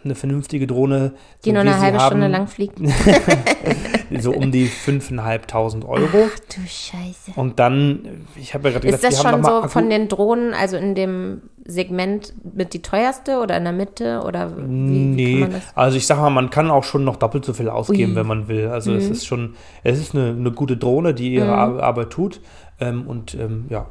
eine 0.04 0.16
vernünftige 0.16 0.68
Drohne. 0.68 1.14
Die 1.44 1.50
so 1.50 1.54
nur 1.54 1.62
eine 1.62 1.80
halbe 1.80 2.00
haben, 2.00 2.08
Stunde 2.08 2.28
lang 2.28 2.48
fliegt. 2.48 2.80
so 4.20 4.32
um 4.32 4.52
die 4.52 4.68
5.500 4.68 5.86
Euro. 5.86 6.08
Ach 6.28 6.40
du 6.40 6.62
Scheiße. 6.62 7.32
Und 7.36 7.60
dann, 7.60 8.26
ich 8.36 8.54
habe 8.54 8.70
ja 8.70 8.74
gerade 8.74 8.88
gesagt, 8.88 9.04
Ist 9.04 9.22
das 9.22 9.22
schon 9.22 9.44
so 9.44 9.68
von 9.68 9.90
den 9.90 10.08
Drohnen, 10.08 10.54
also 10.54 10.78
in 10.78 10.96
dem 10.96 11.42
Segment 11.66 12.34
mit 12.56 12.74
die 12.74 12.82
teuerste 12.82 13.40
oder 13.40 13.58
in 13.58 13.64
der 13.64 13.74
Mitte 13.74 14.22
oder 14.26 14.58
wie, 14.58 14.62
nee, 14.62 15.48
wie 15.48 15.56
also 15.76 15.98
ich 15.98 16.08
sage 16.08 16.22
mal, 16.22 16.30
man 16.32 16.50
kann 16.50 16.72
auch 16.72 16.84
schon 16.84 17.04
noch 17.04 17.18
doppelt 17.18 17.46
so 17.46 17.54
viel 17.54 17.70
ausgeben, 17.70 18.12
Ui. 18.12 18.16
wenn 18.18 18.28
man 18.28 18.48
will. 18.48 18.68
Also 18.68 18.92
mhm. 18.92 18.98
es 18.98 19.10
ist 19.10 19.28
schon, 19.28 19.56
es 19.84 20.00
ist 20.00 20.16
eine, 20.16 20.30
eine 20.30 20.52
gute 20.52 20.78
Drohne, 20.78 21.14
die 21.14 21.34
ihre 21.34 21.46
mhm. 21.46 21.80
Arbeit 21.80 22.10
tut 22.10 22.42
ähm, 22.80 23.08
und 23.08 23.36
ähm, 23.36 23.66
ja, 23.70 23.88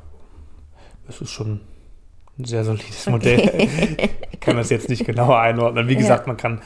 es 1.08 1.20
ist 1.20 1.30
schon 1.30 1.60
ein 2.38 2.44
sehr 2.44 2.64
solides 2.64 3.06
Modell. 3.08 3.68
ich 4.32 4.40
kann 4.40 4.56
das 4.56 4.70
jetzt 4.70 4.88
nicht 4.88 5.04
genauer 5.04 5.38
einordnen. 5.40 5.88
Wie 5.88 5.96
gesagt, 5.96 6.26
ja. 6.26 6.28
man 6.28 6.36
kann, 6.36 6.60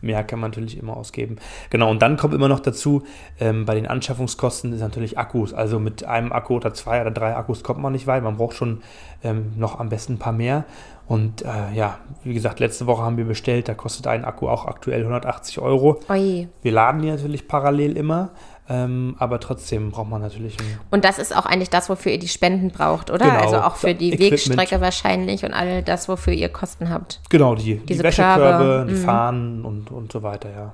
mehr 0.00 0.22
kann 0.22 0.38
man 0.38 0.50
natürlich 0.50 0.78
immer 0.78 0.96
ausgeben. 0.96 1.36
Genau, 1.70 1.90
und 1.90 2.02
dann 2.02 2.16
kommt 2.16 2.34
immer 2.34 2.48
noch 2.48 2.60
dazu, 2.60 3.04
ähm, 3.40 3.64
bei 3.64 3.74
den 3.74 3.86
Anschaffungskosten 3.86 4.72
ist 4.72 4.80
natürlich 4.80 5.18
Akkus. 5.18 5.54
Also 5.54 5.80
mit 5.80 6.04
einem 6.04 6.32
Akku 6.32 6.56
oder 6.56 6.74
zwei 6.74 7.00
oder 7.00 7.10
drei 7.10 7.34
Akkus 7.34 7.62
kommt 7.62 7.80
man 7.80 7.92
nicht 7.92 8.06
weit. 8.06 8.22
Man 8.22 8.36
braucht 8.36 8.56
schon 8.56 8.82
ähm, 9.22 9.52
noch 9.56 9.80
am 9.80 9.88
besten 9.88 10.14
ein 10.14 10.18
paar 10.18 10.32
mehr. 10.32 10.64
Und 11.06 11.42
äh, 11.42 11.74
ja, 11.74 11.98
wie 12.22 12.32
gesagt, 12.32 12.60
letzte 12.60 12.86
Woche 12.86 13.02
haben 13.02 13.16
wir 13.18 13.26
bestellt, 13.26 13.68
da 13.68 13.74
kostet 13.74 14.06
ein 14.06 14.24
Akku 14.24 14.48
auch 14.48 14.66
aktuell 14.66 15.00
180 15.00 15.58
Euro. 15.58 16.00
Oje. 16.08 16.48
Wir 16.62 16.72
laden 16.72 17.02
die 17.02 17.10
natürlich 17.10 17.46
parallel 17.46 17.96
immer. 17.96 18.30
Ähm, 18.66 19.14
aber 19.18 19.40
trotzdem 19.40 19.90
braucht 19.90 20.08
man 20.08 20.22
natürlich. 20.22 20.56
Und 20.90 21.04
das 21.04 21.18
ist 21.18 21.36
auch 21.36 21.44
eigentlich 21.44 21.68
das, 21.68 21.90
wofür 21.90 22.12
ihr 22.12 22.18
die 22.18 22.28
Spenden 22.28 22.70
braucht, 22.70 23.10
oder? 23.10 23.26
Genau, 23.26 23.40
also 23.40 23.56
auch 23.58 23.76
für 23.76 23.94
die 23.94 24.12
Equipment. 24.12 24.32
Wegstrecke 24.32 24.80
wahrscheinlich 24.80 25.44
und 25.44 25.52
all 25.52 25.82
das, 25.82 26.08
wofür 26.08 26.32
ihr 26.32 26.48
Kosten 26.48 26.88
habt. 26.88 27.20
Genau, 27.28 27.54
die, 27.54 27.76
Diese 27.76 28.02
die 28.02 28.04
Wäschekörbe, 28.04 28.86
die 28.88 28.94
mhm. 28.94 29.04
Fahnen 29.04 29.64
und, 29.64 29.90
und 29.90 30.12
so 30.12 30.22
weiter, 30.22 30.50
ja. 30.50 30.72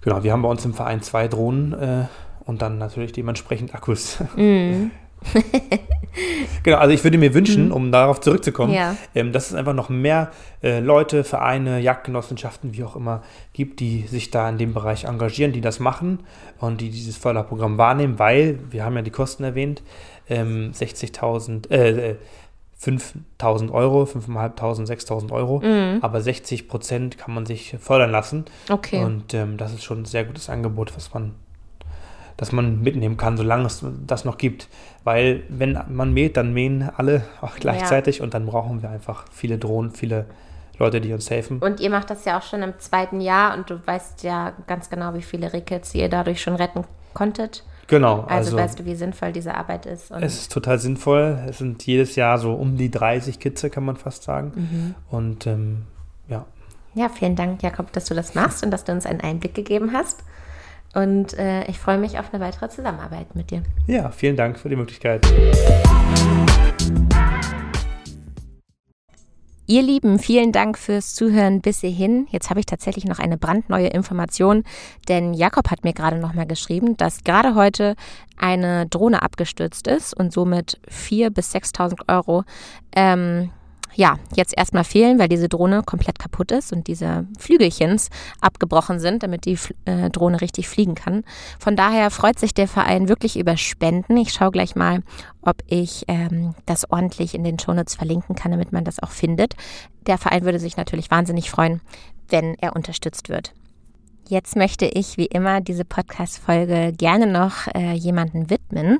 Genau, 0.00 0.22
wir 0.22 0.32
haben 0.32 0.40
bei 0.40 0.48
uns 0.48 0.64
im 0.64 0.72
Verein 0.72 1.02
zwei 1.02 1.28
Drohnen 1.28 1.74
äh, 1.74 2.04
und 2.46 2.62
dann 2.62 2.78
natürlich 2.78 3.12
dementsprechend 3.12 3.74
Akkus. 3.74 4.18
Mhm. 4.36 4.90
genau, 6.62 6.78
also 6.78 6.94
ich 6.94 7.04
würde 7.04 7.18
mir 7.18 7.34
wünschen, 7.34 7.66
mhm. 7.66 7.72
um 7.72 7.92
darauf 7.92 8.20
zurückzukommen, 8.20 8.72
ja. 8.72 8.96
ähm, 9.14 9.32
dass 9.32 9.48
es 9.48 9.54
einfach 9.54 9.74
noch 9.74 9.88
mehr 9.88 10.30
äh, 10.62 10.80
Leute, 10.80 11.24
Vereine, 11.24 11.80
Jagdgenossenschaften, 11.80 12.74
wie 12.74 12.84
auch 12.84 12.96
immer, 12.96 13.22
gibt, 13.52 13.80
die 13.80 14.06
sich 14.06 14.30
da 14.30 14.48
in 14.48 14.58
dem 14.58 14.74
Bereich 14.74 15.04
engagieren, 15.04 15.52
die 15.52 15.60
das 15.60 15.80
machen 15.80 16.20
und 16.58 16.80
die 16.80 16.90
dieses 16.90 17.16
Förderprogramm 17.16 17.78
wahrnehmen, 17.78 18.18
weil, 18.18 18.58
wir 18.70 18.84
haben 18.84 18.96
ja 18.96 19.02
die 19.02 19.10
Kosten 19.10 19.44
erwähnt, 19.44 19.82
ähm, 20.28 20.72
60.000, 20.72 21.70
äh, 21.70 22.16
5.000 22.82 23.68
äh, 23.68 23.70
Euro, 23.72 24.04
5.500, 24.04 24.86
6.000 24.86 25.32
Euro, 25.32 25.60
mhm. 25.60 25.98
aber 26.00 26.20
60 26.20 26.68
Prozent 26.68 27.18
kann 27.18 27.34
man 27.34 27.44
sich 27.44 27.76
fördern 27.78 28.10
lassen. 28.10 28.46
Okay. 28.70 29.04
Und 29.04 29.34
ähm, 29.34 29.56
das 29.56 29.72
ist 29.72 29.84
schon 29.84 30.02
ein 30.02 30.06
sehr 30.06 30.24
gutes 30.24 30.48
Angebot, 30.48 30.96
was 30.96 31.12
man 31.12 31.34
dass 32.40 32.52
man 32.52 32.80
mitnehmen 32.80 33.18
kann, 33.18 33.36
solange 33.36 33.66
es 33.66 33.84
das 34.06 34.24
noch 34.24 34.38
gibt. 34.38 34.68
Weil 35.04 35.42
wenn 35.50 35.78
man 35.90 36.14
mäht, 36.14 36.38
dann 36.38 36.54
mähen 36.54 36.88
alle 36.96 37.22
auch 37.42 37.56
gleichzeitig 37.56 38.18
ja. 38.18 38.24
und 38.24 38.32
dann 38.32 38.46
brauchen 38.46 38.80
wir 38.80 38.88
einfach 38.88 39.26
viele 39.30 39.58
Drohnen, 39.58 39.90
viele 39.90 40.24
Leute, 40.78 41.02
die 41.02 41.12
uns 41.12 41.28
helfen. 41.28 41.58
Und 41.58 41.80
ihr 41.80 41.90
macht 41.90 42.08
das 42.08 42.24
ja 42.24 42.38
auch 42.38 42.42
schon 42.42 42.62
im 42.62 42.78
zweiten 42.78 43.20
Jahr 43.20 43.54
und 43.54 43.68
du 43.68 43.78
weißt 43.86 44.22
ja 44.22 44.54
ganz 44.66 44.88
genau, 44.88 45.12
wie 45.12 45.20
viele 45.20 45.52
Rickets 45.52 45.94
ihr 45.94 46.08
dadurch 46.08 46.40
schon 46.40 46.54
retten 46.54 46.84
konntet. 47.12 47.62
Genau. 47.88 48.20
Also, 48.20 48.32
also 48.32 48.56
weißt 48.56 48.78
du, 48.78 48.86
wie 48.86 48.94
sinnvoll 48.94 49.32
diese 49.32 49.54
Arbeit 49.54 49.84
ist. 49.84 50.10
es 50.10 50.40
ist 50.40 50.52
total 50.52 50.78
sinnvoll. 50.78 51.38
Es 51.46 51.58
sind 51.58 51.84
jedes 51.86 52.16
Jahr 52.16 52.38
so 52.38 52.54
um 52.54 52.78
die 52.78 52.90
30 52.90 53.38
Kitze, 53.38 53.68
kann 53.68 53.84
man 53.84 53.96
fast 53.96 54.22
sagen. 54.22 54.52
Mhm. 54.54 54.94
Und 55.10 55.46
ähm, 55.46 55.82
ja. 56.28 56.46
Ja, 56.94 57.10
vielen 57.10 57.36
Dank, 57.36 57.62
Jakob, 57.62 57.92
dass 57.92 58.06
du 58.06 58.14
das 58.14 58.34
machst 58.34 58.64
und 58.64 58.70
dass 58.70 58.84
du 58.84 58.92
uns 58.92 59.04
einen 59.04 59.20
Einblick 59.20 59.54
gegeben 59.54 59.92
hast. 59.92 60.24
Und 60.94 61.38
äh, 61.38 61.64
ich 61.66 61.78
freue 61.78 61.98
mich 61.98 62.18
auf 62.18 62.32
eine 62.32 62.42
weitere 62.42 62.68
Zusammenarbeit 62.68 63.34
mit 63.36 63.50
dir. 63.50 63.62
Ja, 63.86 64.10
vielen 64.10 64.36
Dank 64.36 64.58
für 64.58 64.68
die 64.68 64.76
Möglichkeit. 64.76 65.26
Ihr 69.70 69.82
Lieben, 69.82 70.18
vielen 70.18 70.50
Dank 70.50 70.76
fürs 70.76 71.14
Zuhören 71.14 71.60
bis 71.60 71.78
hierhin. 71.78 72.26
Jetzt 72.32 72.50
habe 72.50 72.58
ich 72.58 72.66
tatsächlich 72.66 73.04
noch 73.04 73.20
eine 73.20 73.38
brandneue 73.38 73.86
Information, 73.86 74.64
denn 75.08 75.32
Jakob 75.32 75.70
hat 75.70 75.84
mir 75.84 75.92
gerade 75.92 76.16
nochmal 76.16 76.46
geschrieben, 76.46 76.96
dass 76.96 77.22
gerade 77.22 77.54
heute 77.54 77.94
eine 78.36 78.88
Drohne 78.88 79.22
abgestürzt 79.22 79.86
ist 79.86 80.12
und 80.12 80.32
somit 80.32 80.80
4.000 80.88 81.30
bis 81.30 81.54
6.000 81.54 82.00
Euro 82.08 82.42
ähm, 82.96 83.52
ja, 83.94 84.18
jetzt 84.34 84.56
erstmal 84.56 84.84
fehlen, 84.84 85.18
weil 85.18 85.28
diese 85.28 85.48
Drohne 85.48 85.82
komplett 85.82 86.18
kaputt 86.18 86.52
ist 86.52 86.72
und 86.72 86.86
diese 86.86 87.26
Flügelchens 87.38 88.08
abgebrochen 88.40 89.00
sind, 89.00 89.22
damit 89.22 89.46
die 89.46 89.58
äh, 89.84 90.10
Drohne 90.10 90.40
richtig 90.40 90.68
fliegen 90.68 90.94
kann. 90.94 91.24
Von 91.58 91.76
daher 91.76 92.10
freut 92.10 92.38
sich 92.38 92.54
der 92.54 92.68
Verein 92.68 93.08
wirklich 93.08 93.38
über 93.38 93.56
Spenden. 93.56 94.16
Ich 94.16 94.32
schaue 94.32 94.50
gleich 94.50 94.76
mal, 94.76 95.02
ob 95.42 95.62
ich 95.66 96.04
ähm, 96.08 96.54
das 96.66 96.90
ordentlich 96.90 97.34
in 97.34 97.44
den 97.44 97.58
Shownotes 97.58 97.94
verlinken 97.94 98.36
kann, 98.36 98.52
damit 98.52 98.72
man 98.72 98.84
das 98.84 99.02
auch 99.02 99.10
findet. 99.10 99.54
Der 100.06 100.18
Verein 100.18 100.44
würde 100.44 100.58
sich 100.58 100.76
natürlich 100.76 101.10
wahnsinnig 101.10 101.50
freuen, 101.50 101.80
wenn 102.28 102.54
er 102.60 102.76
unterstützt 102.76 103.28
wird. 103.28 103.52
Jetzt 104.30 104.54
möchte 104.54 104.86
ich 104.86 105.16
wie 105.16 105.26
immer 105.26 105.60
diese 105.60 105.84
Podcast-Folge 105.84 106.92
gerne 106.96 107.26
noch 107.26 107.66
äh, 107.74 107.94
jemanden 107.94 108.48
widmen. 108.48 108.98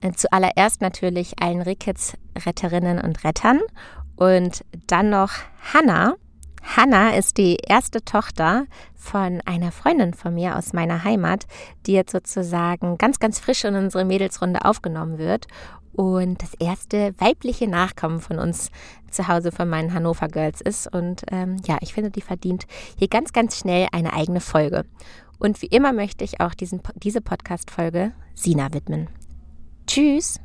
Äh, 0.00 0.10
zuallererst 0.10 0.80
natürlich 0.80 1.40
allen 1.40 1.62
Rickets-Retterinnen 1.62 3.00
und 3.00 3.22
Rettern 3.22 3.60
und 4.22 4.64
dann 4.86 5.10
noch 5.10 5.32
Hannah. 5.72 6.14
Hannah 6.62 7.16
ist 7.16 7.38
die 7.38 7.56
erste 7.56 8.04
Tochter 8.04 8.66
von 8.94 9.40
einer 9.46 9.72
Freundin 9.72 10.14
von 10.14 10.34
mir 10.34 10.56
aus 10.56 10.72
meiner 10.72 11.02
Heimat, 11.02 11.46
die 11.86 11.92
jetzt 11.92 12.12
sozusagen 12.12 12.98
ganz, 12.98 13.18
ganz 13.18 13.40
frisch 13.40 13.64
in 13.64 13.74
unsere 13.74 14.04
Mädelsrunde 14.04 14.64
aufgenommen 14.64 15.18
wird 15.18 15.48
und 15.92 16.40
das 16.40 16.54
erste 16.54 17.14
weibliche 17.18 17.66
Nachkommen 17.66 18.20
von 18.20 18.38
uns 18.38 18.70
zu 19.10 19.26
Hause 19.26 19.50
von 19.50 19.68
meinen 19.68 19.92
Hannover 19.92 20.28
Girls 20.28 20.60
ist. 20.60 20.86
Und 20.92 21.22
ähm, 21.32 21.56
ja, 21.66 21.78
ich 21.80 21.92
finde, 21.92 22.10
die 22.10 22.22
verdient 22.22 22.66
hier 22.96 23.08
ganz, 23.08 23.32
ganz 23.32 23.58
schnell 23.58 23.88
eine 23.90 24.12
eigene 24.12 24.40
Folge. 24.40 24.84
Und 25.40 25.60
wie 25.62 25.66
immer 25.66 25.92
möchte 25.92 26.22
ich 26.22 26.40
auch 26.40 26.54
diesen, 26.54 26.80
diese 26.94 27.20
Podcast-Folge 27.20 28.12
Sina 28.34 28.72
widmen. 28.72 29.08
Tschüss! 29.88 30.38